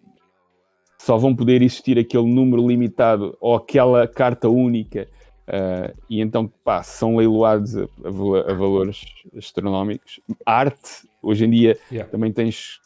[0.96, 5.06] só vão poder existir aquele número limitado ou aquela carta única
[5.48, 9.02] Uh, e então, pá, são leiloados a, a, a, valores
[9.34, 10.20] astronómicos.
[10.44, 12.10] Arte, hoje em dia, yeah.
[12.10, 12.78] também tens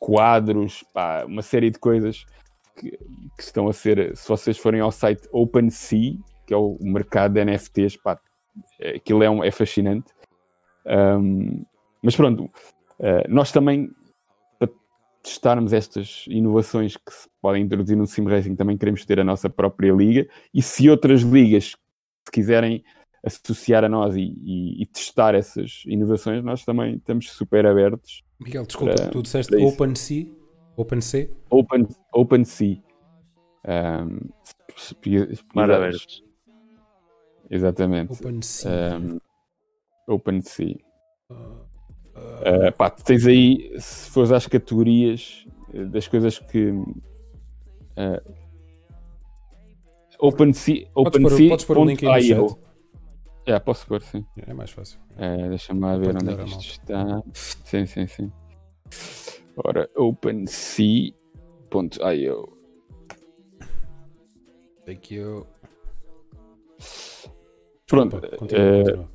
[0.00, 2.26] quadros, pá, uma série de coisas
[2.74, 4.16] que, que, estão a ser.
[4.16, 6.14] Se vocês forem ao site OpenSea,
[6.44, 8.18] que é o mercado de NFTs, pá,
[8.96, 10.12] aquilo é, um, é fascinante.
[10.86, 11.64] Um,
[12.02, 13.90] mas pronto, uh, nós também,
[14.58, 14.68] para
[15.22, 19.48] testarmos estas inovações que se podem introduzir no Sim Racing, também queremos ter a nossa
[19.48, 20.26] própria liga.
[20.52, 21.76] E se outras ligas
[22.24, 22.84] se quiserem
[23.24, 28.24] associar a nós e, e, e, testar essas inovações, nós também estamos super abertos.
[28.40, 30.26] Miguel, desculpa, para, tu disseste OpenSea?
[30.76, 31.30] OpenSea?
[31.50, 32.82] Open, OpenSea.
[33.64, 34.28] Um,
[35.54, 35.98] Maravilha.
[37.50, 38.12] Exatamente.
[38.12, 38.98] OpenSea.
[38.98, 39.18] Um,
[40.06, 40.76] OpenSea.
[41.30, 46.92] Uh, uh, uh, pá, tens aí, se fores às categorias eh, das coisas que uh,
[50.18, 50.88] OpenSea.
[50.94, 51.48] OpenSea.
[51.48, 52.58] Podes pôr o link aí no chat.
[53.44, 54.24] É, posso pôr, sim.
[54.46, 55.00] É mais fácil.
[55.16, 57.22] É, Deixa-me lá ver onde é que isto está.
[57.34, 58.32] Sim, sim, sim.
[59.56, 61.12] Ora, OpenSea.io.
[64.84, 65.46] Thank you.
[67.86, 69.11] Pronto, continua, eh, continua.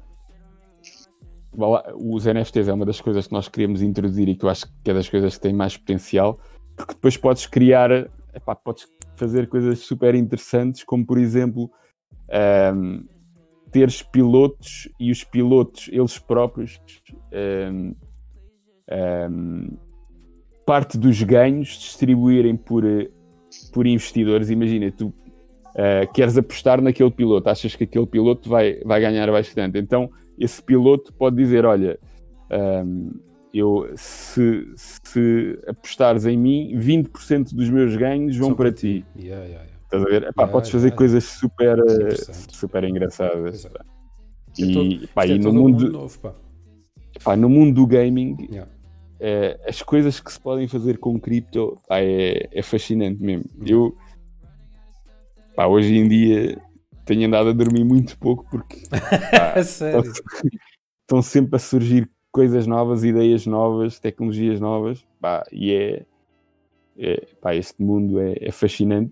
[1.95, 4.91] Os NFTs é uma das coisas que nós queríamos introduzir e que eu acho que
[4.91, 6.39] é das coisas que tem mais potencial,
[6.75, 7.91] porque depois podes criar,
[8.34, 11.71] epá, podes fazer coisas super interessantes, como por exemplo
[12.31, 13.03] ahm,
[13.71, 16.79] teres pilotos e os pilotos, eles próprios,
[17.34, 17.93] ahm,
[18.89, 19.77] ahm,
[20.65, 23.09] parte dos ganhos distribuírem por, eh,
[23.73, 24.49] por investidores.
[24.49, 25.13] Imagina, tu
[25.77, 29.77] Uh, queres apostar naquele piloto, achas que aquele piloto vai, vai ganhar bastante.
[29.77, 31.99] Então, esse piloto pode dizer: Olha,
[32.51, 33.11] um,
[33.53, 39.05] eu, se, se apostares em mim, 20% dos meus ganhos vão Só para ti.
[39.15, 39.77] Yeah, yeah, yeah.
[39.84, 40.23] Estás a ver?
[40.23, 42.55] Epá, Yeah, podes fazer coisas super, é interessante.
[42.57, 43.55] super engraçadas.
[43.55, 43.85] Exato.
[44.57, 46.35] E, Isto é pá, é e no, um mundo, novo, pá.
[47.23, 48.35] pá, no mundo do gaming,
[49.19, 53.45] eh, as coisas que se podem fazer com cripto é, é fascinante mesmo.
[53.57, 53.65] Uhum.
[53.68, 53.97] Eu,
[55.55, 56.61] pá, hoje em dia,
[57.07, 58.77] tenho andado a dormir muito pouco porque
[59.63, 60.11] sério.
[61.01, 66.05] estão sempre a surgir coisas novas, ideias novas, tecnologias novas, pá, e é,
[66.99, 69.11] é- pá, este mundo é, é fascinante.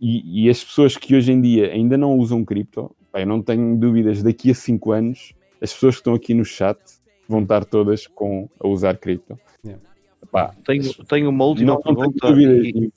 [0.00, 3.42] E, e as pessoas que hoje em dia ainda não usam cripto, pá, eu não
[3.42, 6.78] tenho dúvidas, daqui a 5 anos, as pessoas que estão aqui no chat
[7.28, 9.38] vão estar todas com, a usar cripto.
[9.64, 9.82] Yeah.
[10.30, 12.66] Pá, Tenho, tenho uma última não, não tenho pergunta dúvidas.
[12.66, 12.92] e,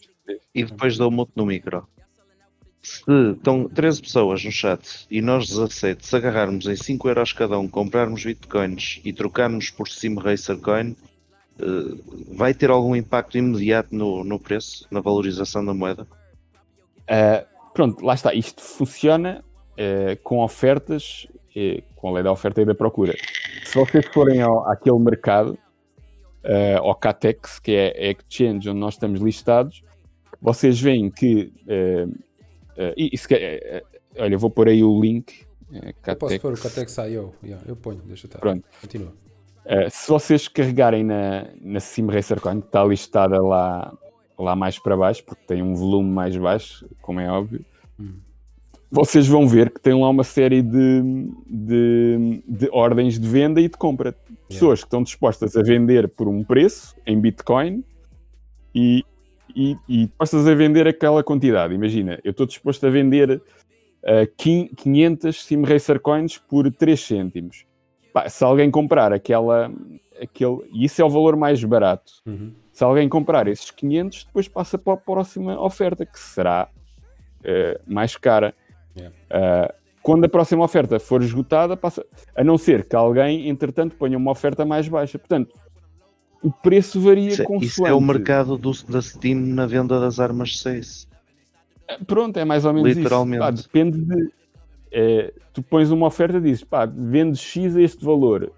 [0.56, 1.88] e depois dou mute no micro.
[2.88, 7.60] Se estão 13 pessoas no chat e nós 17, se agarrarmos em 5 euros cada
[7.60, 10.96] um, comprarmos bitcoins e trocarmos por Sim Racer Coin,
[11.60, 11.98] eh,
[12.34, 16.08] vai ter algum impacto imediato no, no preço, na valorização da moeda?
[17.04, 18.34] Uh, pronto, lá está.
[18.34, 19.44] Isto funciona
[19.74, 23.16] uh, com ofertas, uh, com a lei da oferta e da procura.
[23.66, 25.58] Se vocês forem ao, àquele mercado,
[26.46, 29.84] uh, ao CATEX, que é a exchange onde nós estamos listados,
[30.42, 31.52] vocês veem que.
[31.68, 32.27] uh,
[32.78, 33.86] uh, e, e se uh,
[34.20, 35.44] olha, vou pôr aí o link.
[35.72, 36.42] uh, Eu posso CATEX.
[36.42, 37.34] pôr o Catex.io.
[37.44, 38.40] Yeah, eu ponho, deixa estar.
[38.40, 38.64] Pronto.
[38.82, 39.14] Continua.
[39.92, 43.94] Se vocês carregarem na, na Sim Racer Coin, que está listada lá,
[44.40, 47.66] lá mais para baixo, porque tem um volume mais baixo, como é óbvio,
[48.00, 48.14] Hum.
[48.90, 51.02] vocês vão ver que tem lá uma série de,
[51.48, 54.16] de, de ordens de venda e de compra.
[54.48, 57.84] Pessoas que estão dispostas a vender por um preço em Bitcoin
[58.74, 59.04] e,
[59.58, 61.74] e, e dispostas a vender aquela quantidade.
[61.74, 63.42] Imagina, eu estou disposto a vender uh,
[64.38, 67.66] quin- 500 Sim Racer Coins por 3 cêntimos.
[68.14, 69.72] Pá, se alguém comprar aquela,
[70.22, 72.54] aquele, e isso é o valor mais barato, Uhum.
[72.72, 76.70] se alguém comprar esses 500, depois passa para a próxima oferta, que será
[77.44, 78.54] eh, mais cara.
[78.96, 79.16] Yeah.
[79.30, 82.06] Ah, quando a próxima oferta for esgotada, passa,
[82.36, 85.20] a não ser que alguém, entretanto, ponha uma oferta mais baixa.
[85.20, 85.54] Portanto,
[86.44, 87.66] o preço varia Isso, é- consoante.
[87.66, 91.08] isso é o mercado do, da Steam na venda das armas 6.
[92.06, 93.36] Pronto, é mais ou menos Literalmente.
[93.38, 93.46] isso.
[93.46, 94.32] Pá, depende de.
[94.92, 98.52] eh, tu pões uma oferta e dizes, pá, vendes X a este valor.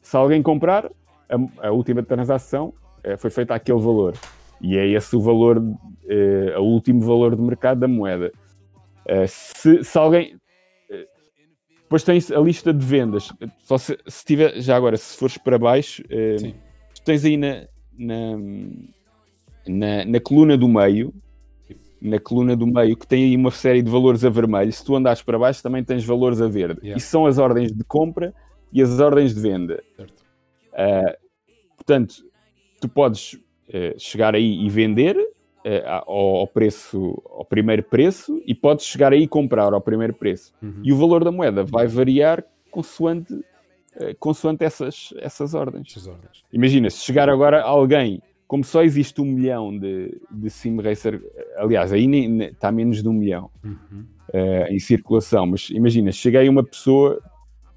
[0.00, 0.90] Se alguém comprar,
[1.28, 2.72] a, a última transação
[3.04, 4.14] eh, foi feita àquele valor.
[4.62, 5.62] E é esse o valor,
[6.08, 8.32] eh, o último valor de mercado da moeda.
[9.06, 10.36] Eh, se, se alguém.
[10.90, 11.06] eh,
[11.82, 13.30] depois tens a lista de vendas.
[13.58, 16.54] Só se, se tiver, já agora, se fores para baixo, eh, Sim.
[17.00, 17.66] Tu tens aí na,
[17.98, 18.38] na,
[19.66, 21.12] na, na coluna do meio,
[22.00, 24.72] na coluna do meio, que tem aí uma série de valores a vermelho.
[24.72, 26.80] Se tu andares para baixo, também tens valores a verde.
[26.80, 26.98] Yeah.
[26.98, 28.32] Isso são as ordens de compra
[28.72, 29.82] e as ordens de venda.
[30.72, 31.16] Ah,
[31.76, 32.24] portanto,
[32.80, 35.16] tu podes eh, chegar aí e vender
[35.64, 40.52] eh, ao, preço, ao primeiro preço, e podes chegar aí e comprar ao primeiro preço.
[40.62, 40.80] Uhum.
[40.82, 43.34] E o valor da moeda vai variar consoante,
[44.18, 46.06] consoante essas, essas ordens.
[46.06, 46.44] Ordens.
[46.52, 51.20] Imagina, se chegar agora alguém, como só existe um milhão de, de sim racer,
[51.56, 54.04] aliás, aí nem- nem- está menos de um milhão Uhum.
[54.32, 57.20] eh, em circulação, mas imagina, chega aí uma pessoa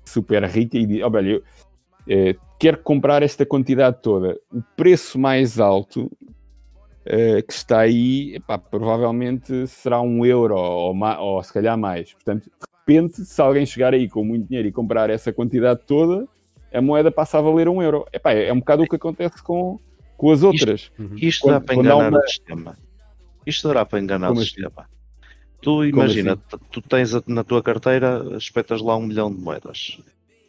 [0.05, 1.43] super rica e diz: "Ó, velho,
[2.07, 4.37] eu eh, quero comprar esta quantidade toda.
[4.51, 6.11] O preço mais alto
[7.05, 12.13] eh, que está aí, epá, provavelmente será um euro ou, ou se calhar mais.
[12.13, 12.49] Portanto,
[12.85, 16.27] repente, se alguém chegar aí com muito dinheiro e comprar essa quantidade toda,
[16.73, 18.05] a moeda passa a valer um euro.
[18.11, 19.79] Epá, é um bocado o que acontece com,
[20.17, 20.91] com as outras.
[20.99, 21.15] Uhum.
[21.17, 22.77] Isto Quando- dá para enganar uma- o sistema.
[23.45, 24.51] Isto dará para enganar Como o assim?
[24.53, 24.89] sistema.
[25.61, 26.63] Tu imagina, assim?
[26.71, 29.99] tu tens a- na tua carteira, espetas lá um milhão de moedas.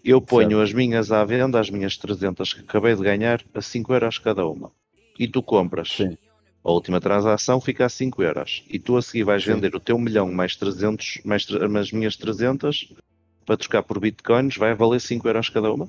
[0.04, 0.62] Eu ponho Certo.
[0.62, 4.44] as minhas à venda, as minhas 300 que acabei de ganhar, a 5 euros cada
[4.46, 4.70] uma.
[5.18, 5.88] E tu compras.
[5.92, 6.18] Sim.
[6.64, 8.64] A última transação fica a 5 euros.
[8.70, 9.54] E tu a seguir vais Sim.
[9.54, 12.94] vender o teu milhão mais 300, mais as minhas 300
[13.44, 15.88] para trocar por bitcoins vai valer 5 euros cada uma?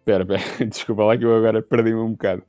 [0.00, 2.42] Espera, espera, desculpa lá que eu agora perdi-me um bocado.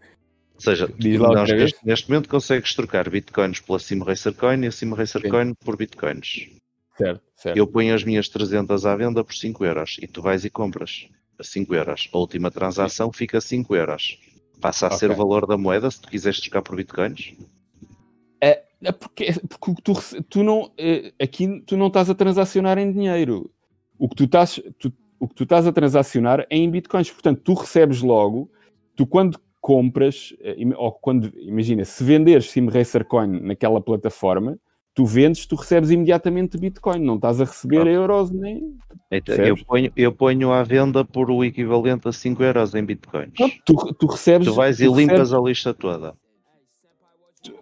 [0.56, 0.90] Ou seja,
[1.20, 1.62] nós vez.
[1.62, 5.30] neste, neste momento consegues trocar bitcoins pela Sim Racer Coin e a Sim Racer Sim.
[5.30, 6.50] Coin por bitcoins.
[6.98, 7.58] Certo, certo.
[7.58, 11.08] Eu ponho as minhas 300 à venda por 5 euros e tu vais e compras
[11.38, 12.10] a 5 euros.
[12.12, 14.20] A última transação fica a 5 euros.
[14.60, 17.34] Passa a ser o valor da moeda se tu quiseres trocar por bitcoins.
[18.42, 19.94] É, é porque, porque o que tu,
[20.30, 23.52] tu não, eh, aqui tu não estás a transacionar em dinheiro.
[23.98, 27.12] O que tu estás, tu- o que tu estás a transacionar é em bitcoins.
[27.12, 28.50] Portanto, tu recebes logo,
[28.96, 34.58] tu quando compras, eh, ou quando, imagina, se venderes Sim Racer Coin naquela plataforma,
[34.94, 37.92] tu vendes, tu recebes imediatamente bitcoin, não estás a receber Ah.
[37.92, 38.76] euros nem.
[39.12, 43.32] Então, eu, ponho, eu ponho à venda por o equivalente a 5 euros em bitcoins.
[43.36, 44.48] Pronto, tu, tu recebes.
[44.48, 46.14] Tu vais e tu limpas recebes- a lista toda.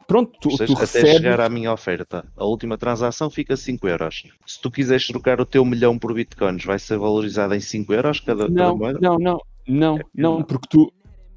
[0.07, 1.11] Pronto, tu, tu até recebes.
[1.17, 2.25] chegar à minha oferta.
[2.35, 4.23] A última transação fica 5 euros.
[4.45, 8.19] Se tu quiseres trocar o teu milhão por bitcoins, vai ser valorizado em 5 euros
[8.21, 8.99] cada, cada Não, moeda?
[9.01, 9.37] não, não,
[9.67, 10.43] não, É não, não.
[10.43, 10.91] porque tu.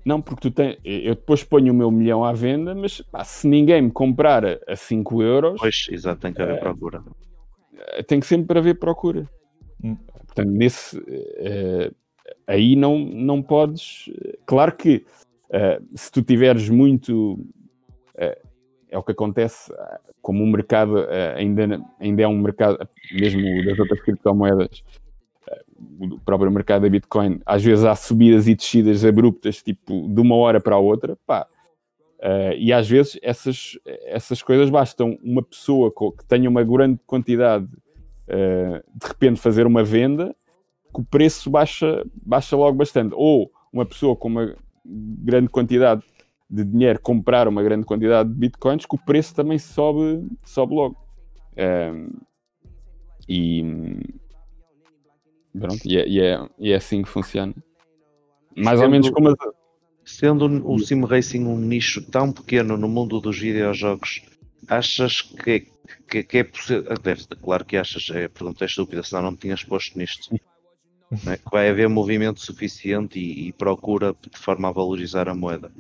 [0.05, 0.79] Não, porque tu tens.
[0.85, 4.59] Eu depois ponho o meu milhão à venda, mas pá, se ninguém me comprar a-
[4.67, 6.61] a 5 euros, Pois, exato, tem que haver É.
[6.61, 7.03] procura.
[7.93, 9.29] eh, tem que sempre haver procura.
[9.83, 9.97] Hum.
[10.27, 11.03] Portanto, nesse.
[11.39, 11.91] eh,
[12.47, 14.11] aí não, não podes.
[14.47, 15.05] Claro que
[15.53, 17.39] eh, se tu tiveres muito.
[18.93, 19.73] é o que acontece,
[20.21, 20.97] como o mercado
[21.37, 22.77] ainda, ainda é um mercado,
[23.13, 24.83] mesmo das outras criptomoedas,
[25.99, 30.37] o próprio mercado da Bitcoin, às vezes há subidas e descidas abruptas, tipo de uma
[30.37, 31.47] hora para a outra, pá.
[32.23, 37.67] Eh, e às vezes essas, essas coisas bastam uma pessoa que tenha uma grande quantidade
[38.29, 40.35] eh, de repente fazer uma venda
[40.95, 43.15] que o preço baixa, baixa logo bastante.
[43.17, 44.55] Ou uma pessoa com uma
[44.85, 46.03] grande quantidade
[46.49, 50.97] de dinheiro comprar uma grande quantidade de bitcoins que o preço também sobe, sobe logo.
[51.57, 52.09] Ehm,
[53.29, 53.63] e,
[55.59, 57.55] pronto, e, é, e, é, e é assim que funciona.
[58.57, 59.37] Mais ou Sendo- menos como as,
[60.05, 64.23] Sendo o Sim Racing um nicho tão pequeno no mundo dos videojogos,
[64.67, 65.69] achas que,
[66.09, 66.95] que, que é possível.
[67.03, 70.29] deve- Claro que achas, é, pergunta é estúpida, senão não me tinhas posto nisto.
[71.25, 71.37] Não é?
[71.37, 75.73] Que vai haver movimento suficiente e, e procura de forma a valorizar a moeda.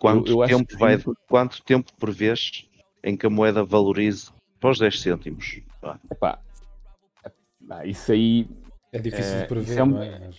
[0.00, 0.98] Quanto, eu- eu acho tempo, que vai,
[1.28, 2.68] quanto tempo prevês
[3.02, 5.60] em que a moeda valorize para os 10 cêntimos?
[6.10, 6.38] Epá,
[7.84, 8.48] isso aí
[8.92, 10.30] É difícil É, de prever, isso é um- não é?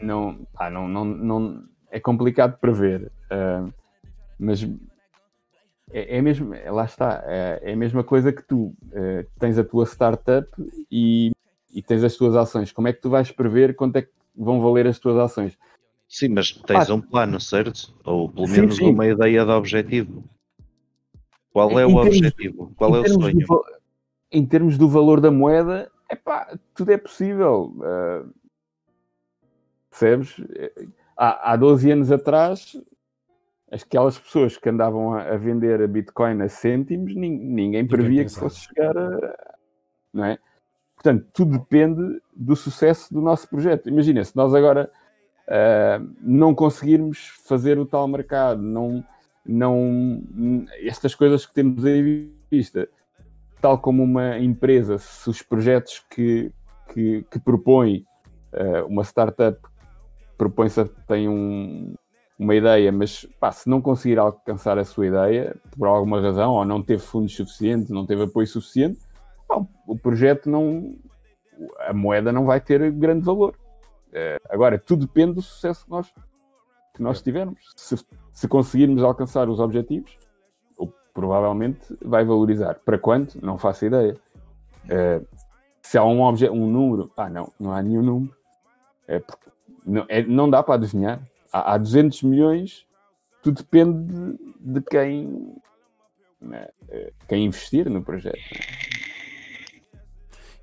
[0.00, 3.66] Não, pá, não, não, não é complicado de prever, ah,
[4.38, 4.62] mas
[5.90, 9.58] é, é mesmo, é- lá está, é, é a mesma coisa que tu ah, tens
[9.58, 10.48] a tua startup
[10.90, 11.30] e,
[11.72, 12.72] e tens as tuas ações.
[12.72, 15.56] Como é que tu vais prever quanto é que vão valer as tuas ações?
[16.08, 16.94] Sim, mas tens Ah.
[16.94, 17.92] um plano, certo?
[18.04, 18.90] Ou pelo Sim, menos sim.
[18.90, 20.22] uma ideia de objetivo.
[21.52, 22.72] Qual é Em o termos- objetivo?
[22.76, 23.46] Qual é o sonho?
[23.46, 23.64] do
[24.30, 27.74] em termos do valor da moeda, epá, tudo é possível.
[27.82, 28.24] ah,
[29.90, 30.36] percebes?
[31.16, 32.76] Há, há 12 anos atrás,
[33.70, 38.30] aquelas pessoas que andavam a, a vender a Bitcoin a cêntimos, nin- ninguém previa que
[38.40, 39.56] fosse chegar a.
[40.12, 40.38] Não é?
[40.94, 43.88] Portanto, tudo depende do sucesso do nosso projeto.
[43.88, 44.90] Imagina, se nós agora
[45.48, 49.04] ah, não conseguirmos fazer o tal mercado, não,
[49.44, 50.22] não,
[50.80, 52.88] estas coisas que temos aí vista,
[53.60, 56.52] tal como uma empresa, se os projetos que,
[56.92, 58.04] que, que propõe
[58.52, 59.58] ah, uma startup
[60.36, 61.94] propõe-se tem um,
[62.38, 66.64] uma ideia, mas pá, se não conseguir alcançar a sua ideia, por alguma razão, ou
[66.64, 69.00] não teve fundos suficientes, não teve apoio suficiente,
[69.48, 70.94] pá, o projeto não.
[71.80, 73.56] a moeda não vai ter grande valor.
[74.12, 76.12] Eh, agora, tudo depende do sucesso que nós,
[76.94, 77.60] que nós tivermos.
[77.76, 77.96] Se,
[78.32, 80.16] se conseguirmos alcançar os objetivos,
[81.16, 82.74] provavelmente vai valorizar.
[82.84, 83.42] Para quanto?
[83.44, 84.18] Não faço ideia.
[84.86, 85.22] Eh,
[85.82, 88.36] se há um, obje um número, ah, não, não há nenhum número.
[89.08, 89.48] É porque
[89.84, 91.18] não, é- não dá para adivinhar.
[91.50, 92.86] Há, há 200 milhões,
[93.42, 94.38] tudo depende de,
[94.74, 95.54] de quem,
[96.38, 98.36] né, eh, quem investir no projeto.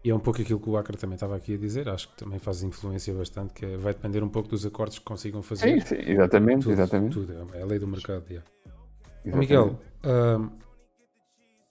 [0.05, 2.17] E é um pouco aquilo que o Acre também estava aqui a dizer, acho que
[2.17, 5.79] também faz influência bastante, que é- vai depender um pouco dos acordos que consigam fazer.
[5.79, 7.13] Sim, sim, exatamente, Tudo, exatamente.
[7.13, 8.25] tudo, é a lei do mercado.
[8.29, 8.45] yeah.
[9.25, 9.39] Exatamente.
[9.39, 10.49] Miguel, ahm,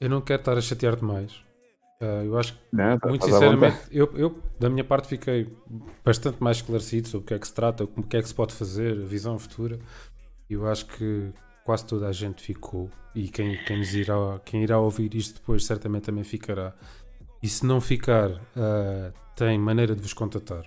[0.01, 1.41] eu não quero estar a chatear-te mais.
[2.01, 5.57] Ah, eu acho que, Não, tá- muito sinceramente, eu, eu, da minha parte, fiquei
[6.05, 8.35] bastante mais esclarecido sobre o que é que se trata, o que é que se
[8.35, 9.79] pode fazer, a visão futura.
[10.51, 11.33] Eu acho que
[11.65, 15.65] quase toda a gente ficou e quem, quem, nos irá, quem irá ouvir isto depois
[15.65, 16.75] certamente também ficará.
[17.41, 20.65] E se não ficar, ah, tem maneira de vos contatar,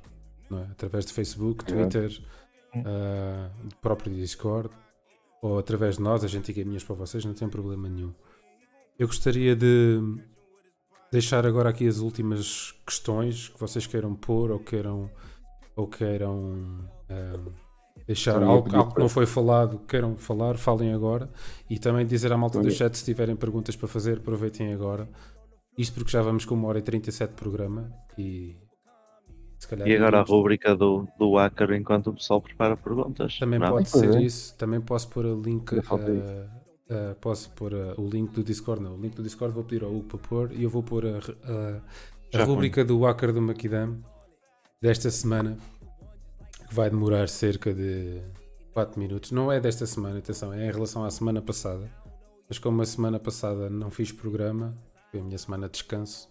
[0.51, 0.71] é?
[0.71, 1.65] através de Facebook.
[1.65, 2.09] Twitter,
[2.85, 4.69] ah, do próprio Discord
[5.45, 8.11] ou através de nós, a gente encaminha para vocês, não tem problema nenhum.
[8.97, 9.99] Eu gostaria de,
[11.11, 15.09] deixar agora aqui as últimas questões que vocês queiram pôr ou queiram,
[15.75, 17.51] ou queiram ehm,
[18.07, 21.29] deixar algo, algo que não foi falado, queiram falar, falem agora.
[21.69, 25.07] E também dizer à malta do chat se tiverem perguntas para fazer, aproveitem agora.
[25.77, 28.57] Isto porque já vamos com uma hora e 37 de programa e
[29.67, 33.37] calhar E agora a rubrica do, do hacker enquanto o pessoal prepara perguntas.
[33.39, 33.69] Também não?
[33.69, 34.21] pode Pois ser é.
[34.21, 34.55] isso.
[34.57, 35.73] Também posso pôr o link.
[35.73, 36.47] Eh,
[36.89, 38.81] eh, posso pôr eh, o link do Discord.
[38.83, 41.05] Não, o link do Discord vou pedir ao Hugo para pôr e eu vou pôr
[41.05, 41.81] a, a-
[42.33, 43.97] a Já rubrica do hacker do Maquidam
[44.81, 45.57] desta semana
[46.67, 48.21] que vai demorar cerca de
[48.73, 49.31] 4 minutos.
[49.31, 51.89] Não é desta semana, atenção, é em relação à semana passada.
[52.47, 54.75] Mas como a semana passada não fiz programa,
[55.09, 56.29] foi a minha semana de descanso,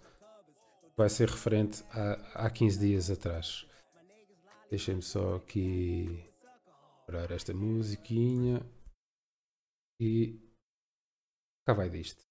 [0.96, 3.66] vai ser referente a, há 15 dias atrás.
[4.70, 6.24] Deixem-me só aqui
[7.06, 8.60] parar esta musiquinha
[10.00, 10.40] e
[11.66, 12.22] cá vai disto.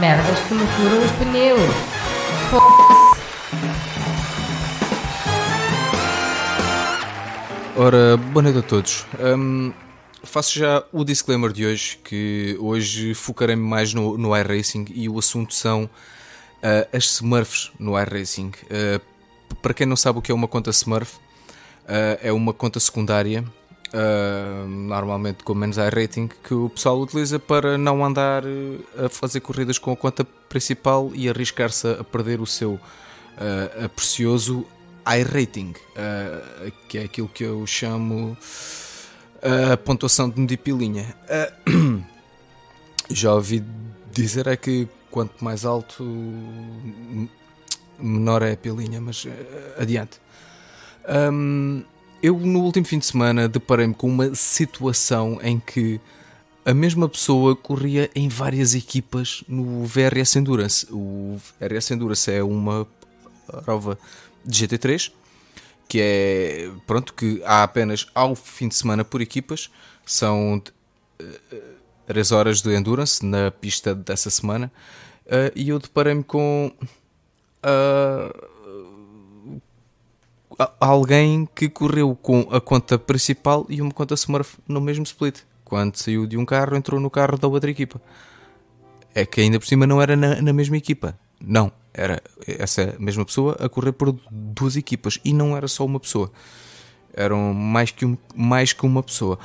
[0.00, 1.60] Merdas que me furam os pneus.
[7.78, 9.06] Ora, boa noite a todos.
[9.20, 9.72] Hum,
[10.22, 15.18] faço já o disclaimer de hoje, que hoje focarei-me mais no, no iRacing e o
[15.18, 15.88] assunto são
[16.62, 18.52] ah, as Smurfs no iRacing.
[18.70, 19.00] Ah,
[19.62, 21.18] para quem não sabe o que é uma conta Smurf,
[21.86, 23.44] ah, é uma conta secundária,
[24.68, 29.78] normalmente com menos iRating, que o pessoal utiliza para não andar eh, a fazer corridas
[29.78, 32.78] com a conta principal e arriscar-se a perder o seu
[33.94, 34.66] precioso
[35.06, 35.72] iRating,
[36.88, 38.36] que é aquilo que eu chamo
[39.72, 41.14] a pontuação de medir pilinha.
[41.28, 41.52] Ah,
[43.10, 43.62] já ouvi
[44.12, 46.04] dizer é que quanto mais alto,
[47.98, 50.20] menor é a pilinha, mas ah, adiante.
[51.32, 51.84] Hum,
[52.22, 56.00] eu no último fim de semana deparei-me com uma situação em que
[56.64, 60.86] a mesma pessoa corria em várias equipas no VRS Endurance.
[60.90, 62.86] O VRS Endurance é uma
[63.64, 63.96] prova
[64.44, 65.12] de GT3
[65.88, 69.70] que é pronto que há apenas ao fim de semana por equipas
[70.04, 70.60] são
[72.06, 74.70] 3 horas de endurance na pista dessa semana
[75.26, 76.72] eh, e eu deparei-me com
[77.62, 78.32] a-
[80.80, 85.40] alguém que correu com a conta principal e uma conta Smurf no mesmo split.
[85.64, 88.00] Quando saiu de um carro, entrou no carro da outra equipa.
[89.14, 91.18] É que ainda por cima não era na, na mesma equipa.
[91.40, 95.98] Não, era essa mesma pessoa a correr por duas equipas e não era só uma
[95.98, 96.30] pessoa.
[97.14, 99.38] Eram mais que, um, mais que uma pessoa.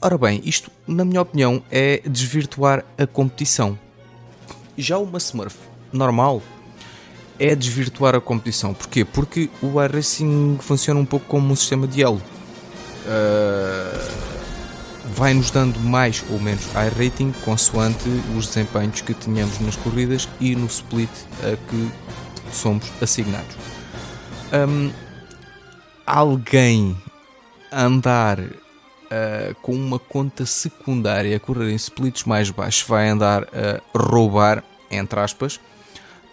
[0.00, 3.78] Ora bem, isto, na minha opinião, é desvirtuar a competição.
[4.76, 5.56] Já uma Smurf
[5.92, 6.42] normal
[7.38, 8.72] é desvirtuar a competição.
[8.72, 9.04] Porquê?
[9.04, 12.22] Porque o iRacing funciona um pouco como um sistema de elo.
[13.06, 14.25] Uh,
[15.14, 20.66] vai-nos dando mais ou menos iRating consoante os desempenhos que tenhamos nas corridas e no
[20.66, 21.10] split
[21.42, 21.90] a que
[22.52, 23.56] somos assignados.
[24.52, 24.90] Um,
[26.06, 26.96] alguém
[27.72, 33.80] andar uh, com uma conta secundária a correr em splits mais baixos vai andar a
[33.96, 35.60] roubar, entre aspas,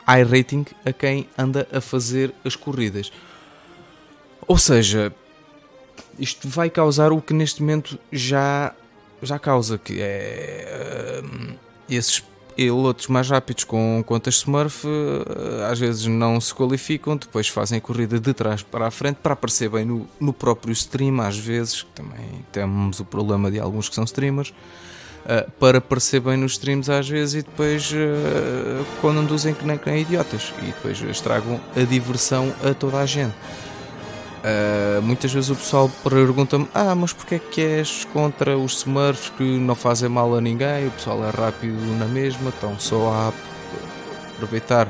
[0.07, 3.11] iRating a quem anda a fazer as corridas.
[4.47, 5.13] Ou seja,
[6.19, 8.73] isto vai causar o que neste momento já,
[9.21, 11.55] já causa, que é hum,
[11.89, 12.23] esses
[12.55, 17.81] pilotos mais rápidos com contas Smurf eh, às vezes não se qualificam, depois fazem a
[17.81, 21.85] corrida de trás para a frente para aparecer bem no, no próprio stream, às vezes,
[21.95, 24.53] também temos o problema de alguns que são streamers,
[25.23, 29.89] Uh, para aparecer bem nos streams às vezes e depois uh, conduzem que nem, que
[29.89, 33.33] nem idiotas e depois estragam a diversão a toda a gente.
[34.43, 39.29] Uh, muitas vezes o pessoal pergunta-me: Ah, mas porquê é que és contra os Smurfs
[39.37, 40.87] que não fazem mal a ninguém?
[40.87, 43.33] O pessoal é rápido na mesma, estão só a
[44.35, 44.89] aproveitar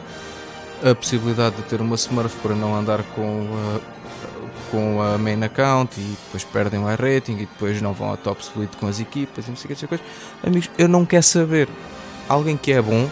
[0.83, 6.01] a possibilidade de ter uma Smurf para não andar com a, com a main account
[6.01, 9.45] e depois perdem o rating e depois não vão ao top split com as equipas
[9.45, 10.03] e não sei o que, que.
[10.43, 11.69] Amigos, eu não quero saber.
[12.27, 13.07] Alguém que é bom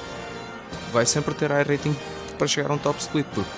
[0.91, 1.95] vai sempre ter rating
[2.35, 3.51] para chegar a um top split, porque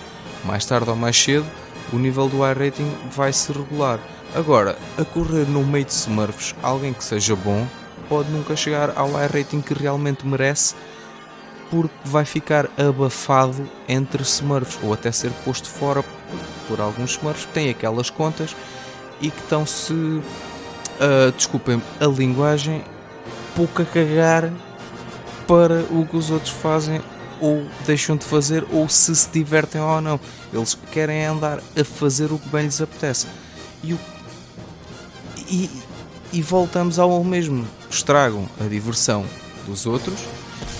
[0.43, 1.62] mais tarde ou mais cedo
[1.93, 3.99] o nível do iRating vai se regular.
[4.35, 7.65] Agora, a correr no meio de Smurfs, alguém que seja bom
[8.09, 10.75] pode nunca chegar ao iRating que realmente merece
[11.69, 16.03] porque vai ficar abafado entre Smurfs ou até ser posto fora
[16.67, 18.55] por alguns Smurfs que têm aquelas contas
[19.21, 22.83] e que estão-se, uh, desculpem a linguagem,
[23.55, 24.51] pouco a cagar
[25.47, 27.01] para o que os outros fazem
[27.43, 30.17] ou deixam de fazer ou se se divertem ou não.
[30.53, 33.27] Eles querem andar a fazer o que bem lhes apetece.
[33.83, 33.99] E, o...
[35.49, 35.69] e,
[36.31, 37.67] e voltamos ao mesmo.
[37.89, 39.25] Estragam a diversão
[39.67, 40.21] dos outros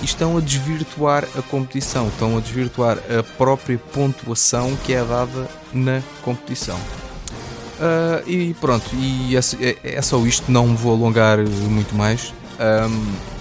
[0.02, 5.50] e estão a desvirtuar a competição, estão a desvirtuar a própria pontuação que é dada
[5.74, 6.78] na competição.
[6.78, 12.34] Uh, e pronto, e é, é, só isto, não me vou alongar muito mais.
[12.58, 13.33] Um,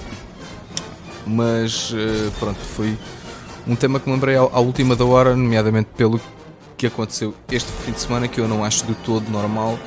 [1.26, 2.96] mas uh, pronto, foi
[3.66, 6.20] um tema que me lembrei à, última da hora, nomeadamente pelo
[6.76, 9.78] que aconteceu este fim de semana, que eu não acho de todo normal.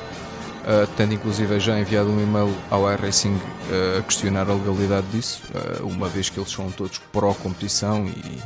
[0.66, 5.40] Uh, tendo inclusive já enviado um e-mail ao iRacing uh, a questionar a legalidade disso,
[5.54, 8.42] uh, uma vez que eles são todos pró-competição e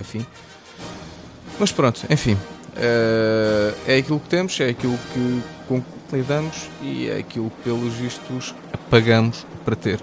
[0.00, 0.24] enfim.
[1.60, 2.38] Mas pronto, enfim,
[3.86, 5.82] é aquilo que temos, é aquilo que
[6.16, 8.54] lidamos e é aquilo que pelos vistos
[8.88, 10.00] pagamos para ter.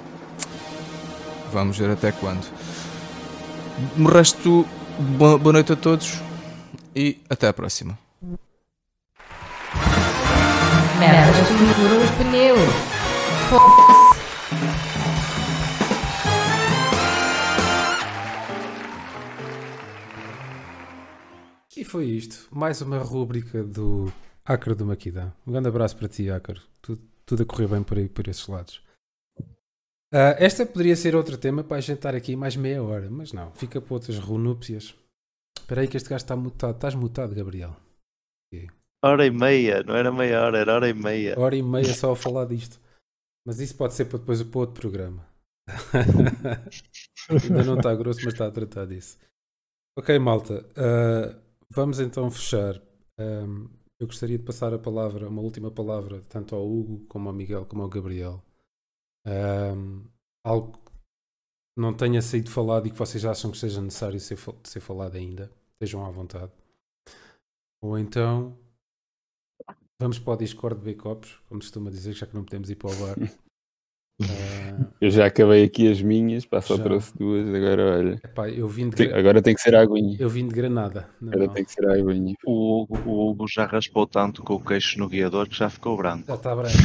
[1.55, 2.45] Vamos ver até quando.
[3.97, 4.67] O resto,
[5.17, 6.21] boa noite a todos
[6.93, 7.97] e até a próxima.
[10.99, 12.59] Merdas que me furam os pneus.
[21.77, 22.49] E foi isto.
[22.51, 24.11] Mais uma rúbrica do
[24.43, 25.31] Acre do Maquidã.
[25.47, 26.59] Um grande abraço para ti, Acre.
[26.81, 28.84] Tudo, tudo a correr bem por aí, por esses lados.
[30.15, 33.33] Uh, esta poderia ser outro tema para a gente estar aqui mais meia hora, mas
[33.33, 34.95] não, fica para outras renúpcias.
[35.59, 36.75] Espera aí que este gajo está mutado.
[36.75, 37.75] Estás mutado, Gabriel.
[38.47, 38.69] Okay.
[39.03, 41.37] Hora e meia, não era meia hora, era hora e meia.
[41.37, 42.79] Hora e meia só a falar disto.
[43.45, 45.27] Mas isso pode ser para depois para outro programa.
[47.29, 49.17] Ainda não está grosso, mas está a tratar disso.
[49.97, 50.65] Ok, malta.
[50.77, 51.35] Uh,
[51.69, 52.81] vamos então fechar.
[53.19, 53.67] Um,
[53.99, 57.65] eu gostaria de passar a palavra, uma última palavra, tanto ao Hugo, como ao Miguel,
[57.65, 58.44] como ao Gabriel.
[60.43, 60.91] Algo que
[61.77, 65.51] não tenha sido falado e que vocês acham que seja necessário ser, ser falado ainda.
[65.73, 66.51] Estejam à vontade.
[67.81, 68.57] Ou então
[69.99, 72.91] vamos para o Discord de Copos, como costuma dizer, já que não podemos ir para
[72.91, 73.15] o bar.
[74.21, 76.83] Uh, eu já acabei aqui as minhas, pá, só já.
[76.83, 78.21] trouxe duas, agora olha.
[78.23, 79.13] Epá, eu vim de...
[79.13, 80.15] Agora tem que ser aguinha.
[80.17, 81.09] Eu vim de Granada.
[81.21, 82.33] Agora tem que ser aguinha.
[82.45, 85.97] O Hugo, o Hugo já raspou tanto com o queixo no guiador que já ficou
[85.97, 86.25] branco.
[86.27, 86.77] Já está branco.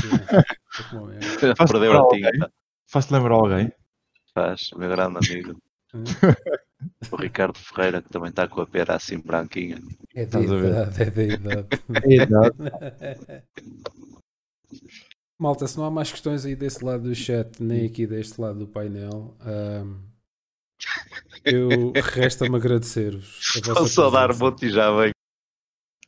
[1.07, 1.21] Né?
[1.41, 2.53] já perdeu a tinta.
[2.89, 3.73] Faz-te lembrar alguém?
[4.35, 5.57] Faz, meu grande amigo.
[7.13, 9.79] o Ricardo Ferreira, que também está com a pera assim branquinha.
[10.15, 11.69] É da idade, é da idade.
[12.05, 12.57] É idade.
[15.41, 18.59] Malta, se não há mais questões aí desse lado do chat, nem aqui deste lado
[18.59, 19.99] do painel, um,
[21.43, 23.59] eu resta-me agradecer-vos.
[23.65, 25.13] Vou só dar bote e já vem.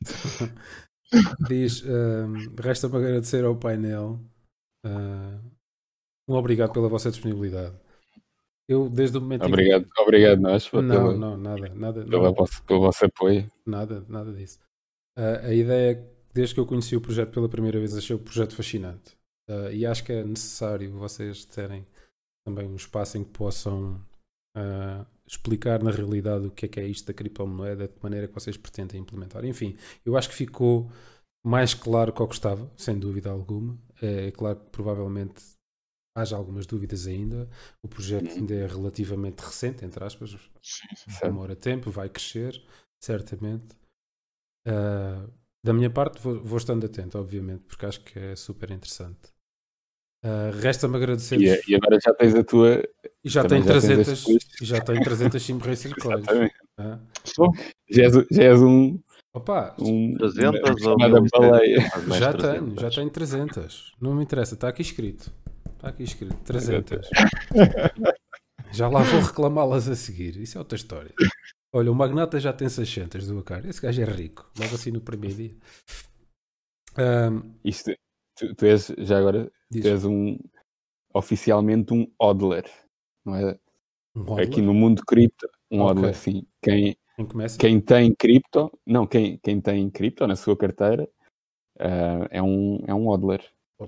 [1.49, 4.19] Diz, um, resta-me agradecer ao painel.
[4.85, 5.41] Uh,
[6.27, 7.75] um obrigado pela vossa disponibilidade.
[8.69, 10.01] Eu, desde o momento Obrigado, que...
[10.01, 10.71] obrigado nós.
[10.71, 12.05] Não, pela, não, nada, nada.
[12.05, 13.51] Pela não, vosso, pelo vosso apoio.
[13.65, 14.59] Nada, nada disso.
[15.17, 18.19] Uh, a ideia é desde que eu conheci o projeto pela primeira vez, achei o
[18.19, 19.17] projeto fascinante.
[19.49, 21.85] Uh, e acho que é necessário vocês terem
[22.45, 23.95] também um espaço em que possam
[24.57, 28.33] uh, explicar na realidade o que é que é isto da criptomoeda, de maneira que
[28.33, 29.43] vocês pretendem implementar.
[29.45, 30.89] Enfim, eu acho que ficou
[31.45, 33.77] mais claro que eu gostava, sem dúvida alguma.
[34.01, 35.43] É claro que provavelmente
[36.15, 37.49] haja algumas dúvidas ainda.
[37.81, 38.37] O projeto uhum.
[38.37, 40.37] ainda é relativamente recente, entre aspas.
[41.21, 42.61] Demora tempo, vai crescer,
[43.01, 43.75] certamente.
[44.67, 45.31] Uh,
[45.65, 49.32] da minha parte, vou, vou, estando atento, obviamente, porque acho que é super interessante.
[50.23, 51.37] Uh, Resta-me agradecer.
[51.41, 52.81] E, e, agora já tens a tua.
[53.23, 54.25] E já tem 300,
[54.61, 56.25] e já tem 300 Sim Racing Coins.
[56.77, 56.99] Ah.
[57.89, 58.97] Já, és, já és um.
[59.33, 61.81] Opa, um, 300 ou baleia.
[62.17, 62.41] Já 300.
[62.41, 63.93] tenho, já tenho 300.
[63.99, 65.29] Não me interessa, está aqui escrito.
[65.75, 67.09] Está aqui escrito 300.
[68.71, 70.37] já lá vou reclamá-las a seguir.
[70.37, 71.11] Isso é outra história.
[71.73, 73.65] Olha, o Magnata já tem 600 do Acar.
[73.65, 74.49] Esse gajo é rico.
[74.57, 75.55] Logo assim no primeiro dia.
[76.97, 77.91] Um, Isto,
[78.37, 79.81] tu, tu, és, já agora, diz.
[79.81, 80.37] tu és um,
[81.13, 82.65] oficialmente um hodler.
[83.25, 83.57] Não é?
[84.15, 85.91] Um Aqui no mundo cripto, um okay.
[85.91, 86.45] hodler, sim.
[86.61, 91.09] Quem, quem, quem, tem cripto, não, quem, quem tem cripto na sua carteira
[91.79, 93.43] uh, é, um, é um hodler.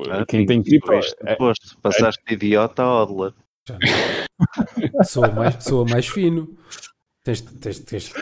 [0.09, 0.91] Ah, quem tem cripto.
[1.23, 3.33] É, posto, passaste de idiota a hodler.
[5.05, 6.57] sou, mais, sou mais fino.
[7.23, 8.13] Tens, tens, tens,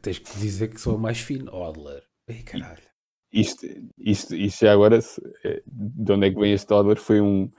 [0.00, 1.52] tens que dizer que sou mais fino.
[1.54, 2.02] Hodler.
[2.26, 2.89] Ei, caralho.
[3.32, 3.66] Isto,
[3.98, 4.98] isto, isto já agora,
[5.44, 6.98] eh, de onde é que vem este Hodler?
[6.98, 7.50] Foi um,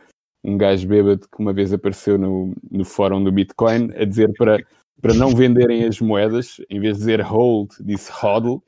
[0.43, 4.57] um gajo bêbado que uma vez apareceu no, no fórum do Bitcoin a dizer para,
[5.01, 8.61] para não venderem as moedas, em vez de dizer hold, disse hodl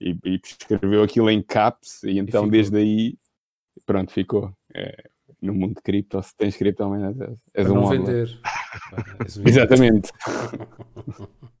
[0.00, 3.18] e, e escreveu aquilo em caps, e então e desde aí,
[3.84, 4.52] pronto, ficou.
[4.74, 5.04] É,
[5.40, 7.16] no mundo de cripto, se tens cripto, és,
[7.54, 8.40] és um não vender.
[9.44, 10.10] Exatamente.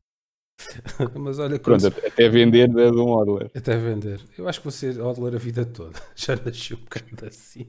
[1.18, 3.50] Mas olha, Pronto, até vender é de um hodler.
[3.54, 4.20] Até vender.
[4.36, 5.98] Eu acho que vou ser hodler a vida toda.
[6.16, 7.66] Já nasci um bocado assim.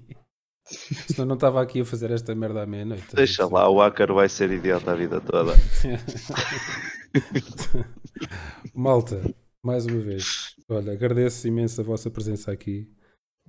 [1.08, 3.16] Senão não estava aqui a fazer esta merda à meia-noite.
[3.16, 5.54] Deixa lá, o hacker vai ser idiota a vida toda.
[8.74, 9.22] Malta,
[9.64, 12.88] mais uma vez, olha, agradeço imenso a vossa presença aqui.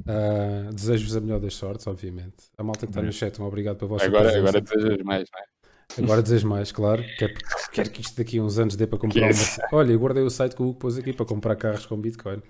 [0.07, 2.51] Ah, Desejo-vos a melhor das sortes, obviamente.
[2.57, 4.49] A malta que está no chat, um obrigado pela vossa Agora, presença.
[4.49, 5.45] agora desejas mais, não é?
[5.99, 7.03] Agora desejo mais, claro.
[7.19, 7.35] Quero,
[7.73, 9.69] quero que isto daqui a uns anos dê para comprar uma.
[9.73, 12.43] Olha, eu guardei o site que o Hugo pôs aqui para comprar carros com Bitcoin.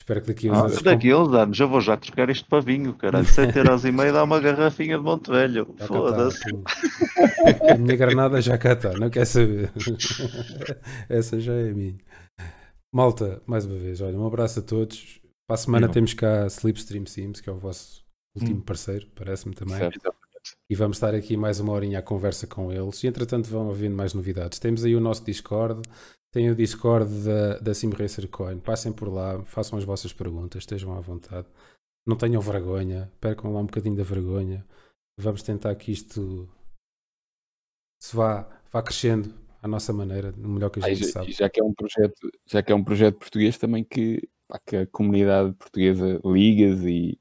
[0.00, 0.82] Espero que daqui a uns Ah, anos.
[0.82, 3.24] daqui a uns anos eu vou já trocar isto para vinho, caralho.
[3.24, 5.64] 7 euros e meio dá uma garrafinha de Monte Velho.
[5.78, 6.40] Tá, Foda-se.
[6.50, 6.62] pum.
[7.70, 9.72] A minha granada já cá está, não quer saber.
[11.08, 11.96] Essa já é a minha.
[12.92, 15.20] Malta, mais uma vez, olha, um abraço a todos.
[15.48, 15.94] Para a semana Vivam.
[15.94, 18.02] temos cá Slipstream Sims, que é o vosso
[18.36, 18.62] último Hum.
[18.62, 19.76] parceiro, parece-me também.
[19.76, 20.12] Certo.
[20.70, 23.02] E vamos estar aqui mais uma horinha à conversa com eles.
[23.02, 24.58] E entretanto vão havendo mais novidades.
[24.58, 25.82] Temos aí o nosso Discord.
[26.32, 28.58] Tem o Discord da, da Sim Racer Coin.
[28.58, 31.46] Passem por lá, façam as vossas perguntas, estejam à vontade.
[32.06, 34.64] Não tenham vergonha, percam lá um bocadinho da vergonha.
[35.18, 36.48] Vamos tentar que isto
[38.02, 39.32] se vá, vá crescendo
[39.62, 41.32] à nossa maneira, no melhor que a Ah, gente já, sabe.
[41.32, 44.76] já que é um projeto, já que é um projeto português também que, pá, que
[44.76, 47.18] a comunidade portuguesa, ligas e,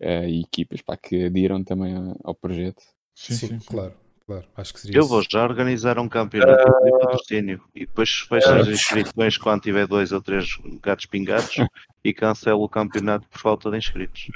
[0.00, 1.94] eh, e equipas pá, que adiram também
[2.24, 2.82] ao projeto.
[3.14, 3.58] Sim, sim, sim.
[3.66, 3.94] claro,
[4.26, 4.46] claro.
[4.56, 5.08] Acho que seria Eu isso.
[5.10, 10.12] vou já organizar um campeonato de patrocínio e depois fecho as inscrições quando tiver dois
[10.12, 10.46] ou três
[10.82, 11.56] gatos pingados
[12.04, 14.26] e cancelo o campeonato por falta de inscritos.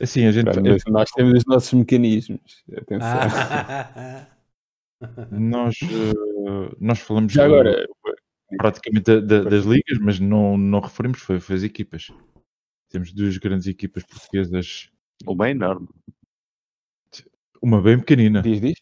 [0.00, 0.60] Assim, a gente.
[0.60, 2.62] Mas nós temos os nossos mecanismos.
[2.76, 3.06] Atenção.
[3.08, 4.26] Ah.
[5.32, 7.88] Nós, eh, nós falamos Já eh, agora,
[8.56, 12.12] praticamente da- da- das ligas, mas não, não referimos, foi, foi as equipas.
[12.92, 14.90] Temos duas grandes equipas portuguesas,
[15.34, 15.88] bem enorme.
[17.62, 18.42] uma bem pequenina.
[18.42, 18.74] diz, diz.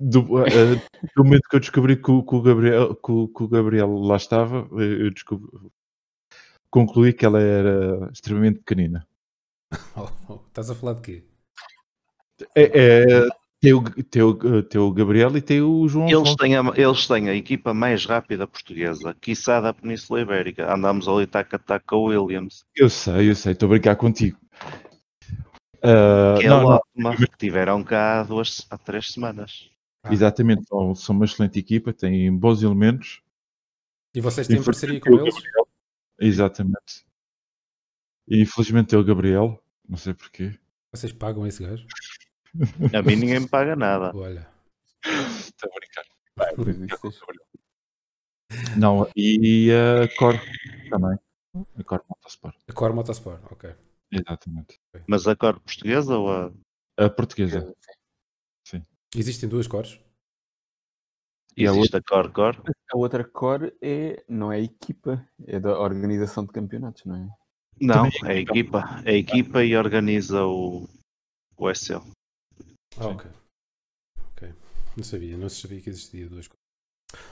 [0.00, 0.76] Do, eh,
[1.14, 3.92] do momento que eu descobri que o, que o Gabriel, que, o, que o Gabriel
[3.98, 5.70] lá estava, eh, eu descobri-
[6.70, 9.06] concluí que ela era extremamente pequenina.
[9.96, 11.24] Oh, oh, Estás a falar de quê?
[12.54, 13.28] É, é,
[13.60, 16.36] tem, o, tem, o, tem o Gabriel e tem o João Eles Afonso.
[16.36, 20.72] têm, a, eles têm a equipa mais rápida portuguesa, quiçá da Península Ibérica.
[20.72, 22.64] Andamos ali taca a taca com o Williams.
[22.76, 24.38] Eu sei, eu sei, estou a brincar contigo.
[25.82, 26.68] Ah, Que é não, não,
[27.06, 27.28] ótima.
[27.38, 29.70] Tiveram cá há, duas, há três semanas.
[30.04, 30.12] Ah.
[30.12, 33.20] exatamente, são, são uma excelente equipa, têm bons elementos.
[34.14, 35.34] E vocês têm parceria com eles?
[35.34, 35.68] Gabriel-
[36.20, 37.04] Exatamente.
[38.28, 40.56] E infelizmente é o Gabriel, não sei porquê.
[40.92, 41.86] Vocês pagam esse gajo?
[42.94, 44.12] A mim ninguém me paga nada.
[44.16, 44.48] Olha.
[45.04, 46.04] Estou a brincar.
[46.40, 46.54] É-
[48.78, 50.34] Não, e a Cor
[50.90, 51.18] também.
[51.78, 52.56] A Cor Motorsport.
[52.68, 53.74] A Core Motorsport, ok.
[54.10, 54.80] Exatamente.
[55.06, 56.50] Mas a cor portuguesa ou a.
[56.96, 57.74] A portuguesa.
[59.14, 60.00] Existem duas cores?
[61.56, 62.62] E a Existe a Cor Cor?
[62.92, 67.28] A outra core é, não é equipa, é da organização de campeonatos, não é?
[67.80, 68.84] Não, é a equipa.
[69.04, 70.88] É a equipa e organiza o,
[71.56, 72.02] o SL.
[73.00, 73.30] Ah, ok.
[74.32, 74.54] Ok.
[74.96, 76.58] Não sabia, não sabia que existia duas cores.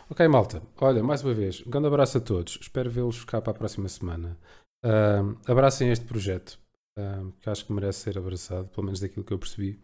[0.09, 0.63] Ok, malta.
[0.81, 2.59] Olha, mais uma vez, um grande abraço a todos.
[2.61, 4.39] Espero vê-los cá para a próxima semana.
[4.85, 6.59] Ahm, abracem este projeto,
[6.99, 9.81] ahm, que acho que merece ser abraçado, pelo menos daquilo que eu percebi.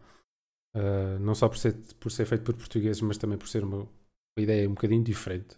[0.75, 3.79] Ah, não só por ser, por ser feito por portugueses, mas também por ser uma,
[3.83, 3.89] uma
[4.39, 5.57] ideia um bocadinho diferente.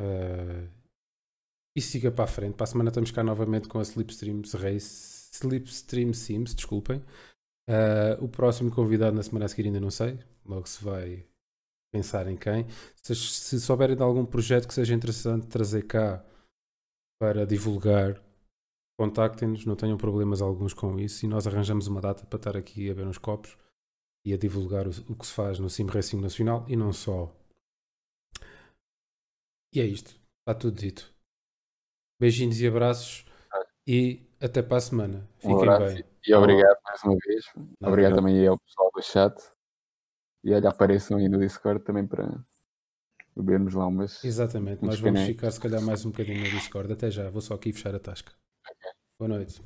[0.00, 0.68] Ah,
[1.76, 2.54] e siga para a frente.
[2.54, 5.28] Para a semana estamos cá novamente com a Slipstream Race.
[5.32, 7.02] Slipstream Sims, desculpem.
[7.68, 10.18] Ah, o próximo convidado na semana a seguir ainda não sei.
[10.44, 11.26] Logo se vai
[11.92, 12.66] pensar em quem.
[13.02, 16.24] Se, se souberem de algum projeto que seja interessante trazer cá
[17.20, 18.22] para divulgar,
[18.98, 22.90] contactem-nos, não tenham problemas alguns com isso e nós arranjamos uma data para estar aqui
[22.90, 23.56] a ver uns copos
[24.24, 27.34] e a divulgar o, o que se faz no Sim Racing Nacional e não só.
[29.74, 30.14] E é isto.
[30.40, 31.12] Está tudo dito.
[32.20, 33.25] Beijinhos e abraços
[33.86, 35.28] e até para a semana.
[35.44, 36.04] Um Fiquem abraço bem.
[36.26, 37.44] E obrigado mais uma vez.
[37.80, 38.18] Não, obrigado não.
[38.18, 39.34] também ao pessoal do chat.
[40.44, 42.44] E olha, apareçam aí no Discord também para
[43.34, 44.24] bebermos lá umas.
[44.24, 46.92] Exatamente, nós vamos ficar se calhar mais um bocadinho no Discord.
[46.92, 48.32] Até já, vou só aqui fechar a tasca.
[49.18, 49.62] Boa noite.